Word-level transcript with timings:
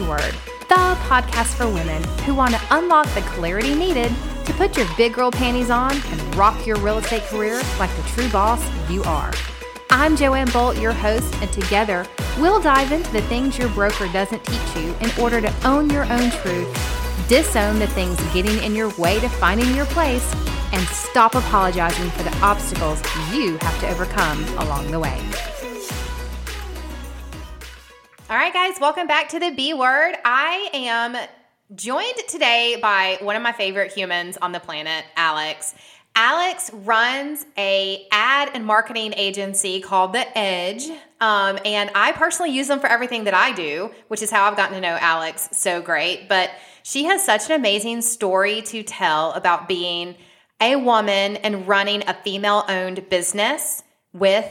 Word, 0.00 0.34
the 0.68 0.96
podcast 1.06 1.54
for 1.54 1.68
women 1.68 2.02
who 2.24 2.34
want 2.34 2.52
to 2.52 2.60
unlock 2.72 3.06
the 3.14 3.20
clarity 3.20 3.76
needed 3.76 4.10
to 4.44 4.52
put 4.54 4.76
your 4.76 4.88
big 4.96 5.14
girl 5.14 5.30
panties 5.30 5.70
on 5.70 5.92
and 5.92 6.34
rock 6.34 6.66
your 6.66 6.76
real 6.78 6.98
estate 6.98 7.22
career 7.26 7.62
like 7.78 7.94
the 7.94 8.02
true 8.08 8.28
boss 8.30 8.60
you 8.90 9.04
are. 9.04 9.32
I'm 9.90 10.16
Joanne 10.16 10.50
Bolt, 10.50 10.80
your 10.80 10.90
host, 10.90 11.32
and 11.40 11.52
together 11.52 12.04
we'll 12.40 12.60
dive 12.60 12.90
into 12.90 13.08
the 13.12 13.22
things 13.22 13.56
your 13.56 13.68
broker 13.68 14.08
doesn't 14.08 14.44
teach 14.44 14.76
you 14.76 14.96
in 15.00 15.12
order 15.20 15.40
to 15.40 15.54
own 15.64 15.88
your 15.90 16.12
own 16.12 16.28
truth, 16.42 17.28
disown 17.28 17.78
the 17.78 17.86
things 17.86 18.20
getting 18.34 18.60
in 18.64 18.74
your 18.74 18.92
way 18.96 19.20
to 19.20 19.28
finding 19.28 19.76
your 19.76 19.86
place, 19.86 20.34
and 20.72 20.84
stop 20.88 21.36
apologizing 21.36 22.10
for 22.10 22.24
the 22.24 22.36
obstacles 22.38 23.00
you 23.32 23.58
have 23.58 23.78
to 23.78 23.88
overcome 23.90 24.42
along 24.58 24.90
the 24.90 24.98
way. 24.98 25.22
All 28.34 28.40
right, 28.40 28.52
guys, 28.52 28.80
welcome 28.80 29.06
back 29.06 29.28
to 29.28 29.38
the 29.38 29.52
B 29.52 29.74
Word. 29.74 30.16
I 30.24 30.68
am 30.74 31.16
joined 31.76 32.16
today 32.28 32.76
by 32.82 33.16
one 33.20 33.36
of 33.36 33.42
my 33.42 33.52
favorite 33.52 33.92
humans 33.92 34.36
on 34.36 34.50
the 34.50 34.58
planet, 34.58 35.04
Alex. 35.14 35.72
Alex 36.16 36.68
runs 36.74 37.46
a 37.56 38.04
ad 38.10 38.50
and 38.52 38.66
marketing 38.66 39.14
agency 39.16 39.80
called 39.80 40.14
The 40.14 40.36
Edge, 40.36 40.88
um, 41.20 41.60
and 41.64 41.92
I 41.94 42.10
personally 42.10 42.50
use 42.50 42.66
them 42.66 42.80
for 42.80 42.88
everything 42.88 43.22
that 43.22 43.34
I 43.34 43.52
do, 43.52 43.92
which 44.08 44.20
is 44.20 44.32
how 44.32 44.50
I've 44.50 44.56
gotten 44.56 44.74
to 44.74 44.80
know 44.80 44.98
Alex 45.00 45.50
so 45.52 45.80
great. 45.80 46.28
But 46.28 46.50
she 46.82 47.04
has 47.04 47.24
such 47.24 47.48
an 47.48 47.52
amazing 47.52 48.02
story 48.02 48.62
to 48.62 48.82
tell 48.82 49.30
about 49.34 49.68
being 49.68 50.16
a 50.60 50.74
woman 50.74 51.36
and 51.36 51.68
running 51.68 52.02
a 52.08 52.14
female-owned 52.14 53.08
business 53.08 53.84
with 54.12 54.50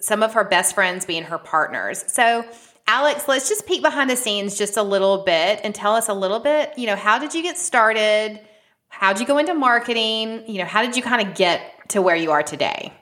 some 0.00 0.22
of 0.22 0.34
her 0.34 0.44
best 0.44 0.74
friends 0.74 1.06
being 1.06 1.22
her 1.22 1.38
partners. 1.38 2.04
So 2.08 2.44
Alex, 2.88 3.26
let's 3.26 3.48
just 3.48 3.66
peek 3.66 3.82
behind 3.82 4.08
the 4.08 4.16
scenes 4.16 4.56
just 4.56 4.76
a 4.76 4.82
little 4.82 5.18
bit 5.24 5.60
and 5.64 5.74
tell 5.74 5.94
us 5.94 6.08
a 6.08 6.14
little 6.14 6.38
bit, 6.38 6.72
you 6.78 6.86
know, 6.86 6.94
how 6.94 7.18
did 7.18 7.34
you 7.34 7.42
get 7.42 7.58
started? 7.58 8.40
How 8.88 9.12
did 9.12 9.20
you 9.20 9.26
go 9.26 9.38
into 9.38 9.54
marketing? 9.54 10.44
You 10.46 10.60
know, 10.60 10.64
how 10.64 10.82
did 10.82 10.96
you 10.96 11.02
kind 11.02 11.26
of 11.26 11.34
get 11.34 11.88
to 11.90 12.00
where 12.00 12.14
you 12.14 12.30
are 12.30 12.42
today? 12.44 12.92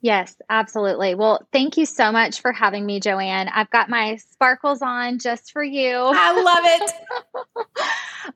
Yes, 0.00 0.36
absolutely. 0.50 1.14
Well, 1.14 1.46
thank 1.52 1.78
you 1.78 1.86
so 1.86 2.12
much 2.12 2.40
for 2.40 2.52
having 2.52 2.84
me, 2.84 3.00
Joanne. 3.00 3.48
I've 3.48 3.70
got 3.70 3.88
my 3.88 4.16
sparkles 4.16 4.82
on 4.82 5.18
just 5.18 5.50
for 5.52 5.62
you. 5.62 5.94
I 5.96 6.42
love 6.42 6.64
it. 6.64 6.92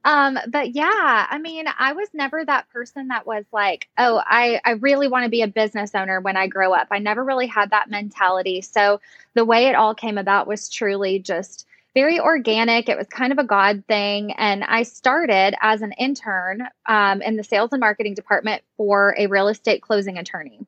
um, 0.09 0.39
but 0.48 0.75
yeah, 0.75 1.27
I 1.28 1.37
mean, 1.37 1.67
I 1.78 1.92
was 1.92 2.09
never 2.14 2.42
that 2.42 2.70
person 2.70 3.09
that 3.09 3.27
was 3.27 3.45
like, 3.53 3.89
oh, 3.98 4.23
I, 4.25 4.59
I 4.64 4.70
really 4.70 5.06
want 5.06 5.25
to 5.25 5.31
be 5.31 5.42
a 5.42 5.47
business 5.47 5.95
owner 5.95 6.19
when 6.19 6.34
I 6.34 6.47
grow 6.47 6.73
up. 6.73 6.89
I 6.91 6.98
never 6.98 7.23
really 7.23 7.47
had 7.47 7.73
that 7.73 7.91
mentality. 7.91 8.62
So 8.62 9.03
the 9.34 9.45
way 9.45 9.67
it 9.67 9.75
all 9.75 9.95
came 9.95 10.17
about 10.17 10.47
was 10.47 10.70
truly 10.70 11.19
just 11.19 11.67
very 11.92 12.19
organic. 12.19 12.89
It 12.89 12.97
was 12.97 13.06
kind 13.09 13.33
of 13.33 13.39
a 13.39 13.45
God 13.45 13.84
thing. 13.86 14.33
And 14.33 14.64
I 14.64 14.84
started 14.84 15.55
as 15.61 15.83
an 15.83 15.92
intern 15.92 16.62
um, 16.86 17.20
in 17.20 17.36
the 17.36 17.45
sales 17.45 17.73
and 17.73 17.81
marketing 17.81 18.14
department 18.14 18.62
for 18.79 19.14
a 19.19 19.27
real 19.27 19.48
estate 19.48 19.83
closing 19.83 20.17
attorney. 20.17 20.61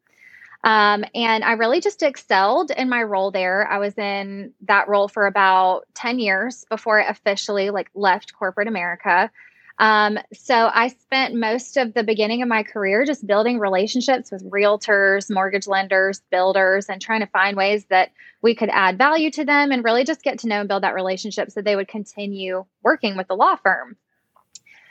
Um, 0.62 1.04
and 1.14 1.42
I 1.42 1.52
really 1.52 1.80
just 1.80 2.02
excelled 2.02 2.70
in 2.70 2.88
my 2.88 3.02
role 3.02 3.30
there. 3.30 3.66
I 3.66 3.78
was 3.78 3.96
in 3.96 4.52
that 4.62 4.88
role 4.88 5.08
for 5.08 5.26
about 5.26 5.86
10 5.94 6.18
years 6.18 6.64
before 6.68 7.00
I 7.02 7.08
officially 7.08 7.70
like 7.70 7.90
left 7.94 8.34
corporate 8.34 8.68
America. 8.68 9.30
Um, 9.78 10.18
so 10.34 10.70
I 10.74 10.88
spent 10.88 11.34
most 11.34 11.78
of 11.78 11.94
the 11.94 12.04
beginning 12.04 12.42
of 12.42 12.48
my 12.48 12.62
career 12.62 13.06
just 13.06 13.26
building 13.26 13.58
relationships 13.58 14.30
with 14.30 14.48
realtors, 14.50 15.32
mortgage 15.32 15.66
lenders, 15.66 16.20
builders, 16.30 16.90
and 16.90 17.00
trying 17.00 17.20
to 17.20 17.26
find 17.26 17.56
ways 17.56 17.86
that 17.86 18.12
we 18.42 18.54
could 18.54 18.68
add 18.68 18.98
value 18.98 19.30
to 19.30 19.44
them 19.46 19.72
and 19.72 19.82
really 19.82 20.04
just 20.04 20.22
get 20.22 20.40
to 20.40 20.48
know 20.48 20.60
and 20.60 20.68
build 20.68 20.82
that 20.82 20.94
relationship 20.94 21.50
so 21.50 21.62
they 21.62 21.76
would 21.76 21.88
continue 21.88 22.66
working 22.82 23.16
with 23.16 23.28
the 23.28 23.34
law 23.34 23.56
firm. 23.56 23.96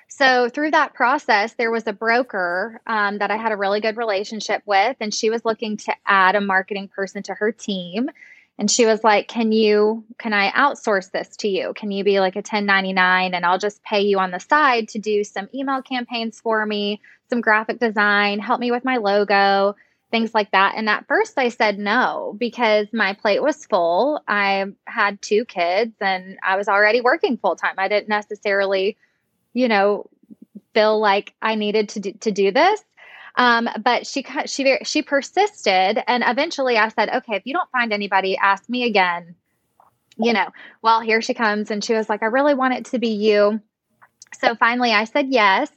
So 0.10 0.50
through 0.50 0.72
that 0.72 0.96
process, 0.96 1.54
there 1.54 1.72
was 1.72 1.86
a 1.86 1.94
broker 1.94 2.82
um, 2.88 3.20
that 3.20 3.30
I 3.30 3.38
had 3.38 3.52
a 3.52 3.58
really 3.58 3.80
good 3.80 3.96
relationship 3.96 4.64
with, 4.66 4.98
and 5.00 5.14
she 5.14 5.30
was 5.30 5.46
looking 5.46 5.78
to 5.78 5.94
add 6.06 6.36
a 6.36 6.42
marketing 6.42 6.90
person 6.90 7.22
to 7.24 7.36
her 7.36 7.52
team. 7.52 8.10
And 8.58 8.70
she 8.70 8.86
was 8.86 9.04
like, 9.04 9.28
"Can 9.28 9.52
you? 9.54 10.04
Can 10.18 10.34
I 10.34 10.52
outsource 10.52 11.12
this 11.12 11.38
to 11.38 11.48
you? 11.48 11.74
Can 11.76 11.92
you 11.92 12.04
be 12.04 12.20
like 12.20 12.36
a 12.36 12.40
1099, 12.40 13.34
and 13.34 13.46
I'll 13.46 13.60
just 13.60 13.84
pay 13.84 14.02
you 14.02 14.20
on 14.20 14.32
the 14.32 14.40
side 14.40 14.90
to 14.90 15.00
do 15.00 15.24
some 15.24 15.48
email 15.54 15.82
campaigns 15.82 16.42
for 16.42 16.66
me, 16.66 17.00
some 17.30 17.40
graphic 17.40 17.80
design, 17.80 18.40
help 18.40 18.60
me 18.60 18.72
with 18.72 18.84
my 18.84 18.98
logo." 18.98 19.76
things 20.12 20.34
like 20.34 20.50
that. 20.52 20.74
And 20.76 20.90
at 20.90 21.08
first 21.08 21.38
I 21.38 21.50
said 21.50 21.78
no 21.78 22.36
because 22.38 22.88
my 22.92 23.14
plate 23.14 23.44
was 23.44 23.66
full. 23.68 24.24
I 24.28 24.66
had 24.86 25.22
two 25.22 25.46
kids 25.46 25.94
and 26.02 26.40
I 26.44 26.56
was 26.56 26.68
already 26.68 27.00
working 27.00 27.38
full 27.38 27.56
time. 27.56 27.76
I 27.78 27.88
didn't 27.88 28.10
necessarily 28.10 28.98
you 29.54 29.68
know, 29.68 30.10
feel 30.74 31.00
like 31.00 31.34
I 31.42 31.56
needed 31.56 31.90
to 31.90 32.00
do, 32.00 32.14
to 32.14 32.32
do 32.32 32.52
this. 32.52 32.82
Um, 33.36 33.70
but 33.84 34.06
she 34.06 34.26
she 34.46 34.78
she 34.84 35.02
persisted, 35.02 36.04
and 36.08 36.24
eventually 36.26 36.78
I 36.78 36.90
said, 36.90 37.10
"Okay, 37.10 37.36
if 37.36 37.44
you 37.46 37.54
don't 37.54 37.70
find 37.72 37.94
anybody, 37.94 38.38
ask 38.38 38.68
me 38.70 38.84
again." 38.84 39.36
You 40.18 40.34
know, 40.34 40.50
well, 40.82 41.00
here 41.00 41.22
she 41.22 41.34
comes, 41.34 41.72
and 41.72 41.82
she 41.82 41.94
was 41.94 42.10
like, 42.10 42.22
"I 42.22 42.26
really 42.26 42.54
want 42.54 42.74
it 42.74 42.86
to 42.86 43.00
be 43.00 43.10
you." 43.10 43.62
So 44.40 44.56
finally, 44.56 44.92
I 44.92 45.06
said 45.06 45.28
yes. 45.30 45.72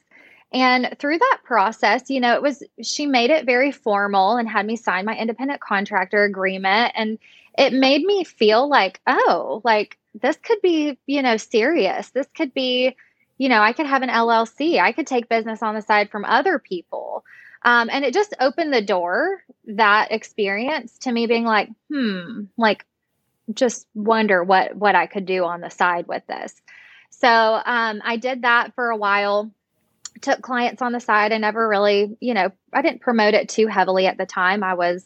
And 0.53 0.95
through 0.99 1.19
that 1.19 1.39
process, 1.45 2.11
you 2.11 2.21
know, 2.21 2.35
it 2.35 2.43
was 2.43 2.63
she 2.83 3.07
made 3.07 3.31
it 3.31 3.47
very 3.47 3.73
formal 3.73 4.37
and 4.37 4.49
had 4.49 4.67
me 4.67 4.77
sign 4.77 5.05
my 5.05 5.17
independent 5.17 5.61
contractor 5.61 6.25
agreement, 6.25 6.93
and 6.97 7.19
it 7.57 7.73
made 7.73 8.03
me 8.03 8.25
feel 8.25 8.69
like, 8.69 9.01
oh, 9.07 9.61
like 9.65 9.99
this 10.21 10.37
could 10.37 10.61
be, 10.63 10.99
you 11.07 11.23
know, 11.23 11.37
serious. 11.37 12.11
This 12.11 12.27
could 12.35 12.53
be 12.53 12.97
you 13.43 13.49
know, 13.49 13.61
I 13.61 13.73
could 13.73 13.87
have 13.87 14.03
an 14.03 14.09
LLC. 14.09 14.79
I 14.79 14.93
could 14.93 15.09
take 15.09 15.29
business 15.29 15.65
on 15.65 15.75
the 15.75 15.83
side 15.83 16.11
from 16.11 16.25
other 16.25 16.61
people. 16.61 17.25
Um, 17.65 17.91
and 17.91 18.05
it 18.05 18.15
just 18.15 18.37
opened 18.39 18.73
the 18.73 18.81
door, 18.81 19.43
that 19.67 20.13
experience 20.13 20.97
to 20.99 21.11
me 21.11 21.27
being 21.27 21.45
like, 21.45 21.69
hmm, 21.91 22.43
like 22.57 22.87
just 23.53 23.89
wonder 23.97 24.45
what 24.45 24.77
what 24.77 24.95
I 24.95 25.07
could 25.07 25.27
do 25.27 25.45
on 25.45 25.61
the 25.61 25.71
side 25.71 26.07
with 26.07 26.25
this. 26.29 26.55
So 27.11 27.29
um, 27.29 28.01
I 28.05 28.17
did 28.17 28.43
that 28.43 28.77
for 28.77 28.91
a 28.91 28.97
while. 28.97 29.51
Took 30.21 30.41
clients 30.41 30.81
on 30.81 30.93
the 30.93 31.01
side. 31.01 31.33
I 31.33 31.39
never 31.39 31.69
really, 31.69 32.17
you 32.21 32.35
know, 32.35 32.53
I 32.73 32.81
didn't 32.81 33.01
promote 33.01 33.35
it 33.35 33.49
too 33.49 33.67
heavily 33.67 34.07
at 34.07 34.19
the 34.19 34.27
time. 34.27 34.63
I 34.63 34.75
was 34.75 35.05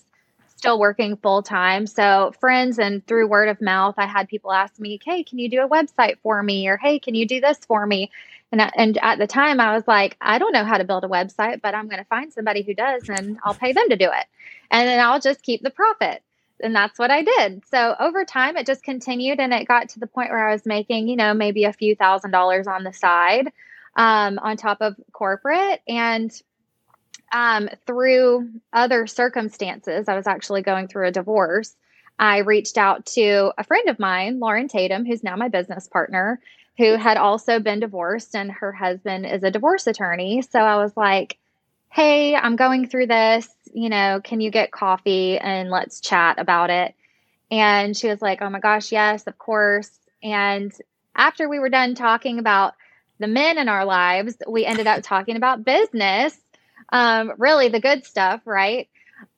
still 0.56 0.78
working 0.78 1.16
full 1.16 1.42
time. 1.42 1.86
So, 1.86 2.32
friends 2.40 2.78
and 2.78 3.06
through 3.06 3.28
word 3.28 3.48
of 3.48 3.60
mouth, 3.60 3.94
I 3.98 4.06
had 4.06 4.28
people 4.28 4.52
ask 4.52 4.78
me, 4.80 4.98
Hey, 5.04 5.22
can 5.22 5.38
you 5.38 5.48
do 5.48 5.62
a 5.62 5.68
website 5.68 6.18
for 6.22 6.42
me? 6.42 6.68
Or, 6.68 6.76
Hey, 6.76 6.98
can 6.98 7.14
you 7.14 7.26
do 7.26 7.40
this 7.40 7.58
for 7.66 7.86
me? 7.86 8.10
And, 8.52 8.60
and 8.76 8.98
at 9.02 9.18
the 9.18 9.26
time, 9.26 9.60
I 9.60 9.74
was 9.74 9.86
like, 9.86 10.16
I 10.20 10.38
don't 10.38 10.52
know 10.52 10.64
how 10.64 10.78
to 10.78 10.84
build 10.84 11.04
a 11.04 11.08
website, 11.08 11.60
but 11.60 11.74
I'm 11.74 11.88
going 11.88 11.98
to 11.98 12.08
find 12.08 12.32
somebody 12.32 12.62
who 12.62 12.74
does 12.74 13.08
and 13.08 13.38
I'll 13.44 13.54
pay 13.54 13.72
them 13.72 13.88
to 13.88 13.96
do 13.96 14.06
it. 14.06 14.26
And 14.70 14.88
then 14.88 15.00
I'll 15.00 15.20
just 15.20 15.42
keep 15.42 15.62
the 15.62 15.70
profit. 15.70 16.22
And 16.62 16.74
that's 16.74 16.98
what 16.98 17.10
I 17.10 17.22
did. 17.22 17.66
So 17.66 17.94
over 17.98 18.24
time, 18.24 18.56
it 18.56 18.66
just 18.66 18.82
continued 18.82 19.40
and 19.40 19.52
it 19.52 19.68
got 19.68 19.90
to 19.90 20.00
the 20.00 20.06
point 20.06 20.30
where 20.30 20.48
I 20.48 20.52
was 20.52 20.64
making, 20.64 21.08
you 21.08 21.16
know, 21.16 21.34
maybe 21.34 21.64
a 21.64 21.72
few 21.72 21.94
thousand 21.94 22.30
dollars 22.30 22.66
on 22.66 22.82
the 22.82 22.92
side 22.92 23.52
um, 23.96 24.38
on 24.38 24.56
top 24.56 24.78
of 24.80 24.96
corporate. 25.12 25.82
And 25.86 26.30
um, 27.32 27.68
through 27.86 28.48
other 28.72 29.06
circumstances, 29.06 30.08
I 30.08 30.16
was 30.16 30.26
actually 30.26 30.62
going 30.62 30.88
through 30.88 31.08
a 31.08 31.12
divorce. 31.12 31.74
I 32.18 32.38
reached 32.38 32.78
out 32.78 33.06
to 33.06 33.52
a 33.58 33.64
friend 33.64 33.88
of 33.88 33.98
mine, 33.98 34.40
Lauren 34.40 34.68
Tatum, 34.68 35.04
who's 35.04 35.22
now 35.22 35.36
my 35.36 35.48
business 35.48 35.86
partner, 35.86 36.40
who 36.78 36.96
had 36.96 37.16
also 37.16 37.58
been 37.58 37.80
divorced, 37.80 38.34
and 38.34 38.50
her 38.50 38.72
husband 38.72 39.26
is 39.26 39.42
a 39.42 39.50
divorce 39.50 39.86
attorney. 39.86 40.42
So 40.42 40.58
I 40.58 40.76
was 40.76 40.96
like, 40.96 41.38
Hey, 41.90 42.34
I'm 42.34 42.56
going 42.56 42.88
through 42.88 43.06
this. 43.06 43.48
You 43.72 43.88
know, 43.88 44.20
can 44.22 44.40
you 44.40 44.50
get 44.50 44.70
coffee 44.70 45.38
and 45.38 45.70
let's 45.70 46.00
chat 46.00 46.38
about 46.38 46.70
it? 46.70 46.94
And 47.50 47.96
she 47.96 48.08
was 48.08 48.22
like, 48.22 48.40
Oh 48.40 48.50
my 48.50 48.60
gosh, 48.60 48.92
yes, 48.92 49.26
of 49.26 49.38
course. 49.38 49.90
And 50.22 50.72
after 51.14 51.48
we 51.48 51.58
were 51.58 51.70
done 51.70 51.94
talking 51.94 52.38
about 52.38 52.74
the 53.18 53.26
men 53.26 53.58
in 53.58 53.68
our 53.68 53.84
lives, 53.84 54.36
we 54.46 54.64
ended 54.64 54.86
up 54.86 55.02
talking 55.02 55.36
about 55.36 55.64
business 55.64 56.36
um, 56.90 57.32
really 57.38 57.68
the 57.68 57.80
good 57.80 58.04
stuff, 58.04 58.42
right? 58.44 58.88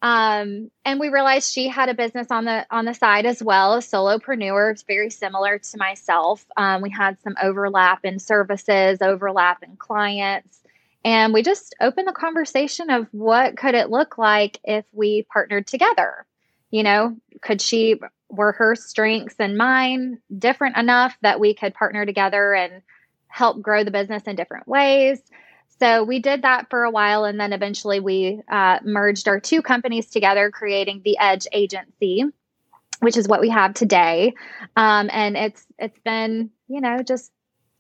Um, 0.03 0.71
and 0.85 1.01
we 1.01 1.09
realized 1.09 1.53
she 1.53 1.69
had 1.69 1.89
a 1.89 1.95
business 1.95 2.29
on 2.31 2.45
the 2.45 2.67
on 2.71 2.85
the 2.85 2.95
side 2.95 3.27
as 3.27 3.43
well, 3.43 3.75
a 3.75 3.79
solopreneur. 3.79 4.85
Very 4.87 5.11
similar 5.11 5.59
to 5.59 5.79
myself. 5.79 6.45
Um, 6.57 6.83
we 6.83 6.91
had 6.91 7.21
some 7.23 7.37
overlap 7.43 8.05
in 8.05 8.19
services, 8.19 8.99
overlap 9.01 9.63
in 9.63 9.77
clients, 9.77 10.61
and 11.05 11.33
we 11.33 11.43
just 11.43 11.75
opened 11.81 12.09
the 12.09 12.13
conversation 12.13 12.91
of 12.91 13.07
what 13.13 13.57
could 13.57 13.75
it 13.75 13.91
look 13.91 14.19
like 14.19 14.59
if 14.65 14.85
we 14.93 15.23
partnered 15.33 15.67
together. 15.67 16.27
You 16.71 16.83
know, 16.83 17.17
could 17.41 17.61
she 17.63 18.01
were 18.29 18.53
her 18.53 18.75
strengths 18.75 19.37
and 19.39 19.57
mine 19.57 20.19
different 20.37 20.77
enough 20.77 21.17
that 21.23 21.41
we 21.41 21.55
could 21.55 21.75
partner 21.75 22.05
together 22.05 22.55
and 22.55 22.83
help 23.29 23.63
grow 23.63 23.85
the 23.85 23.91
business 23.91 24.25
in 24.25 24.37
different 24.37 24.69
ways? 24.69 25.21
So 25.81 26.03
we 26.03 26.19
did 26.19 26.43
that 26.43 26.71
for 26.71 26.85
a 26.85 26.91
while, 26.91 27.25
and 27.25 27.41
then 27.41 27.53
eventually 27.53 28.01
we 28.01 28.41
uh, 28.51 28.79
merged 28.85 29.29
our 29.29 29.39
two 29.39 29.63
companies 29.63 30.11
together, 30.11 30.51
creating 30.51 31.03
the 31.05 31.17
Edge 31.19 31.47
Agency, 31.53 32.25
which 33.01 33.17
is 33.17 33.29
what 33.29 33.41
we 33.41 33.51
have 33.51 33.75
today. 33.75 34.35
Um, 34.77 35.09
and 35.13 35.37
it's 35.37 35.65
it's 35.79 35.99
been 36.01 36.51
you 36.69 36.81
know, 36.81 37.03
just 37.03 37.33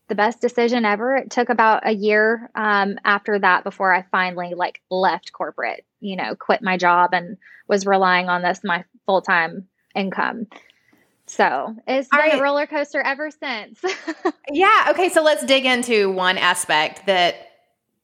the 0.08 0.14
best 0.14 0.40
decision 0.40 0.84
ever. 0.84 1.14
It 1.16 1.30
took 1.30 1.50
about 1.50 1.86
a 1.86 1.92
year 1.92 2.50
um, 2.54 2.98
after 3.04 3.38
that 3.38 3.62
before 3.62 3.94
I 3.94 4.04
finally 4.10 4.54
like 4.54 4.80
left 4.90 5.32
corporate, 5.32 5.84
you 6.00 6.16
know, 6.16 6.34
quit 6.34 6.62
my 6.62 6.78
job 6.78 7.10
and 7.12 7.36
was 7.68 7.86
relying 7.86 8.28
on 8.28 8.42
this 8.42 8.60
my 8.64 8.84
full 9.06 9.20
time 9.20 9.68
income. 9.94 10.46
So 11.26 11.76
it's 11.86 12.08
been 12.08 12.20
right. 12.20 12.38
a 12.38 12.42
roller 12.42 12.66
coaster 12.66 13.02
ever 13.02 13.30
since. 13.30 13.82
yeah. 14.50 14.86
Okay. 14.88 15.10
So 15.10 15.22
let's 15.22 15.44
dig 15.44 15.66
into 15.66 16.10
one 16.10 16.38
aspect 16.38 17.04
that 17.04 17.47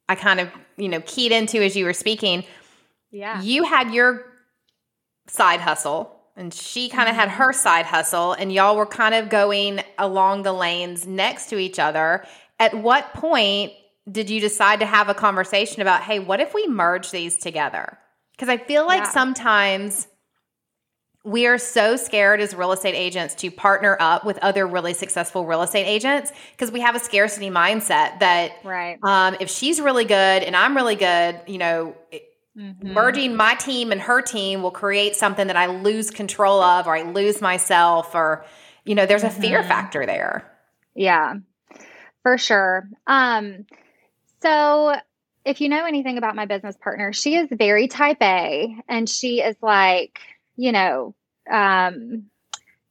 I 0.09 0.15
kind 0.15 0.41
of, 0.41 0.49
you 0.77 0.89
know, 0.89 1.03
keyed 1.07 1.33
into 1.33 1.63
as 1.63 1.77
you 1.77 1.85
were 1.85 1.93
speaking. 1.93 2.45
Yeah. 3.11 3.41
You 3.41 3.65
had 3.65 3.93
your 3.93 4.27
side 5.27 5.61
hustle 5.61 6.15
and 6.37 6.53
she 6.53 6.89
kind 6.89 7.09
of 7.09 7.15
mm-hmm. 7.15 7.21
had 7.21 7.29
her 7.31 7.53
side 7.53 7.87
hustle 7.87 8.33
and 8.33 8.53
y'all 8.53 8.77
were 8.77 8.87
kind 8.87 9.15
of 9.15 9.31
going 9.31 9.81
along 9.99 10.43
the 10.43 10.53
lanes 10.53 11.07
next 11.07 11.49
to 11.51 11.59
each 11.59 11.79
other. 11.79 12.25
At 12.59 12.75
what 12.75 13.15
point 13.15 13.73
did 14.11 14.29
you 14.29 14.41
decide 14.41 14.81
to 14.81 14.87
have 14.87 15.09
a 15.09 15.15
conversation 15.15 15.81
about, 15.81 16.03
hey, 16.03 16.19
what 16.19 16.41
if 16.41 16.53
we 16.55 16.67
merge 16.67 17.11
these 17.11 17.39
together? 17.39 17.99
Because 18.33 18.49
I 18.49 18.59
feel 18.59 18.85
like 18.87 19.05
yeah. 19.05 19.11
sometimes 19.11 20.09
we 21.25 21.47
are 21.47 21.57
so 21.57 21.97
scared 21.97 22.41
as 22.41 22.55
real 22.55 22.73
estate 22.73 22.95
agents 22.95 23.35
to 23.37 23.51
partner 23.51 23.97
up 23.99 24.27
with 24.27 24.39
other 24.39 24.67
really 24.67 24.93
successful 24.93 25.47
real 25.47 25.63
estate 25.63 25.87
agents 25.87 26.31
because 26.53 26.71
we 26.71 26.81
have 26.81 26.95
a 26.95 26.99
scarcity 26.99 27.49
mindset 27.49 28.21
that 28.21 28.53
right. 28.63 28.99
um, 29.03 29.35
if 29.41 29.49
she's 29.49 29.81
really 29.81 30.05
good 30.05 30.15
and 30.15 30.55
I'm 30.55 30.77
really 30.77 30.97
good, 30.97 31.41
you 31.47 31.57
know, 31.57 31.97
mm-hmm. 32.57 32.93
merging 32.93 33.37
my 33.37 33.55
team 33.55 33.91
and 33.91 34.03
her 34.03 34.21
team 34.21 34.63
will 34.63 34.71
create 34.71 35.17
something 35.17 35.47
that 35.47 35.57
I 35.57 35.67
lose 35.67 36.11
control 36.11 36.63
of 36.63 36.87
or 36.87 36.95
I 36.95 37.03
lose 37.03 37.41
myself 37.41 38.15
or, 38.15 38.45
you 38.85 38.95
know, 38.95 39.07
there's 39.07 39.25
a 39.25 39.29
mm-hmm. 39.29 39.41
fear 39.41 39.63
factor 39.63 40.05
there. 40.05 40.51
Yeah, 40.95 41.37
for 42.23 42.37
sure. 42.37 42.87
Um, 43.07 43.65
so 44.43 44.95
if 45.47 45.63
you 45.63 45.71
know 45.71 45.87
anything 45.87 46.19
about 46.19 46.37
my 46.37 46.45
business 46.45 46.77
partner, 46.77 47.15
she 47.15 47.37
is 47.37 47.49
very 47.51 47.89
type 47.89 48.19
A 48.21 48.77
and 48.89 49.09
she 49.09 49.41
is 49.41 49.57
like, 49.63 50.21
you 50.57 50.73
know, 50.73 51.15
um, 51.51 52.25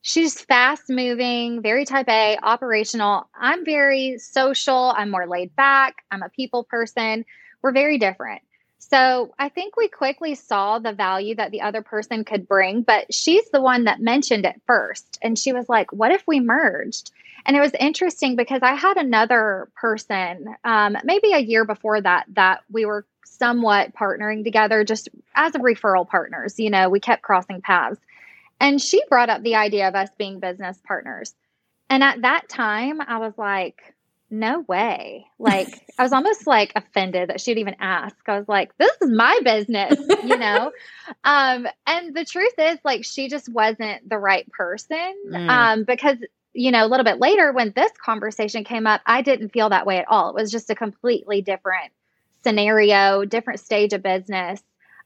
she's 0.01 0.39
fast 0.39 0.89
moving, 0.89 1.61
very 1.61 1.85
type 1.85 2.09
A, 2.09 2.37
operational. 2.41 3.29
I'm 3.35 3.65
very 3.65 4.17
social. 4.19 4.93
I'm 4.95 5.09
more 5.09 5.27
laid 5.27 5.55
back. 5.55 6.03
I'm 6.11 6.23
a 6.23 6.29
people 6.29 6.63
person. 6.63 7.25
We're 7.61 7.71
very 7.71 7.97
different. 7.97 8.41
So 8.77 9.33
I 9.39 9.47
think 9.47 9.77
we 9.77 9.87
quickly 9.87 10.35
saw 10.35 10.77
the 10.77 10.91
value 10.91 11.35
that 11.35 11.51
the 11.51 11.61
other 11.61 11.81
person 11.81 12.25
could 12.25 12.47
bring, 12.47 12.81
but 12.81 13.13
she's 13.13 13.49
the 13.49 13.61
one 13.61 13.85
that 13.85 14.01
mentioned 14.01 14.45
it 14.45 14.61
first. 14.67 15.17
And 15.21 15.39
she 15.39 15.53
was 15.53 15.69
like, 15.69 15.91
What 15.93 16.11
if 16.11 16.23
we 16.27 16.41
merged? 16.41 17.11
And 17.45 17.55
it 17.55 17.61
was 17.61 17.71
interesting 17.79 18.35
because 18.35 18.61
I 18.61 18.75
had 18.75 18.97
another 18.97 19.69
person, 19.75 20.55
um, 20.63 20.97
maybe 21.03 21.31
a 21.31 21.39
year 21.39 21.65
before 21.65 21.99
that, 21.99 22.25
that 22.33 22.61
we 22.71 22.85
were 22.85 23.05
somewhat 23.25 23.93
partnering 23.93 24.43
together 24.43 24.83
just 24.83 25.09
as 25.35 25.55
a 25.55 25.59
referral 25.59 26.07
partners. 26.07 26.59
You 26.59 26.69
know, 26.69 26.89
we 26.89 26.99
kept 26.99 27.21
crossing 27.21 27.61
paths. 27.61 27.99
And 28.59 28.81
she 28.81 29.01
brought 29.09 29.29
up 29.29 29.43
the 29.43 29.55
idea 29.55 29.87
of 29.87 29.95
us 29.95 30.09
being 30.17 30.39
business 30.39 30.79
partners. 30.85 31.33
And 31.89 32.03
at 32.03 32.21
that 32.21 32.47
time, 32.49 33.01
I 33.01 33.17
was 33.17 33.33
like, 33.37 33.93
no 34.29 34.61
way. 34.61 35.27
Like, 35.37 35.67
I 35.97 36.03
was 36.03 36.11
almost 36.11 36.47
like 36.47 36.71
offended 36.75 37.29
that 37.29 37.39
she'd 37.39 37.57
even 37.57 37.75
ask. 37.79 38.15
I 38.27 38.37
was 38.37 38.47
like, 38.47 38.75
this 38.77 38.91
is 39.01 39.09
my 39.09 39.39
business, 39.43 39.99
you 40.23 40.37
know? 40.37 40.71
um, 41.23 41.67
and 41.85 42.15
the 42.15 42.25
truth 42.25 42.53
is, 42.57 42.79
like, 42.83 43.05
she 43.05 43.29
just 43.29 43.47
wasn't 43.47 44.07
the 44.09 44.17
right 44.17 44.49
person. 44.51 45.13
Mm. 45.29 45.49
Um, 45.49 45.83
because, 45.83 46.17
you 46.53 46.71
know, 46.71 46.85
a 46.85 46.87
little 46.87 47.03
bit 47.03 47.19
later 47.19 47.53
when 47.53 47.73
this 47.75 47.91
conversation 48.03 48.63
came 48.63 48.87
up, 48.87 49.01
I 49.05 49.21
didn't 49.21 49.49
feel 49.49 49.69
that 49.69 49.85
way 49.85 49.99
at 49.99 50.07
all. 50.07 50.29
It 50.29 50.35
was 50.35 50.51
just 50.51 50.69
a 50.69 50.75
completely 50.75 51.41
different 51.41 51.91
scenario, 52.43 53.25
different 53.25 53.59
stage 53.59 53.93
of 53.93 54.03
business, 54.03 54.61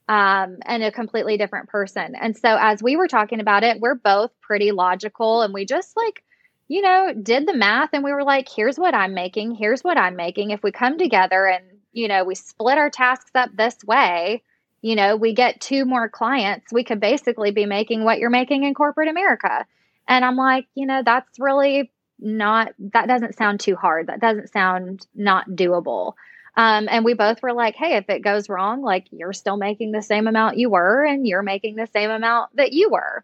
um, 0.10 0.58
and 0.66 0.84
a 0.84 0.92
completely 0.92 1.38
different 1.38 1.70
person. 1.70 2.16
And 2.16 2.36
so, 2.36 2.58
as 2.60 2.82
we 2.82 2.96
were 2.96 3.08
talking 3.08 3.40
about 3.40 3.64
it, 3.64 3.80
we're 3.80 3.96
both 3.96 4.32
pretty 4.42 4.72
logical 4.72 5.42
and 5.42 5.54
we 5.54 5.66
just 5.66 5.96
like, 5.98 6.24
you 6.68 6.82
know, 6.82 7.14
did 7.14 7.48
the 7.48 7.56
math 7.56 7.90
and 7.94 8.04
we 8.04 8.14
were 8.14 8.24
like, 8.24 8.48
here's 8.50 8.78
what 8.78 8.94
I'm 8.94 9.14
making, 9.14 9.56
here's 9.56 9.84
what 9.84 9.98
I'm 9.98 10.16
making. 10.16 10.52
If 10.52 10.64
we 10.64 10.72
come 10.72 10.98
together 10.98 11.46
and, 11.46 11.64
you 11.94 12.08
know, 12.08 12.24
we 12.24 12.36
split 12.36 12.78
our 12.78 12.90
tasks 12.90 13.32
up 13.36 13.50
this 13.56 13.78
way, 13.86 14.44
you 14.82 14.96
know, 14.96 15.16
we 15.16 15.34
get 15.34 15.62
two 15.62 15.86
more 15.86 16.10
clients, 16.10 16.72
we 16.72 16.84
could 16.84 17.00
basically 17.00 17.52
be 17.52 17.66
making 17.66 18.04
what 18.04 18.20
you're 18.20 18.30
making 18.30 18.64
in 18.64 18.74
corporate 18.74 19.10
America. 19.10 19.66
And 20.08 20.24
I'm 20.24 20.36
like, 20.36 20.68
you 20.76 20.86
know, 20.86 21.02
that's 21.06 21.40
really 21.40 21.92
not, 22.20 22.74
that 22.94 23.08
doesn't 23.08 23.36
sound 23.36 23.60
too 23.60 23.76
hard. 23.76 24.08
That 24.08 24.22
doesn't 24.22 24.52
sound 24.52 25.06
not 25.16 25.50
doable. 25.50 26.14
Um, 26.58 26.88
and 26.90 27.06
we 27.06 27.14
both 27.14 27.44
were 27.44 27.54
like, 27.54 27.76
hey, 27.76 27.98
if 27.98 28.10
it 28.10 28.24
goes 28.24 28.50
wrong, 28.50 28.82
like 28.82 29.06
you're 29.12 29.32
still 29.32 29.58
making 29.58 29.92
the 29.92 30.02
same 30.02 30.26
amount 30.26 30.58
you 30.58 30.72
were, 30.72 31.06
and 31.06 31.28
you're 31.28 31.44
making 31.44 31.76
the 31.76 31.86
same 31.86 32.10
amount 32.10 32.56
that 32.56 32.74
you 32.74 32.90
were. 32.90 33.24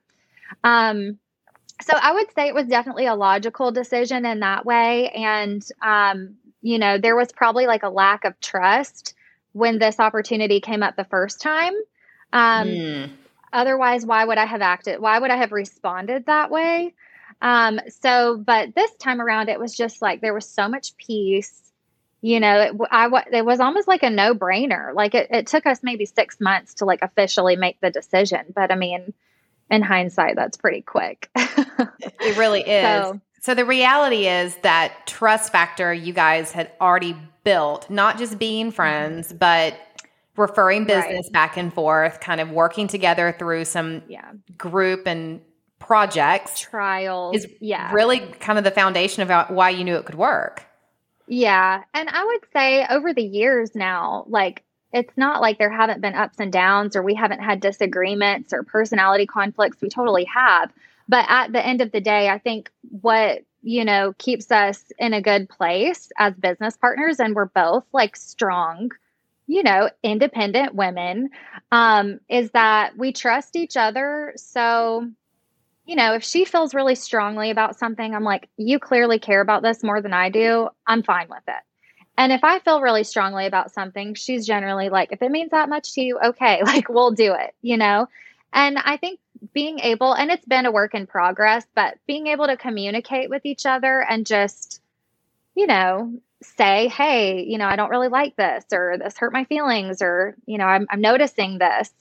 Um, 0.64 1.18
so 1.82 1.94
I 2.00 2.14
would 2.14 2.32
say 2.36 2.48
it 2.48 2.54
was 2.54 2.68
definitely 2.68 3.08
a 3.08 3.16
logical 3.16 3.72
decision 3.72 4.28
in 4.28 4.42
that 4.42 4.68
way. 4.68 5.10
And, 5.10 5.68
um, 5.82 6.36
you 6.62 6.78
know, 6.78 7.00
there 7.00 7.16
was 7.16 7.32
probably 7.32 7.66
like 7.66 7.82
a 7.82 7.90
lack 7.90 8.24
of 8.24 8.40
trust 8.40 9.16
when 9.52 9.80
this 9.80 10.00
opportunity 10.00 10.60
came 10.60 10.84
up 10.84 10.96
the 10.96 11.04
first 11.04 11.42
time. 11.42 11.74
Um, 12.32 12.68
mm. 12.68 13.10
Otherwise, 13.52 14.06
why 14.06 14.26
would 14.26 14.38
I 14.38 14.46
have 14.46 14.62
acted? 14.62 15.00
Why 15.00 15.18
would 15.18 15.32
I 15.32 15.38
have 15.38 15.52
responded 15.52 16.28
that 16.28 16.52
way? 16.52 16.94
Um, 17.42 17.80
so, 17.90 18.38
but 18.38 18.76
this 18.76 18.94
time 18.96 19.20
around, 19.20 19.50
it 19.50 19.60
was 19.60 19.76
just 19.76 20.04
like 20.04 20.22
there 20.22 20.36
was 20.36 20.48
so 20.48 20.70
much 20.70 20.96
peace 20.98 21.73
you 22.24 22.40
know, 22.40 22.58
it, 22.58 22.72
I, 22.90 23.24
it 23.34 23.44
was 23.44 23.60
almost 23.60 23.86
like 23.86 24.02
a 24.02 24.10
no 24.10 24.34
brainer. 24.34 24.96
Like 24.96 25.14
it, 25.14 25.28
it 25.30 25.46
took 25.46 25.66
us 25.66 25.82
maybe 25.84 26.06
six 26.06 26.40
months 26.40 26.74
to 26.76 26.86
like 26.86 27.02
officially 27.02 27.58
make 27.58 27.82
the 27.82 27.92
decision. 27.92 28.46
But 28.56 28.72
I 28.72 28.76
mean, 28.76 29.14
in 29.70 29.82
hindsight, 29.82 30.38
that's 30.38 30.56
pretty 30.56 30.82
quick. 30.82 31.30
it 31.36 32.38
really 32.38 32.62
is. 32.62 32.82
So, 32.82 33.22
so 33.42 33.54
the 33.54 33.66
reality 33.66 34.28
is 34.30 34.56
that 34.64 35.06
trust 35.06 35.52
factor 35.52 35.94
you 35.94 36.14
guys 36.14 36.54
had 36.54 36.72
already 36.80 37.18
built, 37.44 37.90
not 37.90 38.18
just 38.18 38.40
being 38.40 38.68
mm-hmm. 38.68 38.76
friends, 38.76 39.34
but 39.34 39.78
referring 40.38 40.86
business 40.86 41.26
right. 41.26 41.34
back 41.34 41.58
and 41.58 41.74
forth, 41.74 42.22
kind 42.22 42.40
of 42.40 42.52
working 42.52 42.88
together 42.88 43.36
through 43.38 43.66
some 43.66 44.02
yeah. 44.08 44.32
group 44.58 45.08
and 45.08 45.42
projects 45.80 46.62
trials 46.62 47.36
is 47.36 47.46
yeah 47.60 47.92
really 47.92 48.22
kind 48.40 48.58
of 48.58 48.64
the 48.64 48.72
foundation 48.72 49.30
of 49.30 49.50
why 49.50 49.70
you 49.70 49.84
knew 49.84 49.98
it 49.98 50.06
could 50.06 50.16
work 50.16 50.66
yeah. 51.28 51.84
And 51.94 52.10
I 52.10 52.26
would 52.26 52.46
say 52.54 52.86
over 52.90 53.14
the 53.14 53.24
years 53.24 53.76
now, 53.76 54.26
like 54.28 54.64
it's 54.92 55.18
not 55.18 55.42
like 55.42 55.58
there 55.58 55.72
haven't 55.72 56.02
been 56.02 56.14
ups 56.14 56.40
and 56.40 56.52
downs 56.52 56.96
or 56.96 57.02
we 57.02 57.16
haven't 57.16 57.42
had 57.42 57.60
disagreements 57.60 58.54
or 58.54 58.64
personality 58.64 59.26
conflicts. 59.26 59.82
We 59.82 59.90
totally 59.90 60.26
have. 60.26 60.72
But 61.10 61.26
at 61.28 61.52
the 61.52 61.66
end 61.66 61.82
of 61.82 61.92
the 61.92 62.00
day, 62.00 62.30
I 62.30 62.38
think 62.38 62.72
what, 63.02 63.44
you 63.62 63.84
know, 63.86 64.14
keeps 64.18 64.52
us 64.52 64.84
in 65.00 65.14
a 65.14 65.22
good 65.22 65.50
place 65.50 66.12
as 66.18 66.34
business 66.36 66.78
partners, 66.78 67.20
and 67.20 67.36
we're 67.36 67.46
both 67.46 67.86
like 67.92 68.16
strong, 68.16 68.92
you 69.48 69.64
know, 69.64 69.90
independent 70.04 70.76
women, 70.76 71.30
um, 71.72 72.20
is 72.30 72.52
that 72.52 72.98
we 72.98 73.12
trust 73.12 73.56
each 73.56 73.76
other. 73.76 74.34
So 74.36 75.10
you 75.86 75.96
know, 75.96 76.14
if 76.14 76.24
she 76.24 76.46
feels 76.46 76.74
really 76.74 76.96
strongly 76.96 77.50
about 77.50 77.78
something, 77.78 78.16
I'm 78.16 78.24
like, 78.24 78.50
you 78.58 78.80
clearly 78.80 79.20
care 79.20 79.42
about 79.42 79.64
this 79.64 79.84
more 79.84 80.02
than 80.02 80.14
I 80.14 80.30
do. 80.30 80.70
I'm 80.88 81.04
fine 81.04 81.28
with 81.30 81.44
it. 81.48 81.62
And 82.18 82.32
if 82.32 82.44
I 82.44 82.60
feel 82.60 82.82
really 82.82 83.04
strongly 83.04 83.48
about 83.48 83.72
something, 83.72 84.14
she's 84.14 84.46
generally 84.46 84.90
like, 84.90 85.12
if 85.12 85.22
it 85.22 85.32
means 85.32 85.52
that 85.52 85.70
much 85.70 85.94
to 85.94 86.02
you, 86.02 86.20
okay, 86.24 86.62
like 86.66 86.90
we'll 86.90 87.12
do 87.12 87.34
it, 87.34 87.54
you 87.62 87.78
know? 87.78 88.08
And 88.54 88.78
I 88.78 88.98
think 88.98 89.20
being 89.54 89.80
able, 89.80 90.14
and 90.14 90.32
it's 90.32 90.46
been 90.46 90.66
a 90.66 90.72
work 90.72 90.94
in 90.94 91.08
progress, 91.08 91.66
but 91.76 91.98
being 92.08 92.28
able 92.28 92.48
to 92.48 92.56
communicate 92.56 93.30
with 93.30 93.46
each 93.46 93.66
other 93.66 94.06
and 94.08 94.26
just, 94.26 94.80
you 95.56 95.68
know, 95.68 96.14
say, 96.42 96.88
hey, 96.88 97.44
you 97.44 97.58
know, 97.58 97.66
I 97.66 97.76
don't 97.76 97.90
really 97.90 98.10
like 98.10 98.36
this, 98.36 98.66
or 98.72 98.98
this 98.98 99.18
hurt 99.18 99.34
my 99.34 99.46
feelings, 99.46 100.02
or, 100.02 100.36
you 100.46 100.58
know, 100.58 100.66
I'm, 100.66 100.88
I'm 100.90 101.02
noticing 101.02 101.58
this 101.58 101.92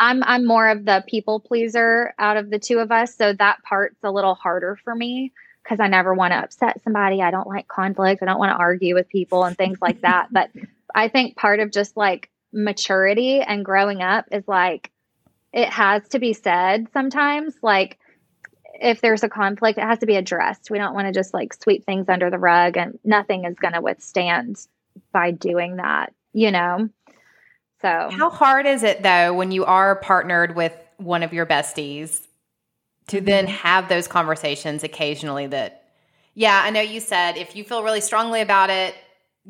I'm 0.00 0.22
I'm 0.24 0.46
more 0.46 0.68
of 0.68 0.84
the 0.84 1.04
people 1.08 1.40
pleaser 1.40 2.14
out 2.18 2.36
of 2.36 2.50
the 2.50 2.58
two 2.58 2.78
of 2.78 2.92
us, 2.92 3.16
so 3.16 3.32
that 3.32 3.62
part's 3.62 3.98
a 4.02 4.10
little 4.10 4.34
harder 4.34 4.78
for 4.84 4.94
me 4.94 5.32
because 5.62 5.80
I 5.80 5.88
never 5.88 6.14
want 6.14 6.32
to 6.32 6.38
upset 6.38 6.82
somebody. 6.82 7.20
I 7.20 7.30
don't 7.30 7.48
like 7.48 7.68
conflict. 7.68 8.22
I 8.22 8.26
don't 8.26 8.38
want 8.38 8.50
to 8.50 8.56
argue 8.56 8.94
with 8.94 9.08
people 9.08 9.44
and 9.44 9.56
things 9.56 9.78
like 9.80 10.00
that. 10.02 10.28
But 10.32 10.50
I 10.94 11.08
think 11.08 11.36
part 11.36 11.60
of 11.60 11.70
just 11.70 11.96
like 11.96 12.30
maturity 12.52 13.40
and 13.40 13.64
growing 13.64 14.00
up 14.00 14.26
is 14.32 14.46
like 14.46 14.90
it 15.52 15.68
has 15.68 16.06
to 16.08 16.18
be 16.18 16.32
said 16.32 16.88
sometimes 16.92 17.54
like 17.62 17.98
if 18.80 19.00
there's 19.00 19.22
a 19.22 19.28
conflict 19.28 19.78
it 19.78 19.84
has 19.84 19.98
to 19.98 20.06
be 20.06 20.16
addressed. 20.16 20.70
We 20.70 20.78
don't 20.78 20.94
want 20.94 21.08
to 21.08 21.12
just 21.12 21.34
like 21.34 21.52
sweep 21.52 21.84
things 21.84 22.08
under 22.08 22.30
the 22.30 22.38
rug 22.38 22.76
and 22.76 22.98
nothing 23.04 23.44
is 23.44 23.56
going 23.56 23.74
to 23.74 23.80
withstand 23.80 24.56
by 25.12 25.32
doing 25.32 25.76
that, 25.76 26.14
you 26.32 26.50
know. 26.50 26.88
So, 27.80 28.10
how 28.12 28.30
hard 28.30 28.66
is 28.66 28.82
it 28.82 29.02
though 29.02 29.32
when 29.34 29.50
you 29.52 29.64
are 29.64 29.96
partnered 29.96 30.56
with 30.56 30.72
one 30.96 31.22
of 31.22 31.32
your 31.32 31.46
besties 31.46 32.26
to 33.08 33.20
then 33.20 33.46
mm-hmm. 33.46 33.54
have 33.54 33.88
those 33.88 34.08
conversations 34.08 34.84
occasionally 34.84 35.46
that 35.48 35.84
yeah, 36.34 36.60
I 36.62 36.70
know 36.70 36.80
you 36.80 37.00
said 37.00 37.36
if 37.36 37.56
you 37.56 37.64
feel 37.64 37.82
really 37.82 38.00
strongly 38.00 38.40
about 38.40 38.70
it, 38.70 38.94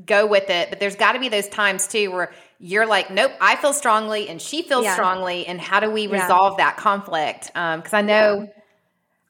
go 0.06 0.26
with 0.26 0.48
it. 0.50 0.70
But 0.70 0.80
there's 0.80 0.96
got 0.96 1.12
to 1.12 1.20
be 1.20 1.28
those 1.28 1.48
times 1.48 1.86
too 1.86 2.10
where 2.10 2.32
you're 2.58 2.86
like, 2.86 3.10
nope, 3.10 3.32
I 3.40 3.56
feel 3.56 3.72
strongly 3.72 4.28
and 4.28 4.40
she 4.40 4.62
feels 4.62 4.84
Yeah. 4.84 4.94
strongly. 4.94 5.46
And 5.46 5.60
how 5.60 5.80
do 5.80 5.90
we 5.90 6.06
Yeah. 6.06 6.22
resolve 6.22 6.56
that 6.58 6.76
conflict? 6.76 7.46
Because 7.48 7.92
I 7.92 8.02
know. 8.02 8.48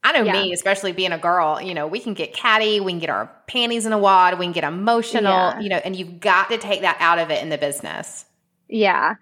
I 0.05 0.13
know 0.13 0.23
Yeah. 0.23 0.33
me, 0.33 0.53
especially 0.53 0.93
being 0.93 1.11
a 1.13 1.19
girl, 1.19 1.61
you 1.61 1.75
know, 1.75 1.87
we 1.89 1.99
can 1.99 2.15
get 2.15 2.33
catty, 2.33 2.79
we 2.79 2.93
can 2.93 3.01
get 3.01 3.11
our 3.11 3.29
panties 3.49 3.85
in 3.85 3.93
a 3.93 3.99
wad, 3.99 4.39
we 4.39 4.45
can 4.47 4.53
get 4.53 4.63
emotional, 4.65 5.55
Yeah. 5.57 5.59
you 5.59 5.69
know, 5.69 5.81
and 5.85 5.97
you've 5.97 6.21
got 6.21 6.49
to 6.51 6.59
take 6.59 6.83
that 6.83 6.97
out 7.01 7.19
of 7.19 7.31
it 7.31 7.43
in 7.43 7.49
the 7.49 7.59
business. 7.59 8.25
Yeah. 8.69 9.15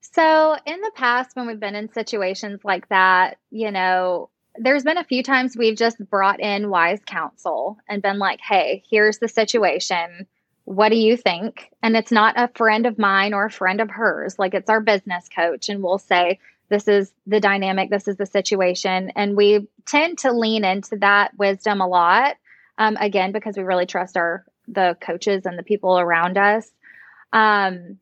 So 0.00 0.56
in 0.64 0.80
the 0.80 0.92
past, 0.94 1.34
when 1.34 1.46
we've 1.46 1.60
been 1.60 1.74
in 1.74 1.92
situations 1.92 2.60
like 2.64 2.88
that, 2.88 3.38
you 3.50 3.70
know, 3.70 4.30
there's 4.58 4.84
been 4.84 4.98
a 4.98 5.04
few 5.04 5.22
times 5.22 5.56
we've 5.56 5.76
just 5.76 5.98
brought 6.08 6.40
in 6.40 6.70
wise 6.70 7.00
counsel 7.04 7.78
and 7.88 8.02
been 8.02 8.18
like, 8.18 8.40
hey, 8.40 8.82
here's 8.88 9.18
the 9.18 9.28
situation. 9.28 10.26
What 10.64 10.88
do 10.88 10.96
you 10.96 11.16
think? 11.16 11.70
And 11.82 11.96
it's 11.96 12.12
not 12.12 12.34
a 12.38 12.50
friend 12.54 12.86
of 12.86 12.98
mine 12.98 13.34
or 13.34 13.46
a 13.46 13.50
friend 13.50 13.80
of 13.80 13.90
hers. 13.90 14.38
Like 14.38 14.54
it's 14.54 14.70
our 14.70 14.80
business 14.80 15.28
coach. 15.28 15.68
And 15.68 15.82
we'll 15.82 15.98
say, 15.98 16.38
this 16.68 16.88
is 16.88 17.12
the 17.26 17.40
dynamic, 17.40 17.90
this 17.90 18.08
is 18.08 18.16
the 18.16 18.26
situation. 18.26 19.12
And 19.14 19.36
we 19.36 19.68
tend 19.86 20.18
to 20.18 20.32
lean 20.32 20.64
into 20.64 20.96
that 20.96 21.36
wisdom 21.38 21.80
a 21.80 21.86
lot. 21.86 22.36
Um, 22.78 22.96
again, 22.98 23.32
because 23.32 23.56
we 23.56 23.62
really 23.62 23.86
trust 23.86 24.16
our 24.16 24.44
the 24.68 24.96
coaches 25.00 25.46
and 25.46 25.58
the 25.58 25.62
people 25.62 25.98
around 25.98 26.36
us. 26.36 26.68
Um, 27.32 27.98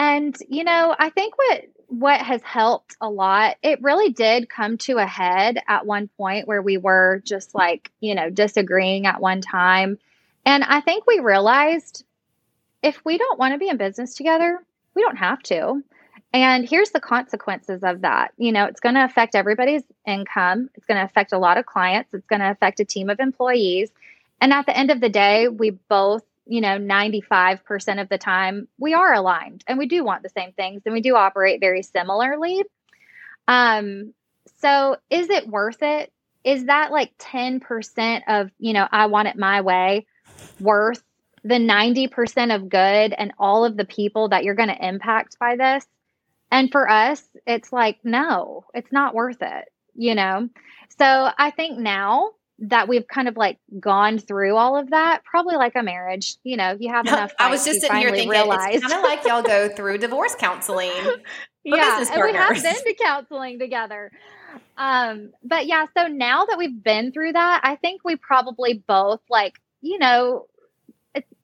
and 0.00 0.34
you 0.48 0.64
know, 0.64 0.96
I 0.98 1.10
think 1.10 1.36
what 1.36 1.64
what 1.88 2.20
has 2.20 2.40
helped 2.42 2.96
a 3.00 3.10
lot, 3.10 3.56
it 3.62 3.82
really 3.82 4.10
did 4.10 4.48
come 4.48 4.78
to 4.78 4.96
a 4.96 5.06
head 5.06 5.60
at 5.68 5.84
one 5.84 6.08
point 6.16 6.48
where 6.48 6.62
we 6.62 6.78
were 6.78 7.20
just 7.24 7.54
like, 7.54 7.90
you 8.00 8.14
know, 8.14 8.30
disagreeing 8.30 9.06
at 9.06 9.20
one 9.20 9.42
time. 9.42 9.98
And 10.46 10.64
I 10.64 10.80
think 10.80 11.06
we 11.06 11.18
realized 11.18 12.04
if 12.82 13.04
we 13.04 13.18
don't 13.18 13.38
want 13.38 13.52
to 13.52 13.58
be 13.58 13.68
in 13.68 13.76
business 13.76 14.14
together, 14.14 14.58
we 14.94 15.02
don't 15.02 15.16
have 15.16 15.42
to. 15.44 15.82
And 16.32 16.66
here's 16.66 16.90
the 16.90 17.00
consequences 17.00 17.82
of 17.82 18.00
that. 18.00 18.32
You 18.38 18.52
know, 18.52 18.64
it's 18.64 18.80
going 18.80 18.94
to 18.94 19.04
affect 19.04 19.34
everybody's 19.34 19.82
income. 20.06 20.70
It's 20.76 20.86
going 20.86 20.98
to 20.98 21.04
affect 21.04 21.32
a 21.32 21.38
lot 21.38 21.58
of 21.58 21.66
clients. 21.66 22.14
It's 22.14 22.26
going 22.26 22.40
to 22.40 22.50
affect 22.50 22.80
a 22.80 22.84
team 22.86 23.10
of 23.10 23.20
employees. 23.20 23.90
And 24.40 24.52
at 24.54 24.64
the 24.64 24.76
end 24.76 24.90
of 24.90 25.00
the 25.00 25.10
day, 25.10 25.48
we 25.48 25.70
both 25.70 26.22
you 26.50 26.60
know 26.60 26.78
95% 26.78 28.02
of 28.02 28.08
the 28.08 28.18
time 28.18 28.66
we 28.76 28.92
are 28.92 29.14
aligned 29.14 29.62
and 29.68 29.78
we 29.78 29.86
do 29.86 30.04
want 30.04 30.24
the 30.24 30.28
same 30.28 30.52
things 30.52 30.82
and 30.84 30.92
we 30.92 31.00
do 31.00 31.14
operate 31.14 31.60
very 31.60 31.82
similarly. 31.82 32.64
Um 33.46 34.12
so 34.60 34.96
is 35.10 35.30
it 35.30 35.46
worth 35.46 35.78
it? 35.80 36.12
Is 36.42 36.66
that 36.66 36.90
like 36.90 37.16
10% 37.18 38.22
of 38.26 38.50
you 38.58 38.72
know 38.72 38.86
i 38.90 39.06
want 39.06 39.28
it 39.28 39.38
my 39.38 39.60
way 39.60 40.06
worth 40.58 41.02
the 41.42 41.54
90% 41.54 42.54
of 42.54 42.68
good 42.68 43.14
and 43.16 43.32
all 43.38 43.64
of 43.64 43.76
the 43.76 43.86
people 43.86 44.28
that 44.28 44.44
you're 44.44 44.54
going 44.54 44.68
to 44.68 44.86
impact 44.86 45.38
by 45.38 45.56
this? 45.56 45.86
And 46.50 46.70
for 46.72 46.90
us 46.90 47.22
it's 47.46 47.72
like 47.72 48.00
no 48.02 48.64
it's 48.74 48.90
not 48.90 49.14
worth 49.14 49.40
it 49.40 49.68
you 49.94 50.16
know? 50.16 50.48
So 50.98 51.30
i 51.38 51.50
think 51.52 51.78
now 51.78 52.32
that 52.60 52.88
we've 52.88 53.06
kind 53.06 53.28
of 53.28 53.36
like 53.36 53.58
gone 53.78 54.18
through 54.18 54.56
all 54.56 54.76
of 54.76 54.90
that, 54.90 55.24
probably 55.24 55.56
like 55.56 55.74
a 55.76 55.82
marriage. 55.82 56.36
You 56.44 56.56
know, 56.56 56.76
you 56.78 56.92
have 56.92 57.06
enough. 57.06 57.32
I 57.38 57.50
was 57.50 57.64
just 57.64 57.80
sitting 57.80 57.96
here 57.96 58.10
thinking 58.10 58.28
realize- 58.28 58.76
it's 58.76 58.86
kind 58.86 58.98
of 58.98 59.02
like 59.02 59.24
y'all 59.24 59.42
go 59.42 59.68
through 59.76 59.98
divorce 59.98 60.34
counseling. 60.34 60.92
yeah, 61.64 62.04
and 62.10 62.22
we 62.22 62.32
have 62.34 62.62
been 62.62 62.74
to 62.74 62.94
counseling 63.02 63.58
together. 63.58 64.10
Um, 64.76 65.32
but 65.42 65.66
yeah, 65.66 65.86
so 65.96 66.06
now 66.06 66.46
that 66.46 66.58
we've 66.58 66.82
been 66.82 67.12
through 67.12 67.32
that, 67.32 67.60
I 67.64 67.76
think 67.76 68.02
we 68.04 68.16
probably 68.16 68.82
both 68.86 69.20
like, 69.28 69.54
you 69.80 69.98
know, 69.98 70.46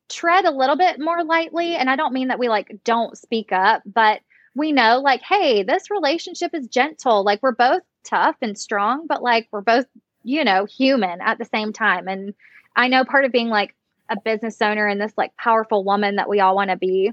tread 0.08 0.44
a 0.44 0.50
little 0.50 0.76
bit 0.76 1.00
more 1.00 1.25
lightly. 1.25 1.75
And 1.75 1.90
I 1.90 1.96
don't 1.96 2.12
mean 2.12 2.28
that 2.28 2.38
we 2.38 2.49
like 2.49 2.78
don't 2.85 3.16
speak 3.16 3.52
up, 3.52 3.82
but 3.85 4.20
we 4.54 4.73
know 4.73 5.00
like, 5.00 5.23
hey, 5.23 5.62
this 5.62 5.90
relationship 5.90 6.54
is 6.54 6.66
gentle. 6.68 7.25
Like 7.25 7.42
we're 7.42 7.52
both 7.52 7.82
tough 8.04 8.37
and 8.40 8.58
strong, 8.58 9.06
but 9.06 9.23
like 9.23 9.49
we're 9.50 9.61
both, 9.61 9.87
you 10.26 10.45
know, 10.45 10.64
human 10.64 11.21
at 11.21 11.38
the 11.38 11.45
same 11.45 11.73
time. 11.73 12.09
And 12.09 12.35
I 12.75 12.88
know 12.88 13.04
part 13.04 13.25
of 13.25 13.33
being 13.33 13.49
like 13.49 13.75
a 14.11 14.21
business 14.21 14.61
owner 14.61 14.87
and 14.87 15.00
this 15.00 15.12
like 15.16 15.37
powerful 15.37 15.85
woman 15.85 16.16
that 16.16 16.28
we 16.28 16.40
all 16.40 16.56
want 16.56 16.71
to 16.71 16.76
be 16.76 17.12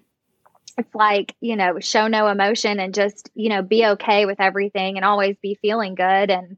it's 0.77 0.95
like 0.95 1.35
you 1.39 1.55
know 1.55 1.79
show 1.79 2.07
no 2.07 2.27
emotion 2.27 2.79
and 2.79 2.93
just 2.93 3.29
you 3.35 3.49
know 3.49 3.61
be 3.61 3.85
okay 3.85 4.25
with 4.25 4.39
everything 4.39 4.95
and 4.95 5.05
always 5.05 5.35
be 5.41 5.57
feeling 5.61 5.95
good 5.95 6.31
and 6.31 6.57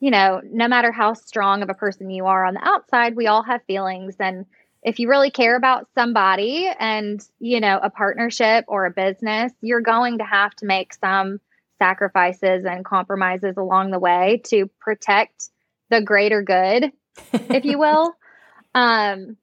you 0.00 0.10
know 0.10 0.40
no 0.44 0.68
matter 0.68 0.92
how 0.92 1.12
strong 1.12 1.62
of 1.62 1.68
a 1.68 1.74
person 1.74 2.10
you 2.10 2.26
are 2.26 2.44
on 2.44 2.54
the 2.54 2.66
outside 2.66 3.16
we 3.16 3.26
all 3.26 3.42
have 3.42 3.60
feelings 3.66 4.14
and 4.20 4.46
if 4.82 5.00
you 5.00 5.08
really 5.08 5.30
care 5.30 5.56
about 5.56 5.88
somebody 5.94 6.68
and 6.78 7.20
you 7.40 7.60
know 7.60 7.78
a 7.82 7.90
partnership 7.90 8.64
or 8.68 8.86
a 8.86 8.92
business 8.92 9.52
you're 9.60 9.80
going 9.80 10.18
to 10.18 10.24
have 10.24 10.54
to 10.54 10.66
make 10.66 10.94
some 10.94 11.40
sacrifices 11.78 12.64
and 12.64 12.84
compromises 12.84 13.56
along 13.56 13.90
the 13.90 13.98
way 13.98 14.40
to 14.44 14.68
protect 14.80 15.50
the 15.90 16.00
greater 16.02 16.42
good 16.42 16.92
if 17.50 17.64
you 17.64 17.78
will 17.78 18.14
um 18.74 19.36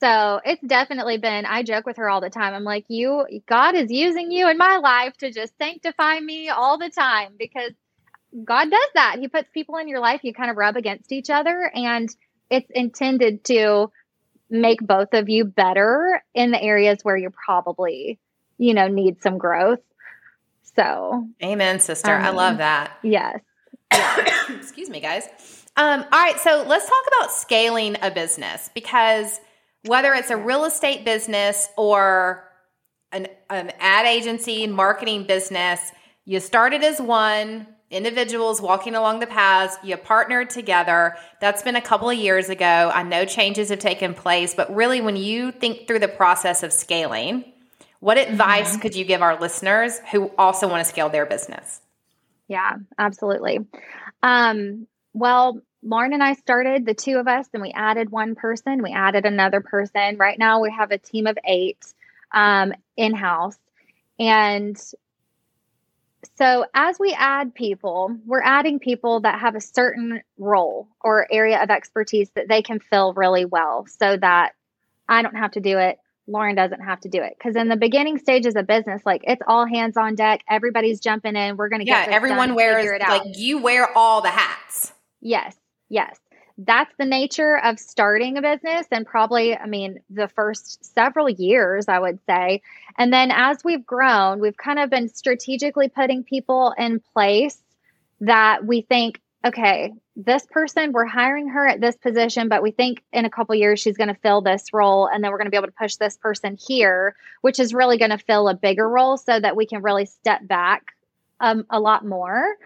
so 0.00 0.40
it's 0.44 0.60
definitely 0.66 1.18
been, 1.18 1.46
I 1.46 1.62
joke 1.62 1.86
with 1.86 1.98
her 1.98 2.10
all 2.10 2.20
the 2.20 2.28
time. 2.28 2.54
I'm 2.54 2.64
like, 2.64 2.86
you, 2.88 3.24
God 3.46 3.76
is 3.76 3.88
using 3.88 4.32
you 4.32 4.48
in 4.50 4.58
my 4.58 4.78
life 4.78 5.16
to 5.18 5.30
just 5.30 5.56
sanctify 5.58 6.18
me 6.18 6.48
all 6.48 6.76
the 6.76 6.90
time 6.90 7.34
because 7.38 7.70
God 8.44 8.68
does 8.68 8.88
that. 8.94 9.18
He 9.20 9.28
puts 9.28 9.48
people 9.54 9.76
in 9.76 9.86
your 9.86 10.00
life, 10.00 10.22
you 10.24 10.34
kind 10.34 10.50
of 10.50 10.56
rub 10.56 10.76
against 10.76 11.12
each 11.12 11.30
other, 11.30 11.70
and 11.72 12.08
it's 12.50 12.68
intended 12.74 13.44
to 13.44 13.92
make 14.50 14.80
both 14.80 15.14
of 15.14 15.28
you 15.28 15.44
better 15.44 16.20
in 16.34 16.50
the 16.50 16.60
areas 16.60 16.98
where 17.04 17.16
you're 17.16 17.30
probably, 17.30 18.18
you 18.58 18.74
know, 18.74 18.88
need 18.88 19.22
some 19.22 19.38
growth. 19.38 19.78
So, 20.74 21.28
Amen, 21.44 21.78
sister. 21.78 22.10
I 22.10 22.30
Um, 22.30 22.34
love 22.34 22.58
that. 22.58 22.90
yes. 23.04 23.38
Excuse 24.50 24.90
me, 24.90 24.98
guys. 24.98 25.28
Um, 25.76 26.04
all 26.12 26.20
right, 26.20 26.38
so 26.38 26.64
let's 26.66 26.86
talk 26.86 27.04
about 27.18 27.32
scaling 27.32 27.96
a 28.02 28.10
business 28.10 28.70
because 28.74 29.40
whether 29.84 30.12
it's 30.12 30.30
a 30.30 30.36
real 30.36 30.64
estate 30.64 31.04
business 31.04 31.68
or 31.76 32.44
an, 33.10 33.26
an 33.48 33.72
ad 33.80 34.06
agency 34.06 34.66
marketing 34.66 35.24
business, 35.24 35.80
you 36.24 36.40
started 36.40 36.84
as 36.84 37.00
one 37.00 37.66
individuals 37.92 38.60
walking 38.60 38.94
along 38.94 39.20
the 39.20 39.26
paths, 39.26 39.76
you 39.84 39.96
partnered 39.96 40.50
together. 40.50 41.14
That's 41.40 41.62
been 41.62 41.76
a 41.76 41.80
couple 41.80 42.08
of 42.08 42.18
years 42.18 42.48
ago. 42.48 42.90
I 42.92 43.02
know 43.02 43.24
changes 43.24 43.68
have 43.68 43.78
taken 43.78 44.14
place, 44.14 44.54
but 44.54 44.74
really, 44.74 45.00
when 45.00 45.16
you 45.16 45.52
think 45.52 45.86
through 45.86 46.00
the 46.00 46.08
process 46.08 46.62
of 46.62 46.72
scaling, 46.72 47.44
what 48.00 48.18
advice 48.18 48.76
could 48.78 48.96
you 48.96 49.04
give 49.04 49.22
our 49.22 49.38
listeners 49.38 50.00
who 50.10 50.30
also 50.36 50.68
want 50.68 50.84
to 50.84 50.88
scale 50.88 51.08
their 51.08 51.26
business? 51.26 51.80
Yeah, 52.48 52.78
absolutely. 52.98 53.60
Um, 54.22 54.88
well, 55.12 55.60
Lauren 55.82 56.12
and 56.12 56.22
I 56.22 56.34
started 56.34 56.86
the 56.86 56.94
two 56.94 57.18
of 57.18 57.26
us, 57.28 57.48
and 57.52 57.62
we 57.62 57.72
added 57.72 58.10
one 58.10 58.34
person. 58.34 58.82
We 58.82 58.92
added 58.92 59.26
another 59.26 59.60
person. 59.60 60.16
Right 60.16 60.38
now, 60.38 60.60
we 60.60 60.70
have 60.70 60.90
a 60.92 60.98
team 60.98 61.26
of 61.26 61.36
eight 61.44 61.84
um, 62.32 62.72
in 62.96 63.14
house, 63.14 63.58
and 64.18 64.80
so 66.38 66.64
as 66.72 66.98
we 66.98 67.12
add 67.18 67.54
people, 67.54 68.16
we're 68.24 68.42
adding 68.42 68.78
people 68.78 69.20
that 69.20 69.40
have 69.40 69.56
a 69.56 69.60
certain 69.60 70.22
role 70.38 70.88
or 71.00 71.26
area 71.30 71.60
of 71.62 71.68
expertise 71.70 72.30
that 72.36 72.48
they 72.48 72.62
can 72.62 72.78
fill 72.78 73.12
really 73.14 73.44
well, 73.44 73.86
so 73.86 74.16
that 74.16 74.52
I 75.08 75.22
don't 75.22 75.36
have 75.36 75.52
to 75.52 75.60
do 75.60 75.78
it. 75.78 75.98
Lauren 76.28 76.54
doesn't 76.54 76.80
have 76.80 77.00
to 77.00 77.08
do 77.08 77.20
it 77.20 77.34
because 77.36 77.56
in 77.56 77.68
the 77.68 77.76
beginning 77.76 78.16
stages 78.18 78.54
of 78.54 78.66
business, 78.68 79.02
like 79.04 79.22
it's 79.26 79.42
all 79.44 79.66
hands 79.66 79.96
on 79.96 80.14
deck. 80.14 80.42
Everybody's 80.48 81.00
jumping 81.00 81.34
in. 81.34 81.56
We're 81.56 81.68
going 81.68 81.80
to 81.80 81.86
Yeah, 81.86 82.04
get 82.04 82.14
everyone 82.14 82.54
wears 82.54 82.86
it 82.86 83.00
out. 83.00 83.26
like 83.26 83.36
you 83.36 83.58
wear 83.58 83.88
all 83.98 84.20
the 84.20 84.30
hats. 84.30 84.91
Yes, 85.22 85.56
yes. 85.88 86.18
That's 86.58 86.92
the 86.98 87.06
nature 87.06 87.58
of 87.58 87.78
starting 87.78 88.36
a 88.36 88.42
business 88.42 88.86
and 88.90 89.06
probably, 89.06 89.56
I 89.56 89.66
mean, 89.66 90.00
the 90.10 90.28
first 90.28 90.84
several 90.84 91.30
years, 91.30 91.88
I 91.88 91.98
would 91.98 92.18
say. 92.28 92.60
And 92.98 93.10
then 93.12 93.30
as 93.30 93.64
we've 93.64 93.86
grown, 93.86 94.38
we've 94.40 94.56
kind 94.56 94.78
of 94.78 94.90
been 94.90 95.08
strategically 95.08 95.88
putting 95.88 96.24
people 96.24 96.74
in 96.76 97.00
place 97.14 97.62
that 98.20 98.66
we 98.66 98.82
think, 98.82 99.20
okay, 99.46 99.92
this 100.14 100.44
person, 100.50 100.92
we're 100.92 101.06
hiring 101.06 101.48
her 101.48 101.66
at 101.66 101.80
this 101.80 101.96
position, 101.96 102.48
but 102.48 102.62
we 102.62 102.70
think 102.70 103.02
in 103.12 103.24
a 103.24 103.30
couple 103.30 103.54
years 103.54 103.80
she's 103.80 103.96
going 103.96 104.12
to 104.12 104.20
fill 104.20 104.42
this 104.42 104.66
role. 104.74 105.06
And 105.06 105.24
then 105.24 105.30
we're 105.30 105.38
going 105.38 105.46
to 105.46 105.50
be 105.50 105.56
able 105.56 105.68
to 105.68 105.72
push 105.72 105.96
this 105.96 106.18
person 106.18 106.58
here, 106.60 107.16
which 107.40 107.58
is 107.58 107.72
really 107.72 107.96
going 107.96 108.10
to 108.10 108.18
fill 108.18 108.48
a 108.48 108.54
bigger 108.54 108.88
role 108.88 109.16
so 109.16 109.40
that 109.40 109.56
we 109.56 109.66
can 109.66 109.80
really 109.82 110.04
step 110.04 110.46
back 110.46 110.92
um, 111.40 111.64
a 111.70 111.80
lot 111.80 112.04
more. 112.04 112.56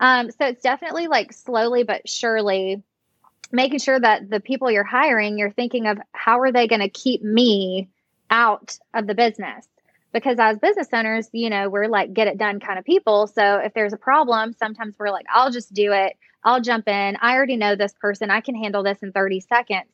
Um, 0.00 0.30
so 0.30 0.46
it's 0.46 0.62
definitely 0.62 1.08
like 1.08 1.32
slowly 1.32 1.82
but 1.82 2.08
surely 2.08 2.82
making 3.50 3.78
sure 3.78 3.98
that 3.98 4.30
the 4.30 4.40
people 4.40 4.70
you're 4.70 4.84
hiring, 4.84 5.38
you're 5.38 5.50
thinking 5.50 5.86
of 5.86 5.98
how 6.12 6.40
are 6.40 6.52
they 6.52 6.68
going 6.68 6.80
to 6.80 6.88
keep 6.88 7.22
me 7.22 7.88
out 8.30 8.78
of 8.94 9.06
the 9.06 9.14
business? 9.14 9.66
because 10.12 10.38
as 10.38 10.58
business 10.58 10.88
owners, 10.92 11.28
you 11.32 11.50
know, 11.50 11.68
we're 11.68 11.86
like 11.86 12.12
get 12.12 12.28
it 12.28 12.38
done 12.38 12.60
kind 12.60 12.78
of 12.78 12.84
people. 12.84 13.26
So 13.26 13.56
if 13.58 13.74
there's 13.74 13.92
a 13.92 13.98
problem, 13.98 14.54
sometimes 14.58 14.94
we're 14.98 15.10
like, 15.10 15.26
I'll 15.32 15.50
just 15.50 15.72
do 15.72 15.92
it. 15.92 16.16
I'll 16.44 16.60
jump 16.60 16.88
in. 16.88 17.16
I 17.20 17.34
already 17.34 17.56
know 17.56 17.76
this 17.76 17.92
person. 18.00 18.30
I 18.30 18.40
can 18.40 18.54
handle 18.54 18.82
this 18.82 18.98
in 19.02 19.12
30 19.12 19.40
seconds. 19.40 19.90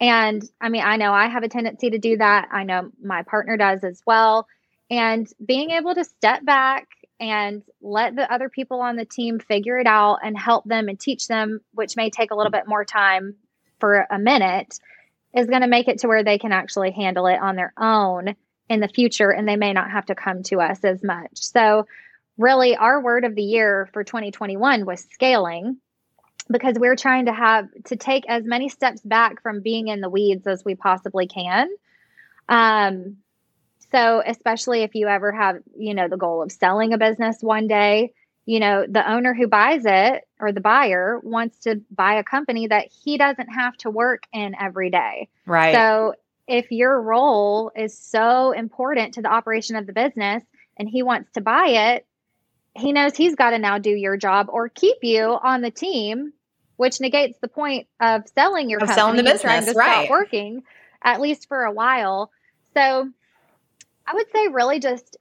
And 0.00 0.42
I 0.60 0.70
mean, 0.70 0.82
I 0.82 0.96
know 0.96 1.12
I 1.12 1.28
have 1.28 1.42
a 1.42 1.48
tendency 1.48 1.90
to 1.90 1.98
do 1.98 2.16
that. 2.16 2.48
I 2.50 2.64
know 2.64 2.90
my 3.02 3.22
partner 3.22 3.56
does 3.56 3.84
as 3.84 4.00
well. 4.06 4.46
And 4.90 5.28
being 5.44 5.70
able 5.70 5.94
to 5.94 6.04
step 6.04 6.44
back 6.44 6.88
and 7.20 7.62
let 7.82 8.16
the 8.16 8.32
other 8.32 8.48
people 8.48 8.80
on 8.80 8.96
the 8.96 9.04
team 9.04 9.38
figure 9.38 9.78
it 9.78 9.86
out 9.86 10.20
and 10.24 10.36
help 10.36 10.64
them 10.64 10.88
and 10.88 10.98
teach 10.98 11.28
them, 11.28 11.60
which 11.72 11.96
may 11.96 12.08
take 12.08 12.30
a 12.30 12.34
little 12.34 12.50
bit 12.50 12.66
more 12.66 12.84
time 12.84 13.36
for 13.78 14.06
a 14.10 14.18
minute, 14.18 14.80
is 15.34 15.46
going 15.46 15.60
to 15.60 15.68
make 15.68 15.86
it 15.86 15.98
to 15.98 16.08
where 16.08 16.24
they 16.24 16.38
can 16.38 16.52
actually 16.52 16.90
handle 16.90 17.26
it 17.26 17.38
on 17.40 17.56
their 17.56 17.74
own 17.78 18.34
in 18.68 18.80
the 18.80 18.88
future 18.88 19.30
and 19.30 19.46
they 19.46 19.56
may 19.56 19.72
not 19.72 19.90
have 19.90 20.06
to 20.06 20.14
come 20.14 20.42
to 20.44 20.60
us 20.60 20.82
as 20.82 21.02
much. 21.04 21.30
So, 21.34 21.86
really, 22.38 22.74
our 22.76 23.02
word 23.02 23.24
of 23.24 23.34
the 23.34 23.42
year 23.42 23.88
for 23.92 24.02
2021 24.02 24.86
was 24.86 25.06
scaling 25.12 25.76
because 26.50 26.76
we're 26.78 26.96
trying 26.96 27.26
to 27.26 27.32
have 27.32 27.68
to 27.84 27.96
take 27.96 28.24
as 28.28 28.44
many 28.44 28.68
steps 28.68 29.02
back 29.02 29.42
from 29.42 29.60
being 29.60 29.88
in 29.88 30.00
the 30.00 30.08
weeds 30.08 30.46
as 30.46 30.64
we 30.64 30.74
possibly 30.74 31.26
can. 31.26 31.68
Um, 32.48 33.18
so, 33.92 34.22
especially 34.24 34.82
if 34.82 34.94
you 34.94 35.08
ever 35.08 35.32
have, 35.32 35.56
you 35.76 35.94
know, 35.94 36.08
the 36.08 36.16
goal 36.16 36.42
of 36.42 36.52
selling 36.52 36.92
a 36.92 36.98
business 36.98 37.38
one 37.40 37.66
day, 37.66 38.12
you 38.46 38.60
know, 38.60 38.86
the 38.88 39.08
owner 39.10 39.34
who 39.34 39.46
buys 39.46 39.82
it 39.84 40.24
or 40.38 40.52
the 40.52 40.60
buyer 40.60 41.20
wants 41.22 41.58
to 41.60 41.80
buy 41.90 42.14
a 42.14 42.24
company 42.24 42.68
that 42.68 42.88
he 43.04 43.18
doesn't 43.18 43.48
have 43.48 43.76
to 43.78 43.90
work 43.90 44.24
in 44.32 44.54
every 44.58 44.90
day. 44.90 45.28
Right. 45.46 45.74
So, 45.74 46.14
if 46.46 46.72
your 46.72 47.00
role 47.00 47.70
is 47.76 47.96
so 47.96 48.50
important 48.50 49.14
to 49.14 49.22
the 49.22 49.28
operation 49.28 49.76
of 49.76 49.86
the 49.86 49.92
business 49.92 50.42
and 50.76 50.88
he 50.88 51.04
wants 51.04 51.30
to 51.32 51.40
buy 51.40 51.94
it, 51.94 52.06
he 52.74 52.92
knows 52.92 53.16
he's 53.16 53.36
got 53.36 53.50
to 53.50 53.58
now 53.58 53.78
do 53.78 53.90
your 53.90 54.16
job 54.16 54.48
or 54.50 54.68
keep 54.68 54.98
you 55.02 55.22
on 55.22 55.60
the 55.60 55.70
team, 55.70 56.32
which 56.76 57.00
negates 57.00 57.38
the 57.40 57.46
point 57.46 57.86
of 58.00 58.22
selling 58.34 58.68
your 58.68 58.78
of 58.78 58.88
company 58.88 58.96
selling 58.96 59.16
the 59.16 59.22
business, 59.22 59.42
trying 59.42 59.66
to 59.66 59.72
right? 59.72 60.06
stop 60.06 60.10
working 60.10 60.62
at 61.02 61.20
least 61.20 61.46
for 61.46 61.62
a 61.62 61.72
while. 61.72 62.30
So 62.74 63.10
I 64.10 64.14
would 64.14 64.26
say 64.32 64.48
really 64.48 64.80
just 64.80 65.16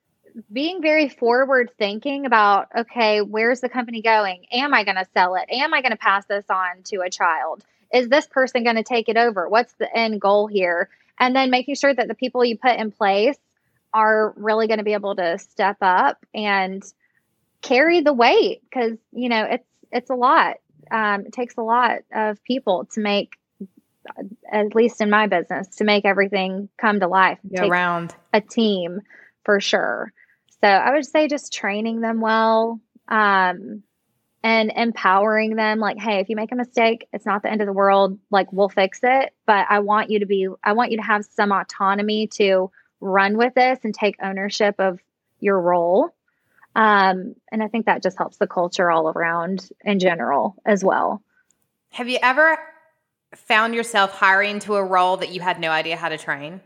being 0.51 0.81
very 0.81 1.09
forward 1.09 1.71
thinking 1.77 2.25
about 2.25 2.67
okay, 2.75 3.21
where's 3.21 3.61
the 3.61 3.69
company 3.69 4.01
going? 4.01 4.45
Am 4.51 4.73
I 4.73 4.83
going 4.83 4.95
to 4.95 5.07
sell 5.13 5.35
it? 5.35 5.45
Am 5.49 5.73
I 5.73 5.81
going 5.81 5.91
to 5.91 5.97
pass 5.97 6.25
this 6.25 6.45
on 6.49 6.83
to 6.85 7.01
a 7.01 7.09
child? 7.09 7.63
Is 7.93 8.09
this 8.09 8.27
person 8.27 8.63
going 8.63 8.75
to 8.75 8.83
take 8.83 9.09
it 9.09 9.17
over? 9.17 9.49
What's 9.49 9.73
the 9.73 9.95
end 9.95 10.21
goal 10.21 10.47
here? 10.47 10.89
and 11.19 11.35
then 11.35 11.49
making 11.49 11.75
sure 11.75 11.93
that 11.93 12.07
the 12.07 12.15
people 12.15 12.43
you 12.43 12.57
put 12.57 12.77
in 12.77 12.91
place 12.91 13.37
are 13.93 14.33
really 14.37 14.67
going 14.67 14.77
to 14.77 14.83
be 14.83 14.93
able 14.93 15.15
to 15.15 15.37
step 15.37 15.77
up 15.81 16.25
and 16.33 16.83
carry 17.61 18.01
the 18.01 18.13
weight 18.13 18.61
because 18.63 18.97
you 19.11 19.27
know 19.27 19.43
it's 19.43 19.67
it's 19.91 20.09
a 20.09 20.15
lot 20.15 20.57
um, 20.91 21.25
it 21.25 21.33
takes 21.33 21.57
a 21.57 21.61
lot 21.61 21.99
of 22.13 22.41
people 22.43 22.87
to 22.93 23.01
make 23.01 23.37
at 24.51 24.75
least 24.75 25.01
in 25.01 25.09
my 25.09 25.27
business 25.27 25.67
to 25.77 25.83
make 25.83 26.05
everything 26.05 26.69
come 26.77 26.99
to 26.99 27.07
life 27.07 27.39
Go 27.55 27.67
around. 27.67 28.15
a 28.33 28.41
team 28.41 29.01
for 29.43 29.59
sure. 29.59 30.11
So 30.61 30.67
i 30.67 30.91
would 30.91 31.05
say 31.05 31.27
just 31.27 31.53
training 31.53 32.01
them 32.01 32.21
well 32.21 32.79
um, 33.07 33.83
and 34.43 34.71
empowering 34.75 35.55
them 35.55 35.79
like 35.79 35.97
hey 35.97 36.19
if 36.19 36.29
you 36.29 36.35
make 36.35 36.51
a 36.51 36.55
mistake 36.55 37.07
it's 37.11 37.25
not 37.25 37.41
the 37.43 37.51
end 37.51 37.61
of 37.61 37.67
the 37.67 37.73
world 37.73 38.17
like 38.29 38.51
we'll 38.53 38.69
fix 38.69 38.99
it. 39.03 39.33
But 39.45 39.67
i 39.69 39.79
want 39.79 40.09
you 40.09 40.19
to 40.19 40.25
be 40.25 40.47
i 40.63 40.73
want 40.73 40.91
you 40.91 40.97
to 40.97 41.03
have 41.03 41.25
some 41.25 41.51
autonomy 41.51 42.27
to 42.27 42.71
run 43.01 43.37
with 43.37 43.53
this 43.53 43.79
and 43.83 43.93
take 43.93 44.15
ownership 44.21 44.75
of 44.79 44.99
your 45.39 45.59
role. 45.59 46.13
Um, 46.75 47.35
and 47.51 47.63
i 47.63 47.67
think 47.67 47.85
that 47.85 48.03
just 48.03 48.17
helps 48.17 48.37
the 48.37 48.47
culture 48.47 48.89
all 48.91 49.09
around 49.09 49.69
in 49.83 49.99
general 49.99 50.55
as 50.65 50.83
well. 50.83 51.23
Have 51.91 52.07
you 52.09 52.19
ever 52.21 52.57
found 53.35 53.75
yourself 53.75 54.11
hiring 54.11 54.59
to 54.59 54.75
a 54.75 54.83
role 54.83 55.17
that 55.17 55.29
you 55.29 55.41
had 55.41 55.59
no 55.59 55.69
idea 55.69 55.95
how 55.95 56.09
to 56.09 56.17
train 56.17 56.61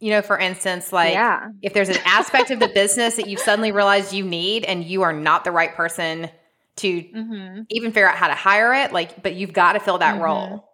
you 0.00 0.10
know 0.10 0.22
for 0.22 0.38
instance 0.38 0.92
like 0.92 1.14
yeah. 1.14 1.48
if 1.62 1.72
there's 1.72 1.88
an 1.88 1.98
aspect 2.04 2.50
of 2.50 2.60
the 2.60 2.68
business 2.68 3.16
that 3.16 3.28
you 3.28 3.36
suddenly 3.36 3.72
realize 3.72 4.12
you 4.12 4.24
need 4.24 4.64
and 4.64 4.84
you 4.84 5.02
are 5.02 5.12
not 5.12 5.44
the 5.44 5.50
right 5.50 5.74
person 5.74 6.28
to 6.76 7.02
mm-hmm. 7.02 7.62
even 7.70 7.92
figure 7.92 8.08
out 8.08 8.16
how 8.16 8.28
to 8.28 8.34
hire 8.34 8.74
it 8.74 8.92
like 8.92 9.22
but 9.22 9.34
you've 9.34 9.52
got 9.52 9.72
to 9.72 9.80
fill 9.80 9.98
that 9.98 10.14
mm-hmm. 10.14 10.24
role 10.24 10.68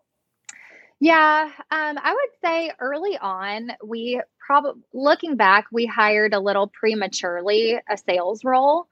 yeah 1.00 1.50
um, 1.70 1.98
i 2.02 2.12
would 2.12 2.30
say 2.44 2.72
early 2.80 3.16
on 3.18 3.70
we 3.84 4.20
probably 4.44 4.82
looking 4.92 5.36
back 5.36 5.66
we 5.70 5.86
hired 5.86 6.34
a 6.34 6.40
little 6.40 6.66
prematurely 6.68 7.78
a 7.88 7.96
sales 7.96 8.44
role 8.44 8.86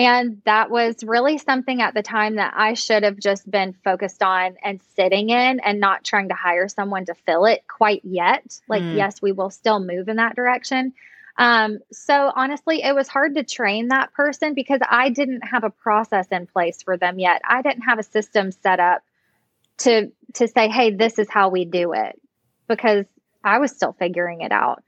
and 0.00 0.40
that 0.46 0.70
was 0.70 1.04
really 1.04 1.36
something 1.36 1.82
at 1.82 1.92
the 1.92 2.02
time 2.02 2.36
that 2.36 2.54
I 2.56 2.72
should 2.72 3.02
have 3.02 3.18
just 3.18 3.50
been 3.50 3.74
focused 3.84 4.22
on 4.22 4.56
and 4.62 4.80
sitting 4.96 5.28
in 5.28 5.60
and 5.60 5.78
not 5.78 6.04
trying 6.04 6.28
to 6.30 6.34
hire 6.34 6.68
someone 6.68 7.04
to 7.04 7.14
fill 7.14 7.44
it 7.44 7.64
quite 7.68 8.02
yet. 8.04 8.58
Like, 8.66 8.82
mm. 8.82 8.96
yes, 8.96 9.20
we 9.20 9.32
will 9.32 9.50
still 9.50 9.78
move 9.78 10.08
in 10.08 10.16
that 10.16 10.36
direction. 10.36 10.94
Um, 11.36 11.80
so 11.92 12.32
honestly, 12.34 12.82
it 12.82 12.94
was 12.94 13.08
hard 13.08 13.34
to 13.34 13.44
train 13.44 13.88
that 13.88 14.12
person 14.14 14.54
because 14.54 14.80
I 14.88 15.10
didn't 15.10 15.42
have 15.42 15.64
a 15.64 15.70
process 15.70 16.26
in 16.28 16.46
place 16.46 16.82
for 16.82 16.96
them 16.96 17.18
yet. 17.18 17.42
I 17.46 17.60
didn't 17.60 17.82
have 17.82 17.98
a 17.98 18.02
system 18.02 18.52
set 18.52 18.80
up 18.80 19.02
to 19.78 20.10
to 20.34 20.48
say, 20.48 20.68
"Hey, 20.68 20.90
this 20.90 21.18
is 21.18 21.28
how 21.30 21.48
we 21.48 21.64
do 21.64 21.92
it," 21.92 22.20
because 22.68 23.06
I 23.44 23.58
was 23.58 23.70
still 23.70 23.92
figuring 23.92 24.42
it 24.42 24.52
out. 24.52 24.82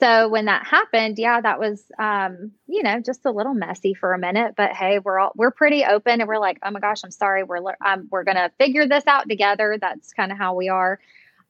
So 0.00 0.28
when 0.28 0.44
that 0.44 0.64
happened, 0.64 1.18
yeah, 1.18 1.40
that 1.40 1.58
was 1.58 1.82
um, 1.98 2.52
you 2.66 2.82
know 2.82 3.00
just 3.00 3.26
a 3.26 3.32
little 3.32 3.54
messy 3.54 3.94
for 3.94 4.14
a 4.14 4.18
minute. 4.18 4.54
But 4.56 4.72
hey, 4.72 4.98
we're 4.98 5.18
all 5.18 5.32
we're 5.34 5.50
pretty 5.50 5.84
open, 5.84 6.20
and 6.20 6.28
we're 6.28 6.38
like, 6.38 6.58
"Oh 6.62 6.70
my 6.70 6.80
gosh, 6.80 7.02
I'm 7.04 7.10
sorry. 7.10 7.42
We're 7.42 7.62
um, 7.84 8.08
we're 8.10 8.24
gonna 8.24 8.50
figure 8.58 8.86
this 8.86 9.06
out 9.06 9.28
together." 9.28 9.76
That's 9.80 10.12
kind 10.12 10.32
of 10.32 10.38
how 10.38 10.54
we 10.54 10.68
are. 10.68 11.00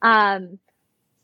Um, 0.02 0.58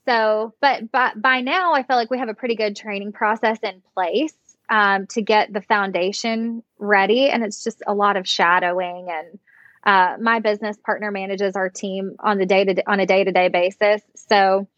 so, 0.07 0.55
but, 0.61 0.91
but 0.93 1.21
by 1.21 1.41
now, 1.41 1.73
I 1.73 1.83
feel 1.83 1.97
like 1.97 2.11
we 2.11 2.19
have 2.19 2.29
a 2.29 2.35
pretty 2.35 2.57
good 2.57 2.77
training 2.77 3.13
process 3.13 3.59
in 3.63 3.83
place 3.95 4.35
um, 4.69 5.07
to 5.09 5.23
get 5.23 5.53
the 5.53 5.63
foundation 5.63 6.63
ready. 6.79 7.31
And 7.31 7.43
it's 7.43 7.65
just 7.65 7.83
a 7.87 7.95
lot 7.95 8.17
of 8.17 8.29
shadowing. 8.29 9.09
And 9.11 9.39
uh, 9.85 10.17
my 10.21 10.41
business 10.41 10.77
partner 10.77 11.11
manages 11.11 11.57
our 11.57 11.71
team 11.71 12.17
on 12.21 12.39
the 12.39 12.47
day 12.47 12.65
to 12.65 12.91
on 12.91 13.01
a 13.01 13.07
day 13.07 13.25
to 13.25 13.33
day 13.33 13.49
basis. 13.49 14.03
So, 14.15 14.69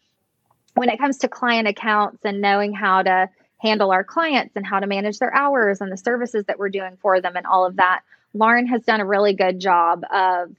when 0.77 0.89
it 0.89 0.99
comes 0.99 1.17
to 1.19 1.27
client 1.27 1.67
accounts 1.67 2.19
and 2.23 2.39
knowing 2.39 2.73
how 2.73 3.01
to 3.01 3.29
handle 3.57 3.91
our 3.91 4.03
clients 4.03 4.55
and 4.55 4.65
how 4.65 4.79
to 4.79 4.85
manage 4.85 5.17
their 5.17 5.33
hours 5.33 5.81
and 5.81 5.91
the 5.91 5.97
services 5.97 6.45
that 6.45 6.59
we're 6.59 6.69
doing 6.69 6.97
for 7.01 7.19
them 7.19 7.35
and 7.35 7.47
all 7.47 7.65
of 7.65 7.77
that, 7.77 8.01
Lauren 8.33 8.67
has 8.67 8.83
done 8.83 9.01
a 9.01 9.05
really 9.05 9.33
good 9.33 9.59
job 9.59 10.03
of 10.13 10.55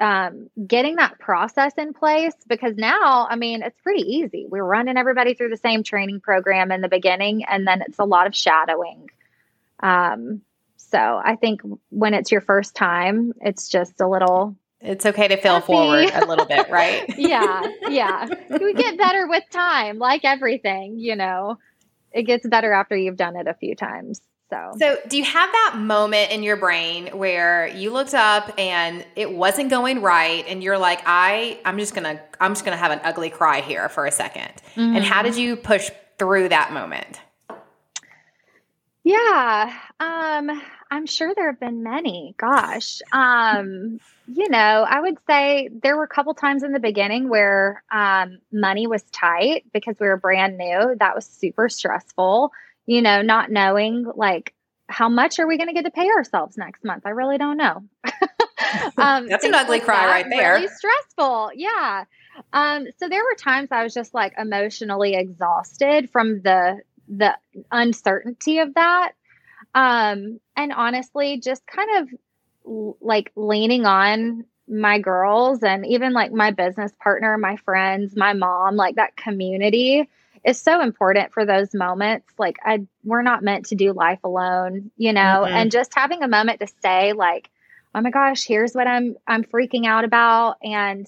um, 0.00 0.50
getting 0.66 0.96
that 0.96 1.20
process 1.20 1.72
in 1.78 1.94
place 1.94 2.34
because 2.48 2.76
now, 2.76 3.28
I 3.30 3.36
mean, 3.36 3.62
it's 3.62 3.80
pretty 3.80 4.02
easy. 4.02 4.46
We're 4.48 4.64
running 4.64 4.96
everybody 4.96 5.34
through 5.34 5.50
the 5.50 5.56
same 5.56 5.84
training 5.84 6.20
program 6.20 6.72
in 6.72 6.80
the 6.80 6.88
beginning, 6.88 7.44
and 7.44 7.64
then 7.64 7.82
it's 7.82 8.00
a 8.00 8.04
lot 8.04 8.26
of 8.26 8.34
shadowing. 8.34 9.08
Um, 9.78 10.40
so 10.76 10.98
I 10.98 11.36
think 11.36 11.60
when 11.90 12.14
it's 12.14 12.32
your 12.32 12.40
first 12.40 12.74
time, 12.74 13.32
it's 13.40 13.68
just 13.68 14.00
a 14.00 14.08
little. 14.08 14.56
It's 14.84 15.06
okay 15.06 15.28
to 15.28 15.36
fail 15.38 15.60
forward 15.60 16.10
a 16.12 16.26
little 16.26 16.44
bit, 16.44 16.68
right? 16.68 17.04
yeah, 17.18 17.62
yeah. 17.88 18.28
We 18.50 18.74
get 18.74 18.98
better 18.98 19.26
with 19.26 19.44
time, 19.50 19.98
like 19.98 20.24
everything, 20.24 20.98
you 20.98 21.16
know. 21.16 21.58
It 22.12 22.24
gets 22.24 22.46
better 22.46 22.72
after 22.72 22.96
you've 22.96 23.16
done 23.16 23.34
it 23.34 23.48
a 23.48 23.54
few 23.54 23.74
times. 23.74 24.20
So, 24.50 24.72
so 24.78 24.98
do 25.08 25.16
you 25.16 25.24
have 25.24 25.50
that 25.50 25.76
moment 25.78 26.30
in 26.30 26.42
your 26.42 26.56
brain 26.56 27.06
where 27.08 27.66
you 27.66 27.90
looked 27.90 28.14
up 28.14 28.52
and 28.58 29.04
it 29.16 29.32
wasn't 29.32 29.70
going 29.70 30.02
right, 30.02 30.44
and 30.46 30.62
you're 30.62 30.78
like, 30.78 31.00
I, 31.06 31.58
I'm 31.64 31.78
just 31.78 31.94
gonna, 31.94 32.20
I'm 32.38 32.52
just 32.52 32.64
gonna 32.64 32.76
have 32.76 32.92
an 32.92 33.00
ugly 33.04 33.30
cry 33.30 33.62
here 33.62 33.88
for 33.88 34.06
a 34.06 34.10
2nd 34.10 34.32
mm-hmm. 34.34 34.96
And 34.96 35.04
how 35.04 35.22
did 35.22 35.36
you 35.36 35.56
push 35.56 35.90
through 36.18 36.50
that 36.50 36.72
moment? 36.72 37.20
Yeah, 39.02 39.76
um, 39.98 40.62
I'm 40.90 41.06
sure 41.06 41.34
there 41.34 41.46
have 41.46 41.60
been 41.60 41.82
many. 41.82 42.34
Gosh, 42.38 43.00
um, 43.12 44.00
you 44.26 44.48
know, 44.48 44.86
I 44.88 45.00
would 45.00 45.18
say 45.26 45.68
there 45.82 45.96
were 45.96 46.04
a 46.04 46.08
couple 46.08 46.34
times 46.34 46.62
in 46.62 46.72
the 46.72 46.80
beginning 46.80 47.28
where 47.28 47.82
um, 47.90 48.38
money 48.52 48.86
was 48.86 49.02
tight 49.12 49.64
because 49.72 49.96
we 50.00 50.06
were 50.06 50.16
brand 50.16 50.56
new. 50.58 50.96
That 50.98 51.14
was 51.14 51.26
super 51.26 51.68
stressful 51.68 52.52
you 52.86 53.02
know, 53.02 53.22
not 53.22 53.50
knowing 53.50 54.06
like 54.14 54.54
how 54.88 55.08
much 55.08 55.38
are 55.38 55.46
we 55.46 55.56
going 55.56 55.68
to 55.68 55.74
get 55.74 55.84
to 55.84 55.90
pay 55.90 56.08
ourselves 56.10 56.56
next 56.56 56.84
month? 56.84 57.06
I 57.06 57.10
really 57.10 57.38
don't 57.38 57.56
know. 57.56 57.82
um, 58.98 59.26
That's 59.26 59.44
an 59.44 59.54
ugly 59.54 59.78
like 59.78 59.84
cry 59.84 60.06
right 60.06 60.26
there. 60.28 60.54
Really 60.54 60.68
stressful. 60.68 61.52
Yeah. 61.54 62.04
Um, 62.52 62.86
so 62.98 63.08
there 63.08 63.22
were 63.22 63.36
times 63.38 63.68
I 63.70 63.82
was 63.82 63.94
just 63.94 64.12
like 64.12 64.34
emotionally 64.38 65.14
exhausted 65.14 66.10
from 66.10 66.42
the 66.42 66.80
the 67.08 67.36
uncertainty 67.70 68.58
of 68.58 68.74
that. 68.74 69.12
Um, 69.74 70.40
and 70.56 70.72
honestly, 70.72 71.40
just 71.40 71.66
kind 71.66 71.90
of 71.98 72.94
like 73.00 73.32
leaning 73.36 73.86
on 73.86 74.44
my 74.66 74.98
girls 74.98 75.62
and 75.62 75.84
even 75.86 76.12
like 76.12 76.32
my 76.32 76.50
business 76.50 76.92
partner, 77.02 77.36
my 77.36 77.56
friends, 77.56 78.16
my 78.16 78.32
mom, 78.32 78.76
like 78.76 78.96
that 78.96 79.16
community 79.16 80.08
is 80.44 80.60
so 80.60 80.80
important 80.80 81.32
for 81.32 81.44
those 81.44 81.74
moments. 81.74 82.32
Like 82.38 82.56
I 82.64 82.86
we're 83.02 83.22
not 83.22 83.42
meant 83.42 83.66
to 83.66 83.74
do 83.74 83.92
life 83.92 84.20
alone, 84.24 84.90
you 84.96 85.12
know, 85.12 85.20
mm-hmm. 85.20 85.54
and 85.54 85.70
just 85.70 85.94
having 85.94 86.22
a 86.22 86.28
moment 86.28 86.60
to 86.60 86.66
say 86.82 87.12
like, 87.12 87.50
"Oh 87.94 88.00
my 88.00 88.10
gosh, 88.10 88.46
here's 88.46 88.74
what 88.74 88.86
I'm 88.86 89.16
I'm 89.26 89.44
freaking 89.44 89.86
out 89.86 90.04
about." 90.04 90.56
And 90.62 91.06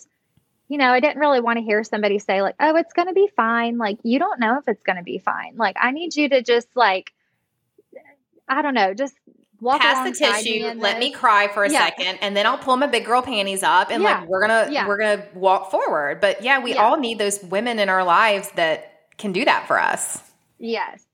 you 0.68 0.78
know, 0.78 0.90
I 0.90 1.00
didn't 1.00 1.20
really 1.20 1.40
want 1.40 1.58
to 1.58 1.64
hear 1.64 1.84
somebody 1.84 2.18
say 2.18 2.42
like, 2.42 2.56
"Oh, 2.60 2.76
it's 2.76 2.92
going 2.92 3.08
to 3.08 3.14
be 3.14 3.28
fine." 3.36 3.78
Like 3.78 3.98
you 4.02 4.18
don't 4.18 4.40
know 4.40 4.58
if 4.58 4.68
it's 4.68 4.82
going 4.82 4.96
to 4.96 5.04
be 5.04 5.18
fine. 5.18 5.56
Like 5.56 5.76
I 5.80 5.92
need 5.92 6.16
you 6.16 6.28
to 6.30 6.42
just 6.42 6.68
like 6.74 7.12
I 8.48 8.62
don't 8.62 8.74
know, 8.74 8.94
just 8.94 9.14
walk 9.60 9.80
pass 9.80 10.06
the 10.06 10.14
tissue 10.14 10.50
me 10.50 10.74
let 10.74 10.98
me 10.98 11.10
cry 11.10 11.48
for 11.48 11.64
a 11.64 11.72
yeah. 11.72 11.86
second 11.86 12.18
and 12.20 12.36
then 12.36 12.44
i'll 12.44 12.58
pull 12.58 12.76
my 12.76 12.86
big 12.86 13.06
girl 13.06 13.22
panties 13.22 13.62
up 13.62 13.90
and 13.90 14.02
yeah. 14.02 14.18
like 14.18 14.28
we're 14.28 14.46
gonna 14.46 14.68
yeah. 14.70 14.86
we're 14.86 14.98
gonna 14.98 15.24
walk 15.32 15.70
forward 15.70 16.20
but 16.20 16.44
yeah 16.44 16.62
we 16.62 16.74
all 16.74 16.98
need 16.98 17.18
those 17.18 17.42
women 17.44 17.78
in 17.78 17.88
our 17.88 18.04
lives 18.04 18.50
that 18.56 18.96
can 19.18 19.32
do 19.32 19.44
that 19.44 19.66
for 19.66 19.80
us. 19.80 20.20
Yes. 20.58 21.04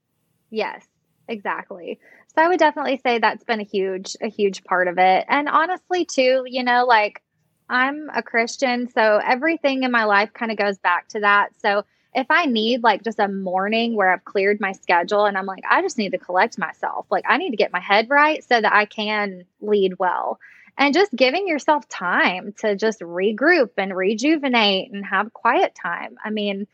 Yes, 0.50 0.86
exactly. 1.28 1.98
So 2.34 2.42
I 2.42 2.48
would 2.48 2.58
definitely 2.58 3.00
say 3.02 3.18
that's 3.18 3.44
been 3.44 3.60
a 3.60 3.64
huge 3.64 4.16
a 4.20 4.28
huge 4.28 4.64
part 4.64 4.88
of 4.88 4.98
it. 4.98 5.24
And 5.28 5.48
honestly 5.48 6.04
too, 6.04 6.44
you 6.46 6.62
know, 6.62 6.84
like 6.84 7.22
I'm 7.68 8.10
a 8.14 8.22
Christian, 8.22 8.88
so 8.88 9.20
everything 9.24 9.82
in 9.82 9.90
my 9.90 10.04
life 10.04 10.32
kind 10.32 10.50
of 10.50 10.58
goes 10.58 10.78
back 10.78 11.08
to 11.08 11.20
that. 11.20 11.50
So 11.60 11.84
if 12.14 12.26
I 12.30 12.46
need 12.46 12.82
like 12.82 13.02
just 13.02 13.18
a 13.18 13.28
morning 13.28 13.96
where 13.96 14.12
I've 14.12 14.24
cleared 14.24 14.60
my 14.60 14.72
schedule 14.72 15.24
and 15.24 15.38
I'm 15.38 15.46
like, 15.46 15.64
I 15.68 15.80
just 15.80 15.98
need 15.98 16.10
to 16.10 16.18
collect 16.18 16.58
myself, 16.58 17.06
like 17.10 17.24
I 17.26 17.38
need 17.38 17.50
to 17.50 17.56
get 17.56 17.72
my 17.72 17.80
head 17.80 18.10
right 18.10 18.44
so 18.44 18.60
that 18.60 18.72
I 18.72 18.84
can 18.84 19.44
lead 19.60 19.98
well. 19.98 20.38
And 20.78 20.94
just 20.94 21.14
giving 21.14 21.46
yourself 21.46 21.88
time 21.88 22.54
to 22.58 22.76
just 22.76 23.00
regroup 23.00 23.70
and 23.76 23.94
rejuvenate 23.94 24.90
and 24.90 25.04
have 25.04 25.32
quiet 25.32 25.74
time. 25.74 26.16
I 26.24 26.30
mean, 26.30 26.66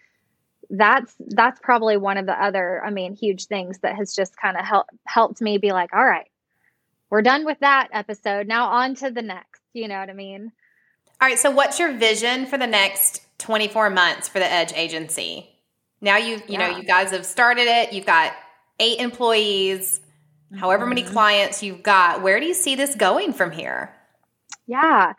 that's 0.71 1.15
that's 1.19 1.61
probably 1.61 1.97
one 1.97 2.19
of 2.19 2.27
the 2.27 2.43
other 2.45 2.85
i 2.85 2.91
mean 2.91 3.15
huge 3.15 3.47
things 3.47 3.79
that 3.79 3.97
has 3.97 4.15
just 4.15 4.37
kind 4.37 4.57
of 4.57 4.65
helped 4.65 4.91
helped 5.07 5.41
me 5.41 5.57
be 5.57 5.73
like 5.73 5.95
all 5.95 6.05
right 6.05 6.29
we're 7.11 7.23
done 7.23 7.47
with 7.47 7.59
that 7.61 7.89
episode 7.93 8.47
now 8.47 8.67
on 8.67 8.95
to 8.95 9.11
the 9.11 9.23
next 9.23 9.63
you 9.73 9.89
know 9.89 9.99
what 9.99 10.11
i 10.11 10.13
mean 10.13 10.53
all 11.21 11.29
right 11.29 11.39
so 11.39 11.51
what's 11.51 11.79
your 11.79 11.93
vision 11.95 12.45
for 12.45 12.59
the 12.59 12.67
next 12.67 13.23
24 13.39 13.91
months 13.91 14.29
for 14.29 14.39
the 14.39 14.51
edge 14.51 14.73
agency 14.75 15.49
now 16.01 16.17
you 16.17 16.35
you 16.35 16.43
yeah. 16.49 16.71
know 16.71 16.77
you 16.77 16.85
guys 16.85 17.11
have 17.11 17.25
started 17.25 17.67
it 17.67 17.93
you've 17.93 18.07
got 18.07 18.33
eight 18.81 18.99
employees 18.99 20.01
mm-hmm. 20.01 20.59
however 20.59 20.87
many 20.87 21.03
mm-hmm. 21.03 21.13
clients 21.13 21.63
you've 21.63 21.83
got 21.83 22.23
where 22.23 22.41
do 22.41 22.47
you 22.47 22.55
see 22.55 22.75
this 22.75 22.95
going 22.95 23.33
from 23.33 23.51
here 23.51 23.95
yeah 24.67 25.13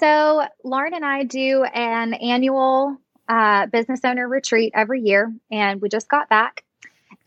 so 0.00 0.46
lauren 0.64 0.94
and 0.94 1.04
i 1.04 1.24
do 1.24 1.64
an 1.64 2.14
annual 2.14 2.98
uh, 3.28 3.66
business 3.66 4.00
owner 4.04 4.26
retreat 4.28 4.72
every 4.74 5.02
year, 5.02 5.32
and 5.50 5.80
we 5.80 5.88
just 5.88 6.08
got 6.08 6.28
back. 6.28 6.64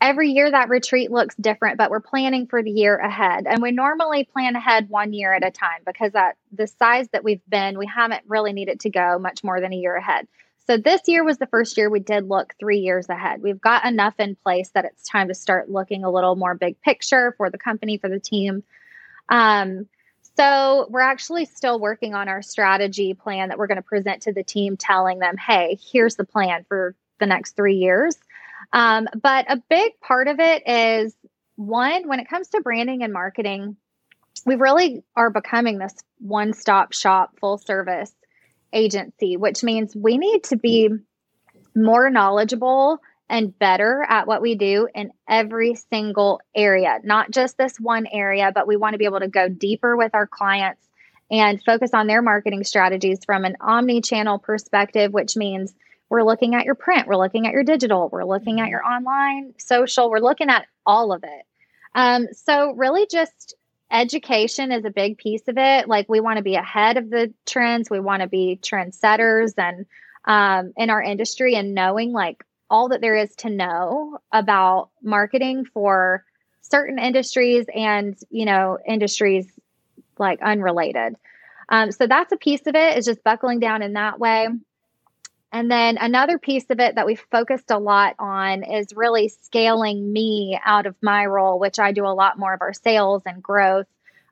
Every 0.02 0.30
year, 0.32 0.50
that 0.50 0.68
retreat 0.68 1.12
looks 1.12 1.36
different, 1.36 1.78
but 1.78 1.88
we're 1.88 2.00
planning 2.00 2.48
for 2.48 2.60
the 2.60 2.72
year 2.72 2.96
ahead. 2.96 3.46
And 3.46 3.62
we 3.62 3.70
normally 3.70 4.24
plan 4.24 4.56
ahead 4.56 4.88
one 4.88 5.12
year 5.12 5.32
at 5.32 5.46
a 5.46 5.52
time 5.52 5.78
because 5.86 6.12
at 6.16 6.36
the 6.50 6.66
size 6.66 7.06
that 7.12 7.22
we've 7.22 7.40
been, 7.48 7.78
we 7.78 7.86
haven't 7.86 8.24
really 8.26 8.52
needed 8.52 8.80
to 8.80 8.90
go 8.90 9.20
much 9.20 9.44
more 9.44 9.60
than 9.60 9.72
a 9.72 9.76
year 9.76 9.94
ahead. 9.94 10.26
So 10.66 10.76
this 10.76 11.02
year 11.06 11.22
was 11.22 11.38
the 11.38 11.46
first 11.46 11.76
year 11.76 11.88
we 11.88 12.00
did 12.00 12.28
look 12.28 12.52
three 12.58 12.78
years 12.78 13.08
ahead. 13.08 13.42
We've 13.42 13.60
got 13.60 13.84
enough 13.84 14.14
in 14.18 14.34
place 14.34 14.70
that 14.70 14.84
it's 14.84 15.08
time 15.08 15.28
to 15.28 15.34
start 15.34 15.70
looking 15.70 16.02
a 16.02 16.10
little 16.10 16.34
more 16.34 16.56
big 16.56 16.80
picture 16.80 17.34
for 17.36 17.48
the 17.48 17.58
company, 17.58 17.96
for 17.96 18.08
the 18.08 18.18
team. 18.18 18.64
Um, 19.28 19.86
so 20.36 20.88
we're 20.90 21.00
actually 21.00 21.44
still 21.44 21.78
working 21.78 22.14
on 22.14 22.28
our 22.28 22.42
strategy 22.42 23.14
plan 23.14 23.50
that 23.50 23.58
we're 23.58 23.68
going 23.68 23.76
to 23.76 23.82
present 23.82 24.22
to 24.22 24.32
the 24.32 24.42
team, 24.42 24.76
telling 24.76 25.20
them, 25.20 25.36
hey, 25.36 25.78
here's 25.92 26.16
the 26.16 26.24
plan 26.24 26.64
for 26.68 26.96
the 27.20 27.26
next 27.26 27.54
three 27.54 27.76
years. 27.76 28.16
Um, 28.72 29.08
but 29.20 29.50
a 29.50 29.62
big 29.68 29.92
part 30.00 30.28
of 30.28 30.40
it 30.40 30.62
is 30.66 31.14
one, 31.56 32.08
when 32.08 32.20
it 32.20 32.28
comes 32.28 32.48
to 32.48 32.60
branding 32.60 33.02
and 33.02 33.12
marketing, 33.12 33.76
we 34.44 34.56
really 34.56 35.04
are 35.14 35.30
becoming 35.30 35.78
this 35.78 35.94
one 36.18 36.52
stop 36.52 36.92
shop, 36.92 37.38
full 37.40 37.58
service 37.58 38.12
agency, 38.72 39.36
which 39.36 39.62
means 39.62 39.94
we 39.94 40.18
need 40.18 40.44
to 40.44 40.56
be 40.56 40.88
more 41.74 42.10
knowledgeable 42.10 42.98
and 43.28 43.58
better 43.58 44.04
at 44.06 44.26
what 44.26 44.42
we 44.42 44.56
do 44.56 44.88
in 44.94 45.10
every 45.28 45.74
single 45.74 46.40
area, 46.54 46.98
not 47.02 47.30
just 47.30 47.56
this 47.56 47.78
one 47.78 48.06
area, 48.06 48.52
but 48.54 48.66
we 48.66 48.76
want 48.76 48.92
to 48.94 48.98
be 48.98 49.06
able 49.06 49.20
to 49.20 49.28
go 49.28 49.48
deeper 49.48 49.96
with 49.96 50.14
our 50.14 50.26
clients 50.26 50.86
and 51.30 51.62
focus 51.64 51.94
on 51.94 52.06
their 52.06 52.20
marketing 52.20 52.62
strategies 52.62 53.24
from 53.24 53.44
an 53.44 53.56
omni 53.60 54.02
channel 54.02 54.38
perspective, 54.38 55.12
which 55.12 55.34
means 55.34 55.72
we're 56.12 56.22
looking 56.22 56.54
at 56.54 56.66
your 56.66 56.74
print, 56.74 57.08
we're 57.08 57.16
looking 57.16 57.46
at 57.46 57.54
your 57.54 57.64
digital, 57.64 58.10
we're 58.12 58.26
looking 58.26 58.60
at 58.60 58.68
your 58.68 58.84
online, 58.84 59.54
social, 59.56 60.10
we're 60.10 60.18
looking 60.18 60.50
at 60.50 60.66
all 60.84 61.10
of 61.10 61.24
it. 61.24 61.46
Um, 61.94 62.28
so, 62.34 62.72
really, 62.72 63.06
just 63.10 63.54
education 63.90 64.72
is 64.72 64.84
a 64.84 64.90
big 64.90 65.16
piece 65.16 65.48
of 65.48 65.56
it. 65.56 65.88
Like, 65.88 66.10
we 66.10 66.20
want 66.20 66.36
to 66.36 66.42
be 66.42 66.54
ahead 66.54 66.98
of 66.98 67.08
the 67.08 67.32
trends, 67.46 67.88
we 67.88 67.98
want 67.98 68.20
to 68.20 68.28
be 68.28 68.60
trendsetters 68.60 69.54
and 69.56 69.86
um, 70.26 70.74
in 70.76 70.90
our 70.90 71.02
industry 71.02 71.54
and 71.54 71.74
knowing 71.74 72.12
like 72.12 72.44
all 72.68 72.90
that 72.90 73.00
there 73.00 73.16
is 73.16 73.34
to 73.36 73.48
know 73.48 74.18
about 74.30 74.90
marketing 75.02 75.64
for 75.64 76.26
certain 76.60 76.98
industries 76.98 77.64
and 77.74 78.18
you 78.28 78.44
know 78.44 78.76
industries 78.86 79.50
like 80.18 80.42
unrelated. 80.42 81.16
Um, 81.70 81.90
so 81.90 82.06
that's 82.06 82.32
a 82.32 82.36
piece 82.36 82.66
of 82.66 82.74
it. 82.74 82.98
Is 82.98 83.06
just 83.06 83.24
buckling 83.24 83.60
down 83.60 83.80
in 83.80 83.94
that 83.94 84.20
way 84.20 84.48
and 85.52 85.70
then 85.70 85.98
another 85.98 86.38
piece 86.38 86.64
of 86.70 86.80
it 86.80 86.94
that 86.94 87.06
we 87.06 87.14
focused 87.14 87.70
a 87.70 87.78
lot 87.78 88.14
on 88.18 88.64
is 88.64 88.86
really 88.94 89.28
scaling 89.28 90.12
me 90.12 90.58
out 90.64 90.86
of 90.86 90.94
my 91.02 91.26
role 91.26 91.58
which 91.58 91.78
i 91.78 91.92
do 91.92 92.06
a 92.06 92.08
lot 92.08 92.38
more 92.38 92.54
of 92.54 92.62
our 92.62 92.72
sales 92.72 93.22
and 93.26 93.42
growth 93.42 93.86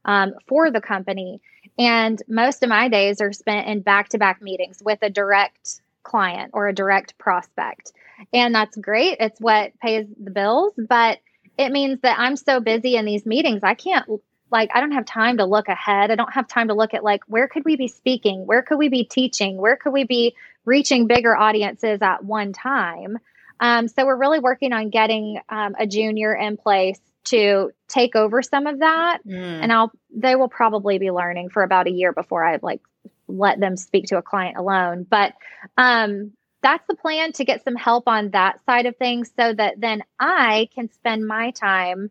um, 0.04 0.32
for 0.46 0.70
the 0.70 0.80
company 0.80 1.40
and 1.78 2.22
most 2.28 2.62
of 2.62 2.68
my 2.68 2.88
days 2.88 3.20
are 3.20 3.32
spent 3.32 3.68
in 3.68 3.80
back-to-back 3.80 4.40
meetings 4.40 4.82
with 4.82 4.98
a 5.02 5.10
direct 5.10 5.80
client 6.02 6.50
or 6.54 6.68
a 6.68 6.74
direct 6.74 7.16
prospect 7.18 7.92
and 8.32 8.54
that's 8.54 8.76
great. 8.76 9.18
It's 9.20 9.40
what 9.40 9.78
pays 9.80 10.06
the 10.22 10.30
bills, 10.30 10.72
but 10.76 11.18
it 11.58 11.72
means 11.72 12.00
that 12.02 12.18
I'm 12.18 12.36
so 12.36 12.60
busy 12.60 12.96
in 12.96 13.04
these 13.04 13.26
meetings, 13.26 13.60
I 13.62 13.74
can't 13.74 14.08
like 14.50 14.70
I 14.74 14.80
don't 14.80 14.92
have 14.92 15.04
time 15.04 15.38
to 15.38 15.44
look 15.44 15.68
ahead. 15.68 16.10
I 16.10 16.16
don't 16.16 16.32
have 16.32 16.48
time 16.48 16.68
to 16.68 16.74
look 16.74 16.92
at 16.92 17.04
like 17.04 17.22
where 17.28 17.46
could 17.46 17.64
we 17.64 17.76
be 17.76 17.88
speaking? 17.88 18.46
Where 18.46 18.62
could 18.62 18.78
we 18.78 18.88
be 18.88 19.04
teaching? 19.04 19.56
Where 19.56 19.76
could 19.76 19.92
we 19.92 20.04
be 20.04 20.34
reaching 20.64 21.06
bigger 21.06 21.36
audiences 21.36 22.00
at 22.02 22.24
one 22.24 22.52
time? 22.52 23.18
Um, 23.60 23.88
so 23.88 24.06
we're 24.06 24.16
really 24.16 24.40
working 24.40 24.72
on 24.72 24.90
getting 24.90 25.40
um, 25.48 25.74
a 25.78 25.86
junior 25.86 26.34
in 26.34 26.56
place 26.56 27.00
to 27.24 27.70
take 27.88 28.16
over 28.16 28.40
some 28.42 28.66
of 28.66 28.78
that, 28.78 29.18
mm. 29.26 29.34
and 29.34 29.70
I'll 29.72 29.92
they 30.14 30.34
will 30.34 30.48
probably 30.48 30.98
be 30.98 31.10
learning 31.10 31.50
for 31.50 31.62
about 31.62 31.86
a 31.86 31.90
year 31.90 32.12
before 32.12 32.42
I 32.44 32.58
like 32.62 32.80
let 33.28 33.60
them 33.60 33.76
speak 33.76 34.06
to 34.06 34.16
a 34.16 34.22
client 34.22 34.56
alone. 34.56 35.06
But 35.08 35.34
um, 35.76 36.32
that's 36.62 36.86
the 36.88 36.96
plan 36.96 37.32
to 37.32 37.44
get 37.44 37.64
some 37.64 37.76
help 37.76 38.08
on 38.08 38.30
that 38.30 38.64
side 38.64 38.86
of 38.86 38.96
things 38.96 39.30
so 39.38 39.52
that 39.52 39.80
then 39.80 40.02
I 40.18 40.68
can 40.74 40.90
spend 40.90 41.26
my 41.26 41.50
time 41.52 42.10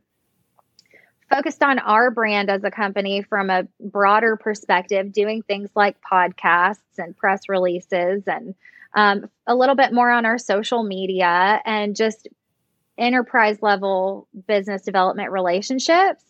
focused 1.29 1.63
on 1.63 1.79
our 1.79 2.11
brand 2.11 2.49
as 2.49 2.63
a 2.63 2.71
company 2.71 3.21
from 3.21 3.49
a 3.49 3.67
broader 3.79 4.35
perspective, 4.35 5.11
doing 5.11 5.41
things 5.41 5.69
like 5.75 5.97
podcasts 6.01 6.97
and 6.97 7.15
press 7.15 7.49
releases 7.49 8.23
and 8.27 8.55
um, 8.95 9.29
a 9.45 9.55
little 9.55 9.75
bit 9.75 9.93
more 9.93 10.09
on 10.09 10.25
our 10.25 10.37
social 10.37 10.83
media 10.83 11.61
and 11.65 11.95
just 11.95 12.27
enterprise 12.97 13.61
level 13.61 14.27
business 14.47 14.81
development 14.81 15.31
relationships. 15.31 16.23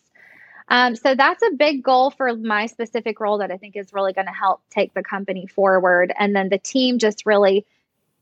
Um, 0.68 0.94
so 0.94 1.16
that's 1.16 1.42
a 1.42 1.56
big 1.56 1.82
goal 1.82 2.10
for 2.10 2.36
my 2.36 2.66
specific 2.66 3.18
role 3.18 3.38
that 3.38 3.50
I 3.50 3.56
think 3.56 3.76
is 3.76 3.92
really 3.92 4.12
going 4.12 4.28
to 4.28 4.32
help 4.32 4.60
take 4.70 4.94
the 4.94 5.02
company 5.02 5.46
forward. 5.48 6.12
And 6.16 6.34
then 6.36 6.48
the 6.48 6.58
team 6.58 6.98
just 6.98 7.26
really 7.26 7.66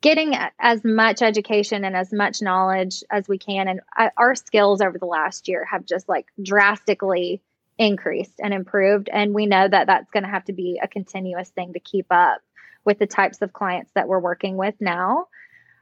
getting 0.01 0.35
as 0.59 0.85
much 0.85 1.23
education 1.23 1.85
and 1.85 1.97
as 1.97 2.13
much 2.13 2.41
knowledge 2.41 3.03
as 3.11 3.29
we 3.29 3.39
can. 3.39 3.69
And 3.69 3.81
our 4.17 4.35
skills 4.35 4.81
over 4.81 4.99
the 4.99 5.07
last 5.07 5.49
year 5.49 5.65
have 5.65 5.85
just 5.85 6.09
like 6.09 6.27
drastically 6.41 7.43
increased 7.79 8.41
and 8.43 8.55
improved. 8.55 9.09
And 9.13 9.35
we 9.35 9.47
know 9.47 9.67
that 9.67 9.87
that's 9.87 10.11
going 10.11 10.25
to 10.25 10.31
have 10.31 10.45
to 10.45 10.53
be 10.53 10.81
a 10.83 10.89
continuous 10.89 11.49
thing 11.51 11.73
to 11.73 11.81
keep 11.81 12.07
up 12.11 12.41
with 12.85 12.99
the 12.99 13.07
types 13.07 13.43
of 13.43 13.53
clients 13.53 13.91
that 13.95 14.09
we're 14.09 14.21
working 14.21 14.57
with 14.57 14.75
now. 14.81 15.27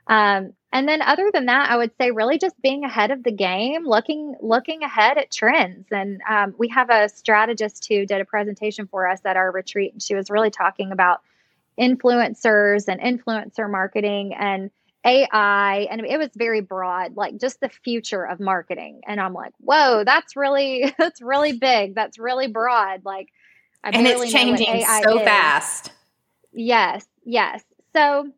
Um, 0.07 0.53
and 0.73 0.89
then 0.89 1.03
other 1.03 1.31
than 1.33 1.47
that, 1.47 1.71
I 1.71 1.77
would 1.77 1.93
say 1.99 2.11
really 2.11 2.39
just 2.39 2.61
being 2.61 2.85
ahead 2.85 3.11
of 3.11 3.23
the 3.23 3.33
game, 3.33 3.87
looking 3.87 4.35
looking 4.41 4.83
ahead 4.83 5.19
at 5.19 5.33
trends. 5.33 5.87
And 5.91 6.21
um, 6.29 6.55
we 6.59 6.69
have 6.69 6.91
a 6.91 7.09
strategist 7.09 7.87
who 7.89 8.07
did 8.07 8.21
a 8.21 8.25
presentation 8.25 8.87
for 8.87 9.09
us 9.09 9.21
at 9.25 9.37
our 9.37 9.51
retreat, 9.51 9.93
and 9.93 10.03
she 10.03 10.15
was 10.15 10.31
really 10.31 10.51
talking 10.51 10.93
about 10.93 11.23
influencers 11.81 12.89
and 12.89 13.01
influencer 13.01 13.71
marketing 13.71 14.35
and 14.35 14.71
AI. 15.05 15.87
And 15.91 16.05
it 16.05 16.19
was 16.19 16.31
very 16.35 16.61
broad, 16.61 17.17
like 17.17 17.39
just 17.39 17.61
the 17.61 17.69
future 17.69 18.27
of 18.27 18.41
marketing. 18.41 19.01
And 19.07 19.21
I'm 19.21 19.35
like, 19.35 19.53
whoa, 19.59 20.05
that's 20.05 20.37
really, 20.37 20.95
that's 20.99 21.21
really 21.21 21.53
big. 21.53 21.95
That's 21.95 22.19
really 22.19 22.49
broad. 22.49 23.05
Like, 23.05 23.29
I 23.85 23.91
and 23.91 24.07
it's 24.07 24.33
changing 24.33 24.85
so 25.03 25.19
is. 25.19 25.25
fast. 25.25 25.93
Yes. 26.53 27.07
Yes. 27.25 27.63
So 27.95 28.33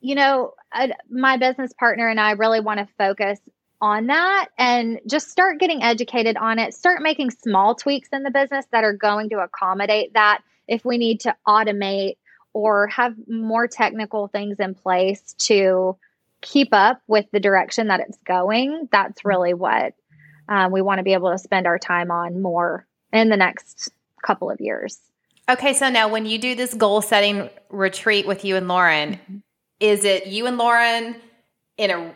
you 0.00 0.14
know, 0.14 0.54
uh, 0.72 0.88
my 1.10 1.36
business 1.36 1.72
partner 1.72 2.08
and 2.08 2.20
I 2.20 2.32
really 2.32 2.60
want 2.60 2.80
to 2.80 2.88
focus 2.96 3.40
on 3.80 4.08
that 4.08 4.48
and 4.58 5.00
just 5.06 5.30
start 5.30 5.60
getting 5.60 5.82
educated 5.82 6.36
on 6.36 6.58
it. 6.58 6.74
Start 6.74 7.02
making 7.02 7.30
small 7.30 7.74
tweaks 7.74 8.08
in 8.12 8.22
the 8.22 8.30
business 8.30 8.66
that 8.72 8.84
are 8.84 8.92
going 8.92 9.28
to 9.30 9.38
accommodate 9.38 10.14
that. 10.14 10.42
If 10.66 10.84
we 10.84 10.98
need 10.98 11.20
to 11.20 11.34
automate 11.46 12.16
or 12.52 12.86
have 12.88 13.14
more 13.28 13.66
technical 13.66 14.28
things 14.28 14.58
in 14.58 14.74
place 14.74 15.34
to 15.38 15.96
keep 16.40 16.68
up 16.72 17.00
with 17.06 17.26
the 17.32 17.40
direction 17.40 17.88
that 17.88 18.00
it's 18.00 18.18
going, 18.24 18.88
that's 18.90 19.24
really 19.24 19.54
what 19.54 19.94
um, 20.48 20.72
we 20.72 20.82
want 20.82 20.98
to 20.98 21.04
be 21.04 21.12
able 21.12 21.30
to 21.30 21.38
spend 21.38 21.66
our 21.66 21.78
time 21.78 22.10
on 22.10 22.40
more 22.40 22.86
in 23.12 23.28
the 23.28 23.36
next 23.36 23.90
couple 24.22 24.50
of 24.50 24.60
years. 24.60 24.98
Okay, 25.48 25.72
so 25.72 25.88
now 25.88 26.08
when 26.08 26.26
you 26.26 26.38
do 26.38 26.54
this 26.54 26.74
goal 26.74 27.00
setting 27.00 27.48
retreat 27.70 28.26
with 28.26 28.44
you 28.44 28.56
and 28.56 28.68
Lauren, 28.68 29.14
mm-hmm. 29.14 29.38
is 29.80 30.04
it 30.04 30.26
you 30.26 30.46
and 30.46 30.58
Lauren 30.58 31.16
in 31.76 31.90
a 31.90 32.14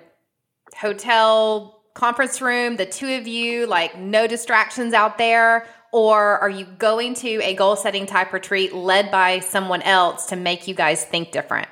hotel 0.76 1.82
conference 1.94 2.40
room, 2.40 2.76
the 2.76 2.86
two 2.86 3.14
of 3.14 3.26
you, 3.26 3.66
like 3.66 3.98
no 3.98 4.26
distractions 4.26 4.92
out 4.94 5.18
there? 5.18 5.66
Or 5.92 6.38
are 6.38 6.50
you 6.50 6.64
going 6.64 7.14
to 7.16 7.40
a 7.42 7.54
goal 7.54 7.76
setting 7.76 8.06
type 8.06 8.32
retreat 8.32 8.74
led 8.74 9.10
by 9.10 9.40
someone 9.40 9.82
else 9.82 10.26
to 10.26 10.36
make 10.36 10.66
you 10.66 10.74
guys 10.74 11.04
think 11.04 11.32
different? 11.32 11.68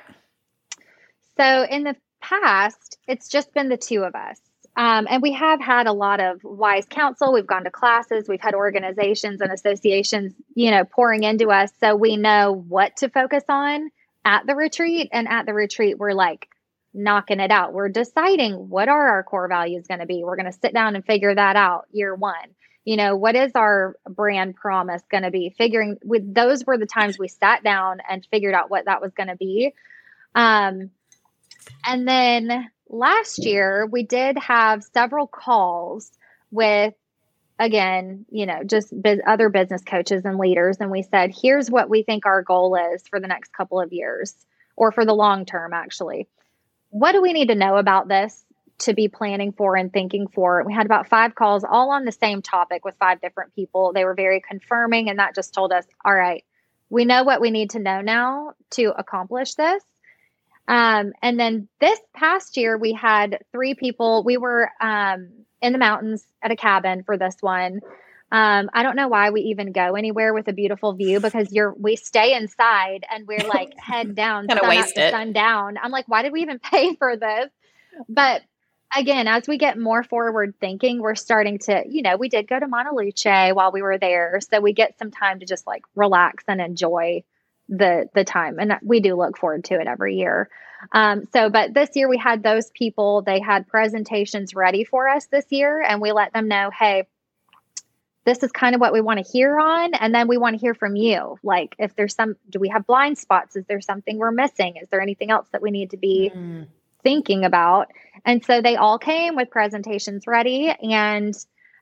So, 1.37 1.65
in 1.65 1.83
the 1.83 1.95
past, 2.21 2.99
it's 3.07 3.27
just 3.27 3.53
been 3.53 3.69
the 3.69 3.77
two 3.77 4.03
of 4.03 4.13
us. 4.13 4.39
Um, 4.77 5.07
and 5.09 5.21
we 5.21 5.33
have 5.33 5.59
had 5.59 5.87
a 5.87 5.91
lot 5.91 6.21
of 6.21 6.39
wise 6.43 6.85
counsel. 6.89 7.33
We've 7.33 7.47
gone 7.47 7.65
to 7.65 7.71
classes. 7.71 8.29
We've 8.29 8.39
had 8.39 8.53
organizations 8.53 9.41
and 9.41 9.51
associations, 9.51 10.33
you 10.55 10.71
know, 10.71 10.85
pouring 10.85 11.23
into 11.23 11.49
us. 11.49 11.71
So 11.79 11.95
we 11.95 12.15
know 12.15 12.63
what 12.67 12.97
to 12.97 13.09
focus 13.09 13.43
on 13.49 13.89
at 14.23 14.45
the 14.45 14.55
retreat. 14.55 15.09
And 15.11 15.27
at 15.27 15.45
the 15.45 15.53
retreat, 15.53 15.97
we're 15.97 16.13
like 16.13 16.47
knocking 16.93 17.39
it 17.39 17.51
out. 17.51 17.73
We're 17.73 17.89
deciding 17.89 18.69
what 18.69 18.87
are 18.87 19.09
our 19.09 19.23
core 19.23 19.49
values 19.49 19.87
going 19.87 19.99
to 19.99 20.05
be. 20.05 20.23
We're 20.23 20.37
going 20.37 20.51
to 20.51 20.57
sit 20.57 20.73
down 20.73 20.95
and 20.95 21.05
figure 21.05 21.33
that 21.35 21.55
out 21.55 21.87
year 21.91 22.15
one. 22.15 22.55
You 22.83 22.97
know, 22.97 23.15
what 23.15 23.35
is 23.35 23.51
our 23.53 23.95
brand 24.09 24.55
promise 24.55 25.03
going 25.09 25.23
to 25.23 25.31
be? 25.31 25.53
Figuring 25.55 25.97
with 26.03 26.33
those 26.33 26.65
were 26.65 26.77
the 26.77 26.87
times 26.87 27.19
we 27.19 27.27
sat 27.27 27.63
down 27.63 27.99
and 28.09 28.25
figured 28.31 28.55
out 28.55 28.71
what 28.71 28.85
that 28.85 29.01
was 29.01 29.13
going 29.13 29.29
to 29.29 29.35
be. 29.35 29.73
Um, 30.33 30.89
and 31.85 32.07
then 32.07 32.69
last 32.89 33.45
year 33.45 33.85
we 33.85 34.03
did 34.03 34.37
have 34.37 34.83
several 34.83 35.27
calls 35.27 36.11
with 36.51 36.93
again 37.57 38.25
you 38.29 38.45
know 38.45 38.63
just 38.65 38.93
biz- 39.01 39.21
other 39.25 39.49
business 39.49 39.81
coaches 39.83 40.25
and 40.25 40.37
leaders 40.37 40.77
and 40.79 40.91
we 40.91 41.01
said 41.03 41.31
here's 41.33 41.71
what 41.71 41.89
we 41.89 42.03
think 42.03 42.25
our 42.25 42.41
goal 42.41 42.75
is 42.93 43.03
for 43.07 43.19
the 43.19 43.27
next 43.27 43.53
couple 43.53 43.79
of 43.79 43.93
years 43.93 44.35
or 44.75 44.91
for 44.91 45.05
the 45.05 45.13
long 45.13 45.45
term 45.45 45.73
actually 45.73 46.27
what 46.89 47.13
do 47.13 47.21
we 47.21 47.31
need 47.31 47.47
to 47.47 47.55
know 47.55 47.77
about 47.77 48.09
this 48.09 48.43
to 48.81 48.93
be 48.93 49.07
planning 49.07 49.51
for 49.51 49.75
and 49.75 49.91
thinking 49.91 50.27
for 50.27 50.63
we 50.65 50.73
had 50.73 50.85
about 50.85 51.09
five 51.09 51.35
calls 51.35 51.63
all 51.63 51.91
on 51.91 52.05
the 52.05 52.11
same 52.11 52.41
topic 52.41 52.85
with 52.85 52.95
five 52.99 53.21
different 53.21 53.53
people 53.55 53.93
they 53.93 54.05
were 54.05 54.13
very 54.13 54.41
confirming 54.41 55.09
and 55.09 55.19
that 55.19 55.35
just 55.35 55.53
told 55.53 55.71
us 55.71 55.85
all 56.05 56.13
right 56.13 56.43
we 56.89 57.05
know 57.05 57.23
what 57.23 57.41
we 57.41 57.51
need 57.51 57.71
to 57.71 57.79
know 57.79 58.01
now 58.01 58.53
to 58.69 58.93
accomplish 58.97 59.55
this 59.55 59.83
um, 60.67 61.11
and 61.21 61.39
then 61.39 61.67
this 61.79 61.99
past 62.15 62.55
year, 62.55 62.77
we 62.77 62.93
had 62.93 63.39
three 63.51 63.73
people. 63.73 64.23
We 64.23 64.37
were 64.37 64.69
um, 64.79 65.29
in 65.61 65.73
the 65.73 65.79
mountains 65.79 66.25
at 66.41 66.51
a 66.51 66.55
cabin 66.55 67.03
for 67.03 67.17
this 67.17 67.35
one. 67.41 67.81
Um, 68.31 68.69
I 68.73 68.83
don't 68.83 68.95
know 68.95 69.09
why 69.09 69.31
we 69.31 69.41
even 69.41 69.73
go 69.73 69.95
anywhere 69.95 70.33
with 70.33 70.47
a 70.47 70.53
beautiful 70.53 70.93
view 70.93 71.19
because 71.19 71.51
you're 71.51 71.73
we 71.77 71.97
stay 71.97 72.33
inside 72.33 73.03
and 73.13 73.27
we're 73.27 73.45
like 73.45 73.77
head 73.77 74.15
down, 74.15 74.47
waste 74.63 74.97
it. 74.97 75.11
sun 75.11 75.33
down. 75.33 75.77
I'm 75.77 75.91
like, 75.91 76.07
why 76.07 76.21
did 76.21 76.31
we 76.31 76.41
even 76.41 76.59
pay 76.71 76.95
for 76.95 77.17
this? 77.17 77.49
But 78.07 78.41
again, 78.95 79.27
as 79.27 79.47
we 79.47 79.57
get 79.57 79.77
more 79.77 80.03
forward 80.03 80.55
thinking, 80.59 81.01
we're 81.01 81.15
starting 81.15 81.59
to, 81.59 81.83
you 81.87 82.01
know, 82.01 82.17
we 82.17 82.29
did 82.29 82.47
go 82.47 82.59
to 82.59 82.67
Mauna 82.67 82.93
Luce 82.93 83.53
while 83.53 83.71
we 83.71 83.81
were 83.81 83.97
there, 83.97 84.39
so 84.41 84.59
we 84.59 84.73
get 84.73 84.97
some 84.97 85.11
time 85.11 85.39
to 85.39 85.45
just 85.45 85.65
like 85.67 85.83
relax 85.95 86.43
and 86.47 86.61
enjoy 86.61 87.23
the 87.71 88.09
the 88.13 88.25
time 88.25 88.59
and 88.59 88.73
we 88.83 88.99
do 88.99 89.15
look 89.15 89.37
forward 89.37 89.63
to 89.63 89.79
it 89.79 89.87
every 89.87 90.17
year. 90.17 90.49
Um, 90.91 91.23
so 91.31 91.49
but 91.49 91.73
this 91.73 91.91
year 91.95 92.09
we 92.09 92.17
had 92.17 92.43
those 92.43 92.69
people 92.71 93.21
they 93.21 93.39
had 93.39 93.67
presentations 93.67 94.53
ready 94.53 94.83
for 94.83 95.07
us 95.07 95.27
this 95.27 95.45
year 95.49 95.81
and 95.81 96.01
we 96.01 96.11
let 96.11 96.33
them 96.33 96.47
know 96.47 96.69
hey 96.77 97.07
this 98.25 98.43
is 98.43 98.51
kind 98.51 98.75
of 98.75 98.81
what 98.81 98.93
we 98.93 99.01
want 99.01 99.23
to 99.23 99.31
hear 99.31 99.57
on 99.57 99.93
and 99.93 100.13
then 100.13 100.27
we 100.27 100.37
want 100.37 100.55
to 100.55 100.59
hear 100.59 100.73
from 100.75 100.95
you. 100.95 101.37
Like 101.43 101.75
if 101.79 101.95
there's 101.95 102.13
some 102.13 102.35
do 102.49 102.59
we 102.59 102.69
have 102.69 102.85
blind 102.85 103.17
spots? 103.17 103.55
Is 103.55 103.65
there 103.67 103.81
something 103.81 104.17
we're 104.17 104.31
missing? 104.31 104.75
Is 104.75 104.89
there 104.89 105.01
anything 105.01 105.31
else 105.31 105.47
that 105.53 105.61
we 105.61 105.71
need 105.71 105.91
to 105.91 105.97
be 105.97 106.31
mm. 106.33 106.67
Thinking 107.03 107.45
about 107.45 107.91
and 108.25 108.43
so 108.43 108.61
they 108.61 108.75
all 108.75 108.99
came 108.99 109.35
with 109.35 109.49
presentations 109.49 110.27
ready 110.27 110.69
and 110.69 111.35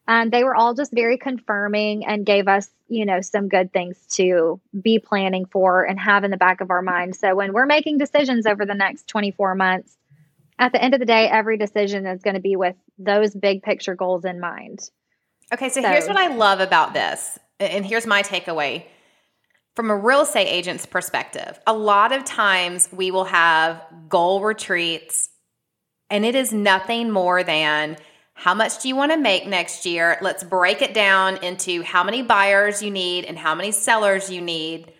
um, 0.08 0.32
they 0.32 0.44
were 0.44 0.56
all 0.56 0.74
just 0.74 0.92
very 0.92 1.20
confirming 1.20 2.04
and 2.04 2.26
gave 2.26 2.48
us, 2.48 2.68
you 2.88 3.06
know, 3.06 3.22
some 3.22 3.48
good 3.48 3.72
things 3.72 3.96
to 4.14 4.60
be 4.82 4.98
planning 4.98 5.46
for 5.46 5.84
and 5.84 6.00
have 6.00 6.24
in 6.24 6.32
the 6.32 6.38
back 6.38 6.62
of 6.62 6.72
our 6.72 6.82
mind. 6.82 7.16
So 7.16 7.36
when 7.36 7.54
we're 7.54 7.68
making 7.68 8.00
decisions 8.00 8.48
over 8.48 8.66
the 8.66 8.74
next 8.74 9.08
24 9.08 9.54
months, 9.54 9.96
at 10.58 10.72
the 10.72 10.82
end 10.82 10.96
of 10.96 11.00
the 11.00 11.06
day, 11.06 11.30
every 11.30 11.58
decision 11.58 12.08
is 12.08 12.24
going 12.24 12.34
to 12.34 12.42
be 12.42 12.56
with 12.56 12.76
those 12.98 13.36
big 13.36 13.62
picture 13.62 13.94
goals 13.94 14.26
in 14.26 14.40
mind. 14.40 14.80
Okay, 15.54 15.70
so, 15.70 15.80
so 15.80 15.88
here's 15.88 16.08
what 16.08 16.18
I 16.18 16.34
love 16.34 16.60
about 16.60 16.96
this, 16.96 17.38
and 17.60 17.86
here's 17.86 18.08
my 18.08 18.24
takeaway 18.24 18.86
from 19.80 19.92
a 19.92 19.96
real 19.96 20.24
estate 20.24 20.50
agent's 20.50 20.86
perspective. 20.86 21.58
A 21.66 21.72
lot 21.72 22.12
of 22.12 22.26
times 22.26 22.90
we 22.92 23.12
will 23.12 23.24
have 23.24 23.82
goal 24.10 24.42
retreats, 24.42 25.30
and 26.10 26.26
it 26.26 26.36
is 26.36 26.52
nothing 26.52 27.12
more 27.12 27.46
than 27.46 27.96
how 28.34 28.54
much 28.54 28.82
do 28.82 28.90
you 28.90 28.98
want 28.98 29.14
to 29.14 29.18
make 29.18 29.48
next 29.48 29.86
year? 29.86 30.18
Let's 30.22 30.44
break 30.44 30.82
it 30.82 30.94
down 30.94 31.38
into 31.46 31.82
how 31.84 32.04
many 32.04 32.22
buyers 32.24 32.84
you 32.84 32.92
need 32.92 33.24
and 33.24 33.40
how 33.40 33.56
many 33.56 33.72
sellers 33.72 34.30
you 34.30 34.42
need. 34.42 34.92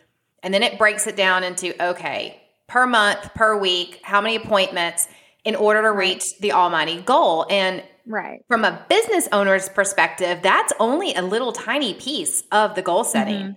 And 0.44 0.54
then 0.54 0.64
it 0.64 0.78
breaks 0.78 1.08
it 1.08 1.18
down 1.18 1.44
into 1.44 1.76
okay, 1.90 2.42
per 2.70 2.88
month, 2.88 3.34
per 3.34 3.60
week, 3.60 4.00
how 4.02 4.22
many 4.22 4.38
appointments 4.38 5.10
in 5.44 5.56
order 5.56 5.82
to 5.82 5.92
reach 5.92 6.40
the 6.40 6.54
almighty 6.54 7.02
goal. 7.02 7.46
And 7.50 7.84
right. 8.06 8.46
from 8.48 8.64
a 8.64 8.86
business 8.88 9.28
owner's 9.34 9.68
perspective, 9.68 10.40
that's 10.42 10.72
only 10.80 11.14
a 11.16 11.22
little 11.22 11.52
tiny 11.52 11.96
piece 11.96 12.46
of 12.54 12.76
the 12.76 12.82
goal 12.82 13.04
setting. 13.04 13.42
Mm-hmm. 13.42 13.52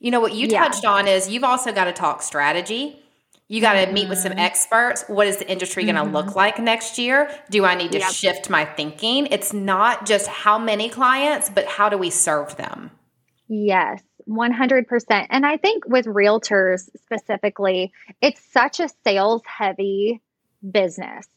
You 0.00 0.10
know, 0.10 0.20
what 0.20 0.34
you 0.34 0.48
yeah. 0.48 0.62
touched 0.64 0.84
on 0.84 1.08
is 1.08 1.30
you've 1.30 1.44
also 1.44 1.72
got 1.72 1.84
to 1.84 1.92
talk 1.92 2.22
strategy. 2.22 3.00
You 3.48 3.60
got 3.60 3.74
to 3.74 3.80
mm-hmm. 3.80 3.94
meet 3.94 4.08
with 4.08 4.18
some 4.18 4.32
mm-hmm. 4.32 4.40
experts. 4.40 5.04
What 5.06 5.26
is 5.26 5.38
the 5.38 5.50
industry 5.50 5.84
going 5.84 5.96
to 5.96 6.02
mm-hmm. 6.02 6.14
look 6.14 6.34
like 6.34 6.58
next 6.58 6.98
year? 6.98 7.30
Do 7.50 7.64
I 7.64 7.74
need 7.74 7.92
to 7.92 7.98
yep. 7.98 8.12
shift 8.12 8.50
my 8.50 8.64
thinking? 8.64 9.26
It's 9.26 9.52
not 9.52 10.06
just 10.06 10.26
how 10.26 10.58
many 10.58 10.88
clients, 10.88 11.50
but 11.50 11.66
how 11.66 11.88
do 11.88 11.98
we 11.98 12.10
serve 12.10 12.56
them? 12.56 12.90
Yes, 13.48 14.02
100%. 14.28 15.26
And 15.30 15.44
I 15.44 15.58
think 15.58 15.86
with 15.86 16.06
realtors 16.06 16.88
specifically, 17.04 17.92
it's 18.22 18.40
such 18.52 18.80
a 18.80 18.88
sales 19.04 19.42
heavy 19.46 20.22
business. 20.68 21.28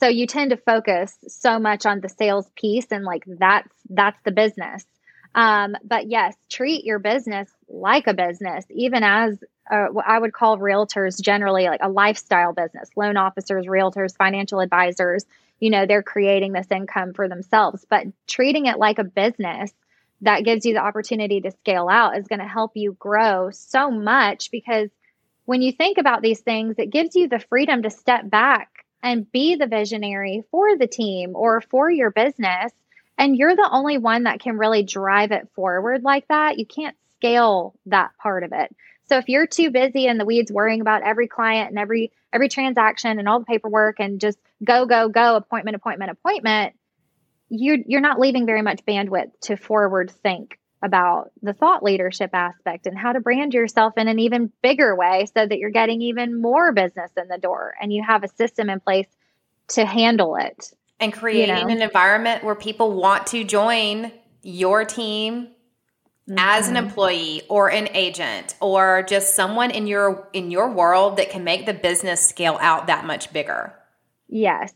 So 0.00 0.08
you 0.08 0.26
tend 0.26 0.50
to 0.50 0.56
focus 0.56 1.14
so 1.28 1.58
much 1.58 1.84
on 1.84 2.00
the 2.00 2.08
sales 2.08 2.50
piece 2.56 2.86
and 2.90 3.04
like 3.04 3.24
that's 3.26 3.68
that's 3.90 4.18
the 4.24 4.32
business. 4.32 4.86
Um, 5.34 5.76
but 5.84 6.08
yes, 6.08 6.34
treat 6.48 6.84
your 6.84 6.98
business 6.98 7.50
like 7.70 8.06
a 8.06 8.14
business, 8.14 8.64
even 8.70 9.02
as 9.02 9.38
uh, 9.70 9.86
I 10.04 10.18
would 10.18 10.32
call 10.32 10.58
realtors 10.58 11.20
generally 11.20 11.64
like 11.64 11.80
a 11.82 11.88
lifestyle 11.88 12.52
business, 12.52 12.90
loan 12.96 13.16
officers, 13.16 13.66
realtors, 13.66 14.16
financial 14.16 14.60
advisors. 14.60 15.24
You 15.60 15.70
know, 15.70 15.86
they're 15.86 16.02
creating 16.02 16.52
this 16.52 16.66
income 16.70 17.14
for 17.14 17.28
themselves, 17.28 17.86
but 17.88 18.06
treating 18.26 18.66
it 18.66 18.78
like 18.78 18.98
a 18.98 19.04
business 19.04 19.72
that 20.22 20.44
gives 20.44 20.66
you 20.66 20.74
the 20.74 20.80
opportunity 20.80 21.40
to 21.40 21.50
scale 21.50 21.88
out 21.88 22.16
is 22.16 22.26
going 22.26 22.40
to 22.40 22.46
help 22.46 22.72
you 22.74 22.96
grow 22.98 23.50
so 23.50 23.90
much 23.90 24.50
because 24.50 24.90
when 25.44 25.62
you 25.62 25.72
think 25.72 25.98
about 25.98 26.22
these 26.22 26.40
things, 26.40 26.76
it 26.78 26.90
gives 26.90 27.16
you 27.16 27.28
the 27.28 27.38
freedom 27.38 27.82
to 27.82 27.90
step 27.90 28.28
back 28.28 28.84
and 29.02 29.30
be 29.32 29.56
the 29.56 29.66
visionary 29.66 30.44
for 30.50 30.76
the 30.76 30.86
team 30.86 31.32
or 31.34 31.60
for 31.60 31.90
your 31.90 32.10
business. 32.10 32.72
And 33.16 33.36
you're 33.36 33.56
the 33.56 33.68
only 33.70 33.98
one 33.98 34.24
that 34.24 34.40
can 34.40 34.58
really 34.58 34.82
drive 34.82 35.32
it 35.32 35.48
forward 35.54 36.02
like 36.02 36.28
that. 36.28 36.58
You 36.58 36.66
can't 36.66 36.96
scale 37.20 37.74
that 37.86 38.10
part 38.18 38.42
of 38.44 38.52
it. 38.52 38.74
So 39.08 39.18
if 39.18 39.28
you're 39.28 39.46
too 39.46 39.70
busy 39.70 40.06
in 40.06 40.18
the 40.18 40.24
weeds 40.24 40.50
worrying 40.50 40.80
about 40.80 41.02
every 41.02 41.28
client 41.28 41.70
and 41.70 41.78
every 41.78 42.12
every 42.32 42.48
transaction 42.48 43.18
and 43.18 43.28
all 43.28 43.40
the 43.40 43.44
paperwork 43.44 43.98
and 43.98 44.20
just 44.20 44.38
go 44.64 44.86
go 44.86 45.08
go 45.08 45.36
appointment 45.36 45.74
appointment 45.74 46.10
appointment, 46.10 46.74
you 47.48 47.84
you're 47.86 48.00
not 48.00 48.18
leaving 48.18 48.46
very 48.46 48.62
much 48.62 48.84
bandwidth 48.86 49.30
to 49.42 49.56
forward 49.56 50.10
think 50.10 50.58
about 50.82 51.30
the 51.42 51.52
thought 51.52 51.82
leadership 51.82 52.30
aspect 52.32 52.86
and 52.86 52.96
how 52.96 53.12
to 53.12 53.20
brand 53.20 53.52
yourself 53.52 53.92
in 53.98 54.08
an 54.08 54.18
even 54.18 54.50
bigger 54.62 54.96
way 54.96 55.26
so 55.36 55.44
that 55.46 55.58
you're 55.58 55.70
getting 55.70 56.00
even 56.00 56.40
more 56.40 56.72
business 56.72 57.10
in 57.20 57.28
the 57.28 57.36
door 57.36 57.74
and 57.82 57.92
you 57.92 58.02
have 58.02 58.24
a 58.24 58.28
system 58.28 58.70
in 58.70 58.80
place 58.80 59.08
to 59.68 59.84
handle 59.84 60.36
it 60.36 60.72
and 60.98 61.12
creating 61.12 61.56
you 61.56 61.64
know? 61.64 61.68
an 61.68 61.82
environment 61.82 62.42
where 62.42 62.54
people 62.54 62.92
want 62.92 63.26
to 63.26 63.44
join 63.44 64.10
your 64.42 64.84
team 64.84 65.48
mm-hmm. 66.30 66.38
as 66.38 66.68
an 66.68 66.74
mm-hmm. 66.74 66.86
employee 66.86 67.42
or 67.48 67.70
an 67.70 67.88
agent 67.94 68.54
or 68.60 69.04
just 69.08 69.34
someone 69.34 69.70
in 69.70 69.86
your 69.86 70.28
in 70.32 70.50
your 70.50 70.70
world 70.70 71.16
that 71.16 71.30
can 71.30 71.44
make 71.44 71.66
the 71.66 71.74
business 71.74 72.26
scale 72.26 72.58
out 72.60 72.86
that 72.86 73.04
much 73.04 73.32
bigger? 73.32 73.74
Yes. 74.28 74.72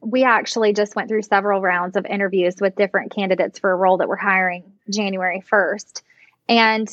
We 0.00 0.22
actually 0.22 0.74
just 0.74 0.94
went 0.94 1.08
through 1.08 1.22
several 1.22 1.60
rounds 1.60 1.96
of 1.96 2.06
interviews 2.06 2.54
with 2.60 2.76
different 2.76 3.12
candidates 3.12 3.58
for 3.58 3.72
a 3.72 3.76
role 3.76 3.96
that 3.96 4.08
we're 4.08 4.14
hiring 4.14 4.62
January 4.88 5.42
1st. 5.50 6.02
And 6.48 6.88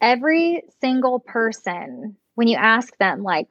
every 0.00 0.62
single 0.80 1.18
person, 1.18 2.16
when 2.36 2.46
you 2.46 2.56
ask 2.56 2.96
them, 2.98 3.24
like, 3.24 3.48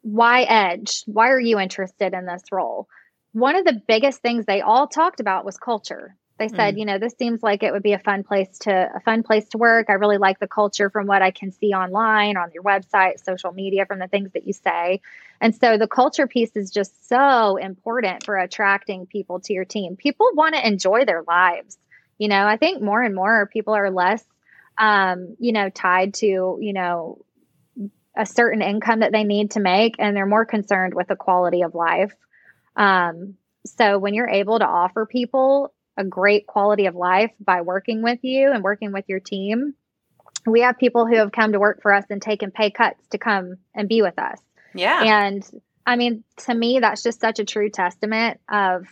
why 0.00 0.42
Edge? 0.44 1.02
Why 1.04 1.28
are 1.28 1.40
you 1.40 1.58
interested 1.58 2.14
in 2.14 2.24
this 2.24 2.42
role? 2.50 2.88
One 3.32 3.54
of 3.54 3.66
the 3.66 3.82
biggest 3.86 4.22
things 4.22 4.46
they 4.46 4.62
all 4.62 4.86
talked 4.86 5.20
about 5.20 5.44
was 5.44 5.58
culture. 5.58 6.16
They 6.40 6.48
said, 6.48 6.74
mm. 6.74 6.78
you 6.78 6.84
know, 6.86 6.98
this 6.98 7.14
seems 7.18 7.42
like 7.42 7.62
it 7.62 7.70
would 7.70 7.82
be 7.82 7.92
a 7.92 7.98
fun 7.98 8.24
place 8.24 8.58
to 8.60 8.72
a 8.72 9.00
fun 9.00 9.22
place 9.22 9.46
to 9.50 9.58
work. 9.58 9.90
I 9.90 9.92
really 9.92 10.16
like 10.16 10.40
the 10.40 10.48
culture 10.48 10.88
from 10.88 11.06
what 11.06 11.20
I 11.20 11.32
can 11.32 11.52
see 11.52 11.74
online 11.74 12.38
on 12.38 12.50
your 12.52 12.62
website, 12.62 13.22
social 13.22 13.52
media, 13.52 13.84
from 13.84 13.98
the 13.98 14.08
things 14.08 14.32
that 14.32 14.46
you 14.46 14.54
say. 14.54 15.02
And 15.38 15.54
so 15.54 15.76
the 15.76 15.86
culture 15.86 16.26
piece 16.26 16.56
is 16.56 16.70
just 16.70 17.08
so 17.10 17.56
important 17.58 18.24
for 18.24 18.38
attracting 18.38 19.04
people 19.04 19.40
to 19.40 19.52
your 19.52 19.66
team. 19.66 19.96
People 19.96 20.30
want 20.32 20.54
to 20.54 20.66
enjoy 20.66 21.04
their 21.04 21.22
lives. 21.28 21.76
You 22.16 22.28
know, 22.28 22.46
I 22.46 22.56
think 22.56 22.82
more 22.82 23.02
and 23.02 23.14
more 23.14 23.46
people 23.52 23.74
are 23.74 23.90
less 23.90 24.24
um, 24.80 25.36
you 25.38 25.52
know, 25.52 25.68
tied 25.68 26.14
to, 26.14 26.58
you 26.58 26.72
know, 26.72 27.18
a 28.16 28.24
certain 28.24 28.62
income 28.62 29.00
that 29.00 29.12
they 29.12 29.24
need 29.24 29.52
to 29.52 29.60
make 29.60 29.96
and 29.98 30.16
they're 30.16 30.24
more 30.24 30.46
concerned 30.46 30.94
with 30.94 31.06
the 31.06 31.16
quality 31.16 31.62
of 31.62 31.74
life. 31.74 32.14
Um, 32.76 33.34
so 33.66 33.98
when 33.98 34.14
you're 34.14 34.28
able 34.28 34.58
to 34.58 34.66
offer 34.66 35.04
people 35.04 35.72
a 36.00 36.04
great 36.04 36.46
quality 36.46 36.86
of 36.86 36.94
life 36.94 37.30
by 37.38 37.60
working 37.60 38.02
with 38.02 38.18
you 38.22 38.50
and 38.50 38.64
working 38.64 38.90
with 38.90 39.04
your 39.06 39.20
team. 39.20 39.74
We 40.46 40.62
have 40.62 40.78
people 40.78 41.06
who 41.06 41.16
have 41.16 41.30
come 41.30 41.52
to 41.52 41.60
work 41.60 41.82
for 41.82 41.92
us 41.92 42.04
and 42.08 42.22
taken 42.22 42.50
pay 42.50 42.70
cuts 42.70 43.06
to 43.08 43.18
come 43.18 43.56
and 43.74 43.88
be 43.88 44.00
with 44.00 44.18
us. 44.18 44.40
Yeah. 44.74 45.02
And 45.04 45.48
I 45.84 45.96
mean, 45.96 46.24
to 46.46 46.54
me, 46.54 46.78
that's 46.80 47.02
just 47.02 47.20
such 47.20 47.38
a 47.38 47.44
true 47.44 47.68
testament 47.68 48.40
of 48.50 48.86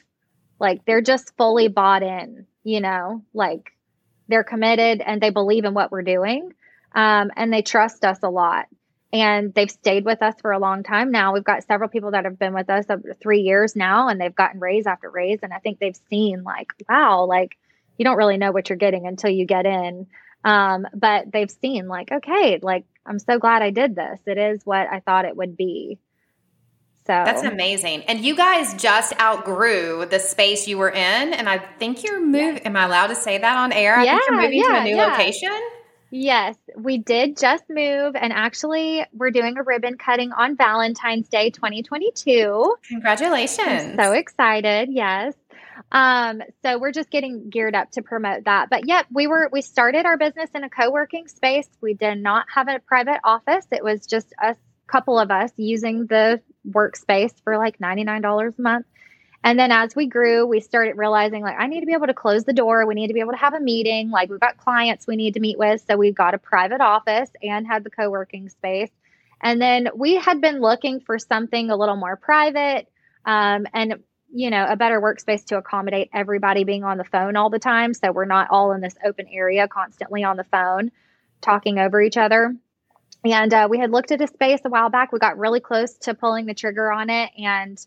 like 0.61 0.85
they're 0.85 1.01
just 1.01 1.35
fully 1.39 1.69
bought 1.69 2.03
in, 2.03 2.47
you 2.63 2.81
know, 2.81 3.25
like 3.33 3.73
they're 4.29 4.45
committed 4.45 5.01
and 5.01 5.23
they 5.23 5.31
believe 5.31 5.65
in 5.65 5.73
what 5.73 5.91
we're 5.91 6.03
doing. 6.03 6.53
Um, 6.95 7.31
and 7.37 7.51
they 7.51 7.63
trust 7.63 8.05
us 8.05 8.19
a 8.23 8.29
lot 8.29 8.67
and 9.13 9.55
they've 9.55 9.71
stayed 9.71 10.05
with 10.05 10.23
us 10.23 10.35
for 10.41 10.53
a 10.53 10.59
long 10.59 10.83
time 10.83 11.11
now. 11.11 11.33
We've 11.33 11.45
got 11.45 11.65
several 11.65 11.89
people 11.89 12.11
that 12.11 12.25
have 12.25 12.39
been 12.39 12.53
with 12.53 12.69
us 12.69 12.87
over 12.91 13.15
three 13.15 13.41
years 13.41 13.75
now, 13.75 14.09
and 14.09 14.21
they've 14.21 14.35
gotten 14.35 14.61
raise 14.61 14.87
after 14.87 15.11
raise. 15.11 15.39
And 15.43 15.53
I 15.53 15.59
think 15.59 15.79
they've 15.79 15.99
seen 16.11 16.43
like, 16.43 16.73
wow, 16.89 17.25
like 17.25 17.57
you 17.97 18.05
don't 18.05 18.17
really 18.17 18.37
know 18.37 18.53
what 18.53 18.69
you're 18.69 18.77
getting 18.77 19.07
until 19.07 19.31
you 19.31 19.47
get 19.47 19.67
in. 19.67 20.07
Um, 20.45 20.87
but 20.95 21.33
they've 21.33 21.51
seen 21.51 21.89
like, 21.89 22.13
okay, 22.13 22.59
like 22.63 22.85
I'm 23.07 23.19
so 23.19 23.39
glad 23.39 23.63
I 23.63 23.71
did 23.71 23.97
this. 23.97 24.21
It 24.27 24.39
is 24.39 24.65
what 24.65 24.87
I 24.91 25.01
thought 25.01 25.25
it 25.25 25.37
would 25.37 25.57
be. 25.57 25.99
So 27.07 27.15
that's 27.15 27.43
amazing. 27.43 28.03
And 28.03 28.23
you 28.23 28.37
guys 28.37 28.75
just 28.75 29.19
outgrew 29.19 30.05
the 30.11 30.19
space 30.19 30.69
you 30.69 30.77
were 30.77 30.91
in, 30.91 31.33
and 31.33 31.49
I 31.49 31.57
think 31.57 32.05
you're 32.05 32.21
moving. 32.21 32.57
Yeah. 32.57 32.67
Am 32.67 32.77
I 32.77 32.85
allowed 32.85 33.07
to 33.07 33.15
say 33.15 33.39
that 33.39 33.57
on 33.57 33.73
air? 33.73 33.97
I 33.97 34.05
yeah, 34.05 34.19
think 34.19 34.29
you're 34.29 34.41
moving 34.43 34.59
yeah, 34.59 34.73
to 34.73 34.81
a 34.81 34.85
new 34.85 34.97
location. 34.97 35.59
Yes, 36.11 36.57
we 36.77 36.99
did 36.99 37.37
just 37.37 37.65
move, 37.69 38.17
and 38.17 38.33
actually, 38.33 39.05
we're 39.13 39.31
doing 39.31 39.59
a 39.59 39.63
ribbon 39.63 39.99
cutting 39.99 40.33
on 40.33 40.57
Valentine's 40.57 41.29
Day 41.29 41.51
2022. 41.51 42.77
Congratulations. 42.89 43.69
I'm 43.69 43.97
so 43.97 44.13
excited. 44.13 44.89
Yes. 44.91 45.35
Um, 45.93 46.43
so 46.63 46.79
we're 46.79 46.93
just 46.93 47.11
getting 47.11 47.51
geared 47.51 47.75
up 47.75 47.91
to 47.93 48.03
promote 48.03 48.45
that. 48.45 48.71
But 48.71 48.87
yep, 48.87 49.07
we 49.13 49.27
were 49.27 49.49
we 49.53 49.61
started 49.63 50.07
our 50.07 50.17
business 50.17 50.51
in 50.55 50.65
a 50.65 50.71
co-working 50.71 51.29
space. 51.29 51.69
We 51.81 51.95
did 51.95 52.23
not 52.23 52.47
have 52.55 52.69
a 52.69 52.79
private 52.81 53.21
office. 53.25 53.67
It 53.71 53.85
was 53.85 54.07
just 54.07 54.33
a 54.43 54.57
couple 54.87 55.19
of 55.19 55.31
us 55.31 55.53
using 55.57 56.07
the 56.07 56.41
workspace 56.69 57.33
for 57.45 57.59
like 57.59 57.79
$99 57.79 58.59
a 58.59 58.63
month. 58.63 58.87
And 59.45 59.59
then 59.59 59.71
as 59.71 59.95
we 59.95 60.07
grew, 60.07 60.47
we 60.47 60.61
started 60.61 60.97
realizing 60.97 61.43
like, 61.43 61.57
I 61.59 61.69
need 61.69 61.81
to 61.81 61.87
be 61.87 61.93
able 61.93 62.09
to 62.09 62.15
close 62.15 62.45
the 62.45 62.53
door. 62.53 62.85
We 62.87 62.95
need 62.95 63.07
to 63.07 63.15
be 63.15 63.21
able 63.21 63.33
to 63.33 63.39
have 63.39 63.55
a 63.55 63.61
meeting. 63.61 64.11
Like, 64.11 64.31
we've 64.31 64.41
got 64.41 64.57
clients 64.59 65.07
we 65.07 65.17
need 65.17 65.35
to 65.35 65.41
meet 65.41 65.59
with. 65.59 65.85
So 65.89 65.97
we've 65.97 66.15
got 66.15 66.35
a 66.35 66.39
private 66.39 66.81
office 66.81 67.31
and 67.43 67.67
had 67.67 67.85
the 67.85 67.91
co 67.91 68.11
working 68.11 68.49
space. 68.49 68.91
And 69.41 69.61
then 69.61 69.89
we 69.95 70.17
had 70.17 70.41
been 70.41 70.61
looking 70.61 71.01
for 71.01 71.19
something 71.19 71.71
a 71.71 71.77
little 71.77 71.97
more 71.97 72.17
private 72.17 72.89
um, 73.25 73.67
and, 73.73 74.03
you 74.33 74.51
know, 74.51 74.67
a 74.69 74.77
better 74.77 75.01
workspace 75.01 75.45
to 75.47 75.57
accommodate 75.57 76.11
everybody 76.13 76.65
being 76.65 76.83
on 76.83 76.99
the 76.99 77.05
phone 77.05 77.37
all 77.37 77.49
the 77.49 77.61
time. 77.61 77.95
So 77.95 78.11
we're 78.11 78.25
not 78.25 78.49
all 78.51 78.73
in 78.73 78.81
this 78.81 78.97
open 79.05 79.27
area 79.29 79.69
constantly 79.69 80.25
on 80.25 80.37
the 80.37 80.45
phone 80.45 80.91
talking 81.41 81.79
over 81.79 82.01
each 82.01 82.17
other. 82.17 82.57
And 83.25 83.53
uh, 83.55 83.69
we 83.71 83.79
had 83.79 83.93
looked 83.93 84.11
at 84.11 84.21
a 84.21 84.27
space 84.27 84.61
a 84.65 84.69
while 84.69 84.91
back. 84.91 85.13
We 85.13 85.19
got 85.21 85.39
really 85.39 85.61
close 85.61 85.97
to 85.99 86.15
pulling 86.15 86.47
the 86.47 86.55
trigger 86.55 86.91
on 86.91 87.11
it. 87.11 87.31
And 87.39 87.79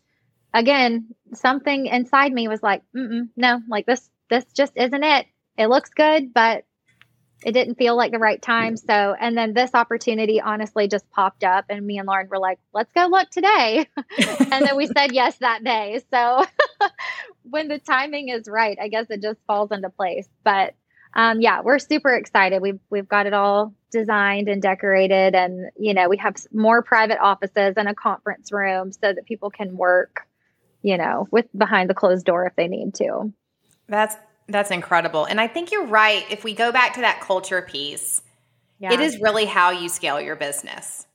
again, 0.54 1.14
something 1.34 1.86
inside 1.86 2.32
me 2.32 2.48
was 2.48 2.62
like, 2.62 2.82
no, 2.94 3.60
like 3.68 3.86
this, 3.86 4.08
this 4.30 4.44
just 4.54 4.72
isn't 4.76 5.04
it. 5.04 5.26
It 5.58 5.68
looks 5.68 5.90
good, 5.90 6.32
but 6.32 6.64
it 7.44 7.52
didn't 7.52 7.74
feel 7.74 7.96
like 7.96 8.12
the 8.12 8.18
right 8.18 8.40
time. 8.40 8.76
So, 8.76 9.14
and 9.18 9.36
then 9.36 9.52
this 9.52 9.74
opportunity 9.74 10.40
honestly 10.40 10.88
just 10.88 11.10
popped 11.10 11.44
up, 11.44 11.66
and 11.68 11.84
me 11.84 11.98
and 11.98 12.06
Lauren 12.06 12.28
were 12.28 12.38
like, 12.38 12.58
let's 12.72 12.92
go 12.92 13.06
look 13.06 13.30
today. 13.30 13.86
and 14.38 14.66
then 14.66 14.76
we 14.76 14.86
said 14.86 15.12
yes 15.12 15.36
that 15.38 15.64
day. 15.64 16.00
So, 16.10 16.44
when 17.42 17.68
the 17.68 17.78
timing 17.78 18.28
is 18.28 18.48
right, 18.48 18.78
I 18.80 18.88
guess 18.88 19.06
it 19.10 19.22
just 19.22 19.40
falls 19.46 19.72
into 19.72 19.90
place. 19.90 20.28
But 20.44 20.74
um, 21.14 21.40
yeah, 21.40 21.60
we're 21.62 21.78
super 21.78 22.14
excited. 22.14 22.62
We've 22.62 22.80
we've 22.90 23.08
got 23.08 23.26
it 23.26 23.34
all 23.34 23.74
designed 23.90 24.48
and 24.48 24.62
decorated, 24.62 25.34
and 25.34 25.70
you 25.76 25.94
know 25.94 26.08
we 26.08 26.16
have 26.18 26.36
more 26.52 26.82
private 26.82 27.18
offices 27.20 27.74
and 27.76 27.88
a 27.88 27.94
conference 27.94 28.52
room 28.52 28.92
so 28.92 29.12
that 29.12 29.26
people 29.26 29.50
can 29.50 29.76
work 29.76 30.26
you 30.82 30.98
know, 30.98 31.28
with 31.30 31.46
behind 31.56 31.88
the 31.88 31.94
closed 31.94 32.26
door 32.26 32.46
if 32.46 32.54
they 32.56 32.68
need 32.68 32.94
to. 32.94 33.32
That's 33.88 34.16
that's 34.48 34.70
incredible. 34.70 35.24
And 35.24 35.40
I 35.40 35.46
think 35.46 35.70
you're 35.72 35.86
right. 35.86 36.24
If 36.30 36.44
we 36.44 36.54
go 36.54 36.72
back 36.72 36.94
to 36.94 37.00
that 37.00 37.20
culture 37.20 37.62
piece, 37.62 38.22
yeah. 38.78 38.92
it 38.92 39.00
is 39.00 39.18
really 39.20 39.46
how 39.46 39.70
you 39.70 39.88
scale 39.88 40.20
your 40.20 40.36
business. 40.36 41.06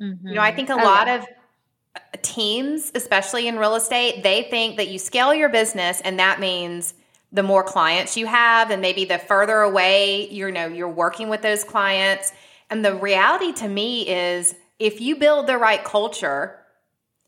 Mm-hmm. 0.00 0.28
You 0.28 0.34
know, 0.34 0.40
I 0.40 0.52
think 0.52 0.68
a 0.70 0.74
oh, 0.74 0.76
lot 0.76 1.06
yeah. 1.06 1.22
of 1.22 2.22
teams, 2.22 2.90
especially 2.94 3.46
in 3.46 3.58
real 3.58 3.76
estate, 3.76 4.22
they 4.22 4.42
think 4.42 4.76
that 4.76 4.88
you 4.88 4.98
scale 4.98 5.32
your 5.32 5.48
business 5.48 6.00
and 6.00 6.18
that 6.18 6.40
means 6.40 6.94
the 7.32 7.42
more 7.42 7.62
clients 7.62 8.16
you 8.16 8.26
have 8.26 8.70
and 8.70 8.80
maybe 8.80 9.04
the 9.04 9.18
further 9.18 9.58
away 9.58 10.28
you 10.30 10.50
know 10.52 10.66
you're 10.66 10.88
working 10.88 11.28
with 11.28 11.42
those 11.42 11.64
clients. 11.64 12.32
And 12.70 12.84
the 12.84 12.94
reality 12.94 13.52
to 13.54 13.68
me 13.68 14.08
is 14.08 14.54
if 14.78 15.00
you 15.00 15.16
build 15.16 15.46
the 15.46 15.58
right 15.58 15.84
culture, 15.84 16.58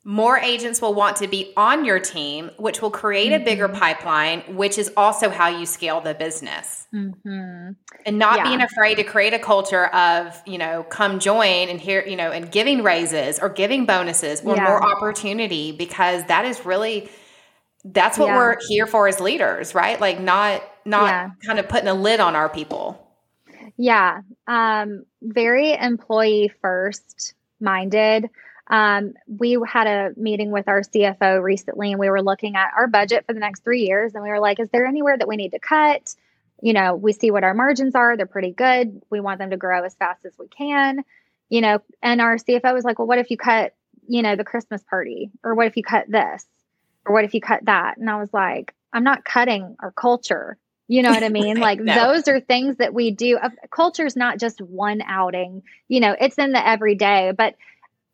more 0.08 0.38
agents 0.38 0.80
will 0.80 0.94
want 0.94 1.16
to 1.16 1.26
be 1.26 1.52
on 1.56 1.84
your 1.84 1.98
team, 1.98 2.52
which 2.58 2.80
will 2.80 2.92
create 2.92 3.32
mm-hmm. 3.32 3.42
a 3.42 3.44
bigger 3.44 3.66
mm-hmm. 3.66 3.76
pipeline, 3.76 4.40
which 4.54 4.78
is 4.78 4.92
also 4.96 5.28
how 5.28 5.48
you 5.48 5.66
scale 5.66 6.00
the 6.00 6.14
business. 6.14 6.86
Mm-hmm. 6.94 7.72
And 8.06 8.18
not 8.18 8.36
yeah. 8.36 8.44
being 8.44 8.60
afraid 8.60 8.94
to 8.94 9.02
create 9.02 9.34
a 9.34 9.40
culture 9.40 9.86
of, 9.86 10.40
you 10.46 10.58
know, 10.58 10.84
come 10.84 11.18
join 11.18 11.68
and 11.68 11.80
here, 11.80 12.04
you 12.06 12.14
know, 12.14 12.30
and 12.30 12.52
giving 12.52 12.84
raises 12.84 13.40
or 13.40 13.48
giving 13.48 13.84
bonuses 13.84 14.42
or 14.42 14.54
yeah. 14.54 14.62
more 14.62 14.80
opportunity 14.80 15.72
because 15.72 16.24
that 16.26 16.44
is 16.44 16.64
really 16.64 17.10
that's 17.84 18.16
what 18.16 18.26
yeah. 18.26 18.36
we're 18.36 18.56
here 18.68 18.86
for 18.86 19.08
as 19.08 19.18
leaders, 19.18 19.74
right? 19.74 20.00
Like 20.00 20.20
not 20.20 20.62
not 20.84 21.30
kind 21.44 21.58
of 21.58 21.68
putting 21.68 21.88
a 21.88 21.94
lid 21.94 22.20
on 22.20 22.36
our 22.36 22.48
people. 22.48 23.10
Yeah. 23.76 24.20
Um 24.46 25.04
very 25.20 25.72
employee 25.72 26.52
first 26.62 27.34
minded 27.60 28.30
um, 28.68 29.14
we 29.26 29.58
had 29.66 29.86
a 29.86 30.20
meeting 30.20 30.50
with 30.50 30.68
our 30.68 30.82
CFO 30.82 31.42
recently 31.42 31.92
and 31.92 32.00
we 32.00 32.10
were 32.10 32.22
looking 32.22 32.56
at 32.56 32.72
our 32.76 32.88
budget 32.88 33.24
for 33.26 33.32
the 33.32 33.40
next 33.40 33.62
three 33.62 33.82
years. 33.82 34.14
And 34.14 34.22
we 34.22 34.30
were 34.30 34.40
like, 34.40 34.58
is 34.58 34.68
there 34.70 34.86
anywhere 34.86 35.16
that 35.16 35.28
we 35.28 35.36
need 35.36 35.52
to 35.52 35.58
cut? 35.58 36.14
You 36.60 36.72
know, 36.72 36.94
we 36.94 37.12
see 37.12 37.30
what 37.30 37.44
our 37.44 37.54
margins 37.54 37.94
are, 37.94 38.16
they're 38.16 38.26
pretty 38.26 38.52
good. 38.52 39.02
We 39.10 39.20
want 39.20 39.38
them 39.38 39.50
to 39.50 39.56
grow 39.56 39.84
as 39.84 39.94
fast 39.94 40.24
as 40.24 40.32
we 40.38 40.48
can, 40.48 41.04
you 41.48 41.60
know. 41.60 41.80
And 42.02 42.20
our 42.20 42.36
CFO 42.36 42.74
was 42.74 42.84
like, 42.84 42.98
well, 42.98 43.06
what 43.06 43.18
if 43.18 43.30
you 43.30 43.36
cut, 43.36 43.74
you 44.08 44.22
know, 44.22 44.36
the 44.36 44.44
Christmas 44.44 44.82
party? 44.82 45.30
Or 45.44 45.54
what 45.54 45.66
if 45.66 45.76
you 45.76 45.82
cut 45.82 46.10
this? 46.10 46.44
Or 47.04 47.12
what 47.12 47.24
if 47.24 47.34
you 47.34 47.40
cut 47.40 47.64
that? 47.66 47.98
And 47.98 48.10
I 48.10 48.18
was 48.18 48.32
like, 48.32 48.74
I'm 48.92 49.04
not 49.04 49.24
cutting 49.24 49.76
our 49.80 49.92
culture. 49.92 50.56
You 50.88 51.02
know 51.02 51.10
what 51.10 51.22
I 51.22 51.28
mean? 51.30 51.58
Like 51.58 51.78
no. 51.78 51.94
those 51.94 52.26
are 52.26 52.40
things 52.40 52.78
that 52.78 52.94
we 52.94 53.10
do. 53.10 53.38
Culture 53.70 54.06
is 54.06 54.16
not 54.16 54.38
just 54.38 54.60
one 54.60 55.02
outing, 55.02 55.62
you 55.88 56.00
know, 56.00 56.16
it's 56.18 56.38
in 56.38 56.52
the 56.52 56.66
everyday. 56.66 57.32
But 57.36 57.54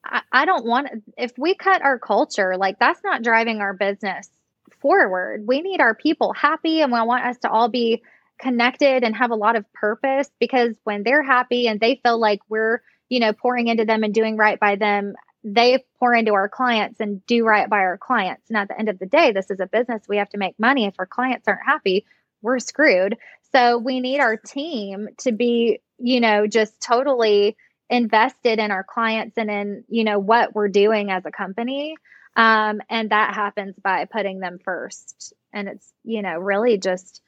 I, 0.04 0.44
don't 0.44 0.64
want 0.64 0.88
if 1.16 1.32
we 1.38 1.54
cut 1.54 1.82
our 1.82 1.98
culture, 1.98 2.56
like 2.56 2.78
that's 2.78 3.02
not 3.04 3.22
driving 3.22 3.60
our 3.60 3.72
business 3.72 4.28
forward. 4.80 5.46
We 5.46 5.60
need 5.60 5.80
our 5.80 5.94
people 5.94 6.32
happy 6.32 6.80
and 6.80 6.92
we 6.92 7.00
want 7.00 7.24
us 7.24 7.38
to 7.38 7.50
all 7.50 7.68
be 7.68 8.02
connected 8.38 9.04
and 9.04 9.14
have 9.16 9.30
a 9.30 9.36
lot 9.36 9.56
of 9.56 9.72
purpose 9.72 10.28
because 10.40 10.76
when 10.84 11.04
they're 11.04 11.22
happy 11.22 11.68
and 11.68 11.78
they 11.78 12.00
feel 12.02 12.18
like 12.18 12.40
we're, 12.48 12.82
you 13.08 13.20
know, 13.20 13.32
pouring 13.32 13.68
into 13.68 13.84
them 13.84 14.02
and 14.02 14.12
doing 14.12 14.36
right 14.36 14.58
by 14.58 14.76
them, 14.76 15.14
they 15.44 15.84
pour 15.98 16.14
into 16.14 16.34
our 16.34 16.48
clients 16.48 17.00
and 17.00 17.24
do 17.26 17.44
right 17.44 17.68
by 17.68 17.78
our 17.78 17.98
clients. 17.98 18.48
And 18.48 18.56
at 18.56 18.68
the 18.68 18.78
end 18.78 18.88
of 18.88 18.98
the 18.98 19.06
day, 19.06 19.32
this 19.32 19.50
is 19.50 19.60
a 19.60 19.66
business. 19.66 20.02
We 20.08 20.18
have 20.18 20.30
to 20.30 20.38
make 20.38 20.58
money. 20.58 20.86
If 20.86 20.94
our 20.98 21.06
clients 21.06 21.46
aren't 21.46 21.66
happy, 21.66 22.04
we're 22.42 22.58
screwed. 22.58 23.16
So 23.52 23.78
we 23.78 24.00
need 24.00 24.20
our 24.20 24.36
team 24.36 25.08
to 25.18 25.32
be, 25.32 25.80
you 25.98 26.20
know, 26.20 26.46
just 26.46 26.80
totally 26.80 27.56
invested 27.92 28.58
in 28.58 28.70
our 28.70 28.82
clients 28.82 29.36
and 29.36 29.50
in, 29.50 29.84
you 29.88 30.02
know, 30.02 30.18
what 30.18 30.54
we're 30.54 30.68
doing 30.68 31.10
as 31.10 31.24
a 31.26 31.30
company. 31.30 31.94
Um, 32.34 32.80
and 32.88 33.10
that 33.10 33.34
happens 33.34 33.74
by 33.80 34.06
putting 34.06 34.40
them 34.40 34.58
first. 34.64 35.34
And 35.52 35.68
it's, 35.68 35.92
you 36.02 36.22
know, 36.22 36.38
really 36.38 36.78
just 36.78 37.20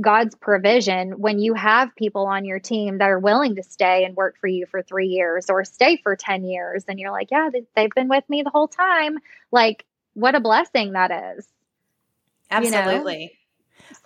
God's 0.00 0.34
provision 0.34 1.20
when 1.20 1.38
you 1.38 1.52
have 1.52 1.94
people 1.96 2.26
on 2.26 2.46
your 2.46 2.60
team 2.60 2.98
that 2.98 3.10
are 3.10 3.18
willing 3.18 3.56
to 3.56 3.62
stay 3.62 4.06
and 4.06 4.16
work 4.16 4.38
for 4.40 4.46
you 4.46 4.64
for 4.64 4.80
three 4.82 5.08
years 5.08 5.50
or 5.50 5.66
stay 5.66 5.98
for 6.02 6.16
10 6.16 6.44
years. 6.44 6.86
And 6.88 6.98
you're 6.98 7.12
like, 7.12 7.30
yeah, 7.30 7.50
they've 7.76 7.90
been 7.94 8.08
with 8.08 8.24
me 8.30 8.42
the 8.42 8.50
whole 8.50 8.68
time. 8.68 9.18
Like, 9.50 9.84
what 10.14 10.34
a 10.34 10.40
blessing 10.40 10.92
that 10.92 11.36
is. 11.36 11.46
Absolutely. 12.50 13.20
You 13.20 13.26
know? 13.26 13.28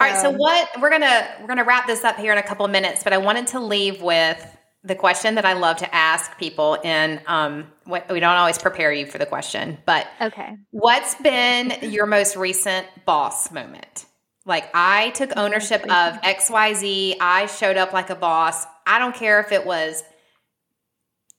All 0.01 0.09
right, 0.09 0.21
so 0.21 0.31
what 0.31 0.69
we're 0.81 0.91
gonna 0.91 1.29
we're 1.41 1.47
gonna 1.47 1.65
wrap 1.65 1.87
this 1.87 2.03
up 2.03 2.17
here 2.17 2.33
in 2.33 2.39
a 2.39 2.43
couple 2.43 2.65
of 2.65 2.73
minutes, 2.73 3.05
but 3.05 3.13
I 3.13 3.19
wanted 3.19 3.47
to 3.49 3.61
leave 3.61 4.03
with 4.03 4.56
the 4.87 4.95
question 4.95 5.35
that 5.35 5.45
I 5.45 5.55
love 5.55 5.79
to 5.79 5.95
ask 5.95 6.39
people. 6.39 6.79
And 6.85 7.21
um, 7.27 7.67
what, 7.85 8.11
we 8.11 8.21
don't 8.21 8.37
always 8.37 8.59
prepare 8.59 8.93
you 8.93 9.07
for 9.07 9.19
the 9.19 9.27
question, 9.27 9.79
but 9.85 10.07
okay, 10.21 10.57
what's 10.71 11.15
been 11.17 11.77
your 11.83 12.07
most 12.07 12.37
recent 12.37 12.87
boss 13.05 13.51
moment? 13.51 14.07
Like 14.45 14.71
I 14.75 15.11
took 15.11 15.33
ownership 15.37 15.83
of 15.91 16.19
X 16.23 16.49
Y 16.49 16.75
Z. 16.75 17.17
I 17.21 17.47
showed 17.47 17.77
up 17.77 17.93
like 17.93 18.11
a 18.11 18.15
boss. 18.15 18.65
I 18.87 18.99
don't 19.01 19.15
care 19.15 19.41
if 19.41 19.51
it 19.51 19.67
was 19.67 20.05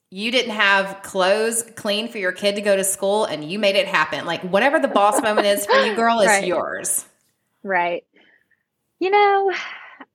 you 0.09 0.31
didn't 0.31 0.53
have 0.53 1.01
clothes 1.03 1.63
clean 1.75 2.07
for 2.07 2.17
your 2.17 2.31
kid 2.31 2.55
to 2.55 2.61
go 2.61 2.75
to 2.75 2.83
school 2.83 3.25
and 3.25 3.49
you 3.49 3.59
made 3.59 3.75
it 3.75 3.87
happen. 3.87 4.25
Like 4.25 4.41
whatever 4.41 4.79
the 4.79 4.87
boss 4.87 5.21
moment 5.21 5.47
is 5.47 5.65
for 5.65 5.75
you, 5.85 5.95
girl, 5.95 6.19
is 6.19 6.27
right. 6.27 6.45
yours. 6.45 7.05
Right. 7.63 8.05
You 8.99 9.09
know, 9.09 9.51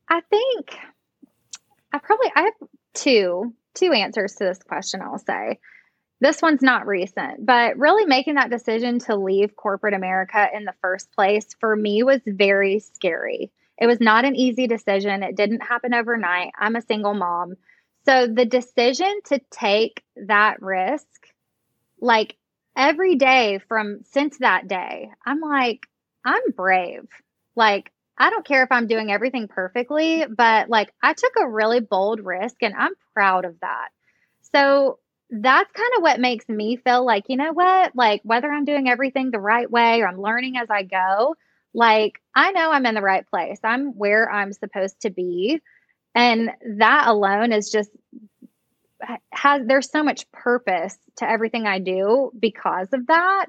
I 0.08 0.20
think 0.22 0.76
I 1.92 1.98
probably 1.98 2.30
I 2.34 2.42
have 2.42 2.68
two 2.94 3.54
two 3.74 3.92
answers 3.92 4.34
to 4.34 4.44
this 4.44 4.62
question, 4.62 5.00
I'll 5.02 5.18
say. 5.18 5.58
This 6.20 6.40
one's 6.40 6.62
not 6.62 6.86
recent, 6.86 7.44
but 7.44 7.76
really 7.78 8.04
making 8.04 8.34
that 8.34 8.50
decision 8.50 9.00
to 9.00 9.16
leave 9.16 9.56
corporate 9.56 9.94
America 9.94 10.46
in 10.54 10.64
the 10.64 10.74
first 10.80 11.10
place 11.12 11.48
for 11.58 11.74
me 11.74 12.04
was 12.04 12.20
very 12.24 12.78
scary. 12.78 13.50
It 13.76 13.86
was 13.86 14.00
not 14.00 14.24
an 14.24 14.36
easy 14.36 14.68
decision. 14.68 15.24
It 15.24 15.36
didn't 15.36 15.62
happen 15.62 15.94
overnight. 15.94 16.52
I'm 16.56 16.76
a 16.76 16.82
single 16.82 17.14
mom. 17.14 17.54
So 18.04 18.28
the 18.28 18.44
decision 18.44 19.20
to 19.26 19.40
take 19.50 20.04
that 20.14 20.62
risk, 20.62 21.06
like 22.00 22.36
every 22.76 23.16
day 23.16 23.60
from 23.66 24.00
since 24.04 24.38
that 24.38 24.68
day, 24.68 25.10
I'm 25.26 25.40
like, 25.40 25.86
I'm 26.24 26.42
brave. 26.54 27.08
Like, 27.56 27.90
I 28.18 28.30
don't 28.30 28.46
care 28.46 28.62
if 28.62 28.70
I'm 28.70 28.86
doing 28.86 29.10
everything 29.10 29.48
perfectly, 29.48 30.24
but 30.26 30.68
like 30.68 30.92
I 31.02 31.12
took 31.14 31.32
a 31.40 31.48
really 31.48 31.80
bold 31.80 32.20
risk 32.20 32.56
and 32.62 32.74
I'm 32.76 32.92
proud 33.14 33.44
of 33.44 33.58
that. 33.60 33.88
So 34.54 34.98
that's 35.30 35.72
kind 35.72 35.92
of 35.96 36.02
what 36.02 36.20
makes 36.20 36.48
me 36.48 36.76
feel 36.76 37.04
like, 37.04 37.24
you 37.28 37.36
know 37.36 37.52
what? 37.52 37.96
Like 37.96 38.20
whether 38.22 38.50
I'm 38.50 38.66
doing 38.66 38.88
everything 38.88 39.30
the 39.30 39.40
right 39.40 39.70
way 39.70 40.02
or 40.02 40.06
I'm 40.08 40.20
learning 40.20 40.58
as 40.58 40.68
I 40.70 40.82
go, 40.82 41.36
like 41.72 42.20
I 42.34 42.52
know 42.52 42.70
I'm 42.70 42.84
in 42.86 42.94
the 42.94 43.00
right 43.00 43.26
place. 43.26 43.58
I'm 43.64 43.96
where 43.96 44.30
I'm 44.30 44.52
supposed 44.52 45.00
to 45.02 45.10
be. 45.10 45.60
And 46.14 46.50
that 46.78 47.08
alone 47.08 47.52
is 47.52 47.70
just 47.70 47.90
has 49.32 49.62
there's 49.66 49.90
so 49.90 50.02
much 50.02 50.30
purpose 50.32 50.96
to 51.16 51.28
everything 51.28 51.66
I 51.66 51.78
do 51.78 52.30
because 52.38 52.88
of 52.92 53.06
that. 53.06 53.46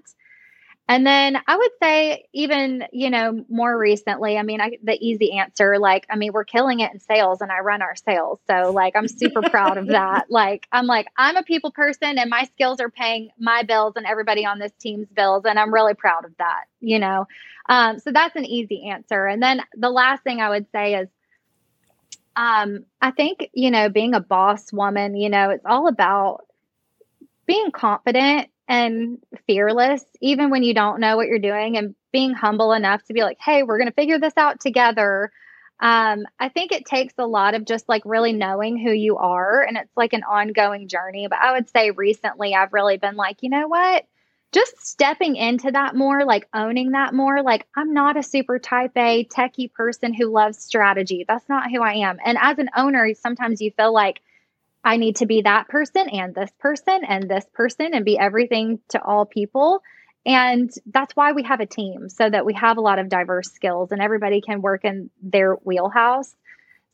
And 0.90 1.08
then 1.08 1.38
I 1.48 1.56
would 1.56 1.72
say, 1.82 2.26
even, 2.34 2.84
you 2.92 3.10
know, 3.10 3.46
more 3.48 3.78
recently, 3.78 4.38
I 4.38 4.44
mean, 4.44 4.60
I, 4.60 4.78
the 4.84 4.98
easy 5.00 5.32
answer, 5.32 5.80
like, 5.80 6.06
I 6.10 6.18
mean, 6.18 6.34
we're 6.34 6.44
killing 6.44 6.82
it 6.82 6.92
in 6.92 7.00
sales 7.00 7.40
and 7.40 7.50
I 7.52 7.60
run 7.60 7.82
our 7.82 7.96
sales. 7.96 8.40
So, 8.48 8.72
like, 8.72 8.94
I'm 8.98 9.08
super 9.08 9.42
proud 9.50 9.78
of 9.78 9.88
that. 9.88 10.26
Like, 10.34 10.68
I'm 10.72 10.88
like, 10.88 11.08
I'm 11.16 11.38
a 11.38 11.44
people 11.44 11.72
person 11.72 12.18
and 12.18 12.30
my 12.30 12.46
skills 12.46 12.80
are 12.80 12.90
paying 12.90 13.30
my 13.38 13.64
bills 13.64 13.94
and 13.96 14.06
everybody 14.06 14.46
on 14.46 14.58
this 14.58 14.72
team's 14.80 15.08
bills. 15.10 15.44
And 15.46 15.60
I'm 15.60 15.74
really 15.74 15.94
proud 15.94 16.26
of 16.26 16.36
that, 16.38 16.64
you 16.80 16.98
know? 16.98 17.28
Um, 17.70 18.00
so 18.00 18.12
that's 18.12 18.36
an 18.36 18.46
easy 18.46 18.90
answer. 18.90 19.26
And 19.28 19.42
then 19.42 19.62
the 19.76 19.92
last 19.92 20.24
thing 20.24 20.42
I 20.42 20.50
would 20.50 20.66
say 20.72 20.96
is, 20.96 21.08
um, 22.36 22.86
I 23.00 23.12
think, 23.12 23.50
you 23.54 23.70
know, 23.70 23.90
being 23.90 24.16
a 24.16 24.20
boss 24.20 24.74
woman, 24.74 25.16
you 25.16 25.30
know, 25.30 25.52
it's 25.52 25.66
all 25.66 25.88
about 25.88 26.46
being 27.46 27.72
confident 27.72 28.50
and 28.68 29.18
fearless, 29.46 30.04
even 30.22 30.50
when 30.50 30.64
you 30.64 30.74
don't 30.74 31.00
know 31.00 31.18
what 31.18 31.28
you're 31.28 31.40
doing, 31.40 31.78
and 31.78 31.96
being 32.12 32.34
humble 32.34 32.72
enough 32.74 33.04
to 33.06 33.14
be 33.14 33.22
like, 33.22 33.38
hey, 33.40 33.64
we're 33.64 33.78
going 33.78 33.90
to 33.90 33.94
figure 33.94 34.20
this 34.20 34.38
out 34.38 34.60
together. 34.60 35.32
Um, 35.80 36.26
I 36.40 36.50
think 36.50 36.72
it 36.72 36.86
takes 36.86 37.14
a 37.18 37.26
lot 37.26 37.56
of 37.56 37.66
just 37.66 37.90
like 37.90 38.04
really 38.06 38.32
knowing 38.32 38.78
who 38.78 38.92
you 38.92 39.18
are, 39.18 39.62
and 39.64 39.76
it's 39.76 39.98
like 39.98 40.14
an 40.14 40.24
ongoing 40.24 40.88
journey. 40.88 41.28
But 41.30 41.40
I 41.40 41.54
would 41.54 41.70
say 41.70 41.92
recently, 41.92 42.56
I've 42.56 42.74
really 42.74 42.98
been 42.98 43.16
like, 43.16 43.38
you 43.42 43.50
know 43.50 43.68
what? 43.68 44.06
Just 44.54 44.86
stepping 44.86 45.36
into 45.36 45.72
that 45.72 45.96
more, 45.96 46.24
like 46.24 46.48
owning 46.54 46.92
that 46.92 47.14
more. 47.14 47.42
Like, 47.42 47.66
I'm 47.76 47.92
not 47.92 48.18
a 48.18 48.24
super 48.24 48.60
type 48.60 48.96
A 48.96 49.26
techie 49.26 49.74
person 49.74 50.14
who 50.14 50.32
loves 50.32 50.60
strategy. 50.60 51.26
That's 51.28 51.50
not 51.50 51.72
who 51.72 51.82
I 51.82 51.94
am. 51.96 52.20
And 52.24 52.38
as 52.40 52.60
an 52.60 52.70
owner, 52.78 53.12
sometimes 53.16 53.62
you 53.62 53.72
feel 53.72 53.92
like, 53.92 54.22
I 54.84 54.98
need 54.98 55.18
to 55.18 55.26
be 55.26 55.42
that 55.42 55.70
person 55.70 56.10
and 56.10 56.36
this 56.36 56.52
person 56.60 57.04
and 57.08 57.30
this 57.30 57.46
person 57.54 57.94
and 57.94 58.04
be 58.04 58.18
everything 58.18 58.80
to 58.90 59.02
all 59.02 59.26
people. 59.26 59.82
And 60.26 60.72
that's 60.86 61.16
why 61.16 61.34
we 61.34 61.44
have 61.44 61.60
a 61.60 61.66
team 61.66 62.10
so 62.10 62.30
that 62.30 62.46
we 62.46 62.54
have 62.54 62.78
a 62.78 62.82
lot 62.82 63.00
of 63.00 63.10
diverse 63.10 63.52
skills 63.52 63.92
and 63.92 64.02
everybody 64.02 64.42
can 64.42 64.62
work 64.62 64.86
in 64.86 65.10
their 65.22 65.56
wheelhouse. 65.56 66.36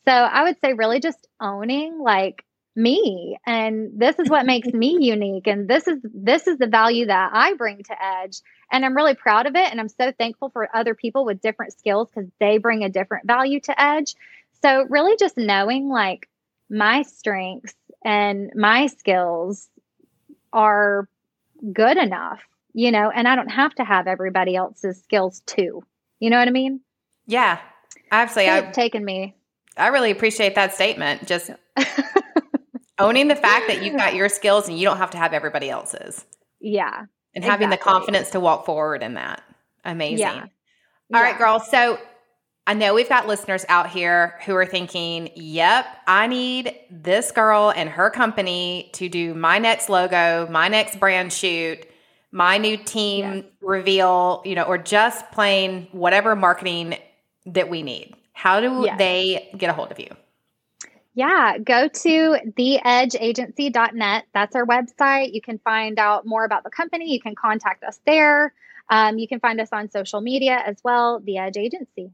So 0.05 0.11
I 0.11 0.43
would 0.43 0.57
say, 0.61 0.73
really 0.73 0.99
just 0.99 1.27
owning 1.39 1.99
like 1.99 2.43
me 2.75 3.37
and 3.45 3.91
this 3.99 4.17
is 4.19 4.29
what 4.29 4.45
makes 4.45 4.67
me 4.67 4.97
unique 5.01 5.47
and 5.47 5.67
this 5.67 5.87
is 5.87 5.99
this 6.03 6.47
is 6.47 6.57
the 6.57 6.67
value 6.67 7.07
that 7.07 7.31
I 7.33 7.53
bring 7.55 7.83
to 7.83 8.03
Edge 8.03 8.39
and 8.71 8.85
I'm 8.85 8.95
really 8.95 9.15
proud 9.15 9.47
of 9.47 9.55
it 9.55 9.69
and 9.69 9.79
I'm 9.79 9.89
so 9.89 10.13
thankful 10.17 10.49
for 10.49 10.73
other 10.73 10.95
people 10.95 11.25
with 11.25 11.41
different 11.41 11.73
skills 11.73 12.07
cuz 12.13 12.25
they 12.39 12.57
bring 12.57 12.83
a 12.83 12.89
different 12.89 13.27
value 13.27 13.59
to 13.61 13.81
Edge. 13.81 14.15
So 14.61 14.85
really 14.89 15.17
just 15.17 15.37
knowing 15.37 15.89
like 15.89 16.29
my 16.69 17.01
strengths 17.01 17.75
and 18.03 18.51
my 18.55 18.87
skills 18.87 19.69
are 20.53 21.07
good 21.73 21.97
enough, 21.97 22.39
you 22.73 22.91
know, 22.91 23.09
and 23.09 23.27
I 23.27 23.35
don't 23.35 23.49
have 23.49 23.73
to 23.75 23.83
have 23.83 24.07
everybody 24.07 24.55
else's 24.55 25.01
skills 25.01 25.41
too. 25.45 25.83
You 26.19 26.29
know 26.29 26.37
what 26.37 26.47
I 26.47 26.51
mean? 26.51 26.81
Yeah, 27.27 27.59
absolutely. 28.11 28.51
I've 28.51 28.71
taken 28.71 29.03
me. 29.03 29.35
I 29.77 29.87
really 29.87 30.11
appreciate 30.11 30.55
that 30.55 30.73
statement. 30.73 31.27
Just 31.27 31.51
owning 32.99 33.27
the 33.27 33.35
fact 33.35 33.67
that 33.67 33.83
you've 33.83 33.95
got 33.95 34.15
your 34.15 34.29
skills 34.29 34.67
and 34.67 34.77
you 34.77 34.85
don't 34.85 34.97
have 34.97 35.11
to 35.11 35.17
have 35.17 35.33
everybody 35.33 35.69
else's. 35.69 36.25
Yeah. 36.59 37.05
And 37.33 37.43
having 37.43 37.67
exactly. 37.67 37.91
the 37.91 37.99
confidence 37.99 38.29
to 38.31 38.39
walk 38.39 38.65
forward 38.65 39.03
in 39.03 39.13
that. 39.13 39.43
Amazing. 39.85 40.19
Yeah. 40.19 40.41
All 41.13 41.21
yeah. 41.21 41.21
right, 41.21 41.37
girls. 41.37 41.69
So 41.69 41.99
I 42.69 42.73
know 42.73 42.93
we've 42.93 43.09
got 43.09 43.25
listeners 43.25 43.65
out 43.67 43.89
here 43.89 44.35
who 44.45 44.53
are 44.53 44.65
thinking, 44.67 45.31
yep, 45.33 45.87
I 46.05 46.27
need 46.27 46.75
this 46.91 47.31
girl 47.31 47.73
and 47.75 47.89
her 47.89 48.11
company 48.11 48.91
to 48.93 49.09
do 49.09 49.33
my 49.33 49.57
next 49.57 49.89
logo, 49.89 50.47
my 50.51 50.67
next 50.67 50.99
brand 50.99 51.33
shoot, 51.33 51.79
my 52.31 52.59
new 52.59 52.77
team 52.77 53.37
yes. 53.37 53.43
reveal, 53.59 54.43
you 54.45 54.53
know, 54.53 54.65
or 54.65 54.77
just 54.77 55.31
plain 55.31 55.87
whatever 55.93 56.35
marketing 56.35 56.97
that 57.47 57.71
we 57.71 57.81
need. 57.81 58.13
How 58.33 58.61
do 58.61 58.83
yes. 58.85 58.99
they 58.99 59.49
get 59.57 59.71
a 59.71 59.73
hold 59.73 59.89
of 59.89 59.99
you? 59.99 60.15
Yeah, 61.15 61.57
go 61.57 61.87
to 61.87 62.37
theedgeagency.net. 62.55 64.25
That's 64.31 64.55
our 64.55 64.67
website. 64.67 65.33
You 65.33 65.41
can 65.41 65.57
find 65.57 65.97
out 65.97 66.27
more 66.27 66.45
about 66.45 66.63
the 66.63 66.69
company. 66.69 67.13
You 67.13 67.19
can 67.19 67.33
contact 67.33 67.83
us 67.83 67.99
there. 68.05 68.53
Um, 68.89 69.17
you 69.17 69.27
can 69.27 69.39
find 69.39 69.59
us 69.59 69.69
on 69.71 69.89
social 69.89 70.21
media 70.21 70.61
as 70.63 70.77
well, 70.83 71.19
The 71.19 71.39
Edge 71.39 71.57
Agency. 71.57 72.11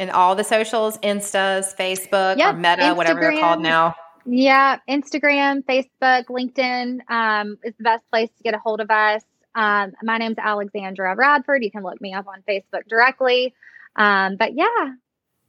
And 0.00 0.10
all 0.10 0.34
the 0.34 0.44
socials, 0.44 0.96
Instas, 0.98 1.76
Facebook, 1.76 2.38
yep, 2.38 2.54
or 2.54 2.56
Meta, 2.56 2.82
Instagram, 2.82 2.96
whatever 2.96 3.20
they're 3.20 3.38
called 3.38 3.60
now. 3.60 3.94
Yeah, 4.24 4.78
Instagram, 4.88 5.62
Facebook, 5.62 6.24
LinkedIn 6.24 7.00
um, 7.10 7.58
is 7.62 7.74
the 7.76 7.84
best 7.84 8.08
place 8.10 8.30
to 8.38 8.42
get 8.42 8.54
a 8.54 8.58
hold 8.58 8.80
of 8.80 8.90
us. 8.90 9.22
Um, 9.54 9.92
my 10.02 10.16
name's 10.16 10.38
Alexandra 10.38 11.14
Radford. 11.14 11.62
You 11.62 11.70
can 11.70 11.82
look 11.82 12.00
me 12.00 12.14
up 12.14 12.26
on 12.28 12.42
Facebook 12.48 12.88
directly. 12.88 13.52
Um, 13.94 14.36
but 14.36 14.54
yeah, 14.54 14.94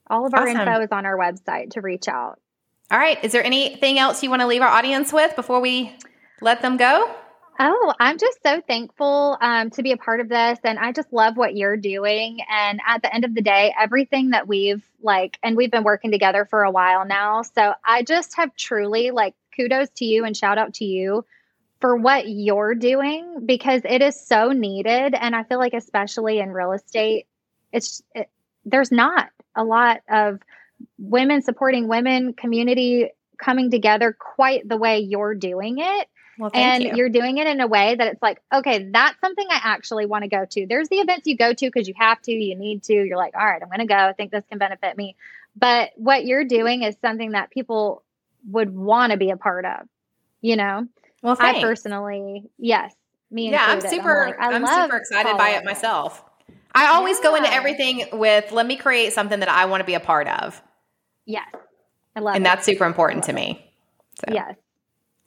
all 0.10 0.26
of 0.26 0.34
our 0.34 0.48
awesome. 0.48 0.68
info 0.68 0.82
is 0.82 0.92
on 0.92 1.06
our 1.06 1.18
website 1.18 1.72
to 1.72 1.82
reach 1.82 2.10
out. 2.10 2.40
All 2.92 3.00
right. 3.00 3.24
Is 3.24 3.32
there 3.32 3.44
anything 3.44 4.00
else 4.00 4.22
you 4.22 4.30
want 4.30 4.42
to 4.42 4.48
leave 4.48 4.62
our 4.62 4.68
audience 4.68 5.14
with 5.14 5.34
before 5.38 5.62
we 5.62 5.96
let 6.42 6.62
them 6.62 6.76
go? 6.76 7.16
Oh, 7.64 7.94
I'm 8.00 8.18
just 8.18 8.42
so 8.42 8.60
thankful 8.60 9.38
um, 9.40 9.70
to 9.72 9.84
be 9.84 9.92
a 9.92 9.98
part 9.98 10.20
of 10.20 10.30
this. 10.30 10.58
And 10.64 10.80
I 10.80 10.92
just 10.92 11.14
love 11.14 11.38
what 11.38 11.56
you're 11.56 11.78
doing. 11.78 12.40
And 12.50 12.80
at 12.88 13.04
the 13.04 13.14
end 13.14 13.24
of 13.24 13.36
the 13.36 13.44
day, 13.44 13.72
everything 13.80 14.32
that 14.32 14.48
we've 14.48 14.84
like, 15.04 15.38
and 15.44 15.56
we've 15.56 15.70
been 15.70 15.84
working 15.84 16.10
together 16.10 16.44
for 16.50 16.64
a 16.64 16.72
while 16.72 17.06
now. 17.06 17.44
So 17.44 17.76
I 17.86 18.02
just 18.02 18.36
have 18.38 18.56
truly 18.56 19.12
like 19.12 19.36
kudos 19.56 19.90
to 19.98 20.06
you 20.06 20.26
and 20.26 20.36
shout 20.36 20.58
out 20.58 20.74
to 20.76 20.86
you 20.86 21.24
for 21.82 21.96
what 21.96 22.28
you're 22.28 22.74
doing 22.74 23.46
because 23.46 23.84
it 23.86 24.02
is 24.02 24.20
so 24.20 24.54
needed. 24.54 25.14
And 25.14 25.36
I 25.36 25.44
feel 25.44 25.60
like, 25.60 25.76
especially 25.76 26.40
in 26.40 26.50
real 26.50 26.72
estate, 26.72 27.28
it's, 27.72 28.02
it, 28.16 28.28
there's 28.66 28.92
not 28.92 29.30
a 29.56 29.64
lot 29.64 30.02
of 30.10 30.40
women 30.98 31.44
supporting 31.44 31.88
women, 31.88 32.34
community 32.34 33.10
coming 33.38 33.70
together 33.70 34.18
quite 34.18 34.68
the 34.68 34.78
way 34.78 35.00
you're 35.00 35.36
doing 35.36 35.78
it. 35.78 36.08
Well, 36.38 36.52
and 36.54 36.84
you. 36.84 36.96
you're 36.96 37.10
doing 37.10 37.38
it 37.38 37.48
in 37.48 37.60
a 37.60 37.68
way 37.68 37.96
that 37.96 38.08
it's 38.08 38.22
like, 38.22 38.42
okay, 38.54 38.90
that's 38.92 39.20
something 39.22 39.46
I 39.50 39.60
actually 39.64 40.06
want 40.06 40.24
to 40.24 40.30
go 40.30 40.46
to. 40.46 40.66
There's 40.66 40.90
the 40.90 40.98
events 40.98 41.28
you 41.28 41.38
go 41.38 41.54
to 41.54 41.66
because 41.66 41.88
you 41.88 41.94
have 41.98 42.22
to, 42.24 42.32
you 42.32 42.56
need 42.56 42.84
to. 42.84 42.94
You're 42.94 43.18
like, 43.18 43.36
all 43.36 43.46
right, 43.46 43.62
I'm 43.62 43.68
going 43.68 43.80
to 43.80 43.86
go. 43.86 43.96
I 43.96 44.14
think 44.14 44.32
this 44.32 44.44
can 44.50 44.58
benefit 44.58 44.98
me. 44.98 45.16
But 45.56 45.92
what 45.96 46.26
you're 46.26 46.46
doing 46.46 46.84
is 46.84 46.96
something 47.02 47.32
that 47.32 47.52
people 47.52 48.04
would 48.50 48.74
want 48.74 49.12
to 49.12 49.18
be 49.18 49.32
a 49.32 49.38
part 49.38 49.66
of, 49.66 49.88
you 50.40 50.56
know? 50.56 50.88
Well, 51.22 51.38
I 51.40 51.62
personally, 51.62 52.50
yes, 52.58 52.94
me 53.30 53.52
yeah, 53.52 53.66
I'm 53.66 53.76
included. 53.76 53.96
super. 53.96 54.26
like, 54.28 54.40
I 54.40 54.54
I'm 54.54 54.66
super 54.66 54.98
excited 54.98 55.38
by 55.38 55.52
it 55.52 55.64
myself. 55.64 56.24
I 56.74 56.88
always 56.88 57.20
go 57.20 57.36
into 57.36 57.54
everything 57.54 58.06
with 58.14 58.52
let 58.52 58.66
me 58.66 58.78
create 58.78 59.14
something 59.14 59.40
that 59.42 59.50
I 59.50 59.66
want 59.66 59.82
to 59.82 59.86
be 59.86 59.94
a 59.94 60.00
part 60.00 60.28
of, 60.28 60.62
Yes, 61.26 61.48
I 62.16 62.22
love 62.22 62.34
it. 62.34 62.38
and 62.38 62.46
it. 62.46 62.50
that's 62.50 62.66
super 62.66 62.86
important 62.86 63.26
to 63.26 63.34
me. 63.34 63.72
So, 64.26 64.34
yes, 64.34 64.56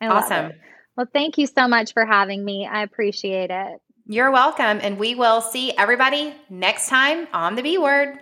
I 0.00 0.08
love 0.08 0.24
awesome. 0.24 0.52
Well, 0.96 1.08
thank 1.12 1.38
you 1.38 1.46
so 1.46 1.66
much 1.66 1.92
for 1.92 2.04
having 2.04 2.44
me. 2.44 2.66
I 2.66 2.82
appreciate 2.82 3.50
it. 3.50 3.80
You're 4.06 4.30
welcome, 4.30 4.80
and 4.82 4.98
we 4.98 5.14
will 5.14 5.40
see 5.40 5.72
everybody 5.76 6.34
next 6.50 6.88
time 6.88 7.26
on 7.32 7.56
the 7.56 7.62
B 7.62 7.78
word. 7.78 8.18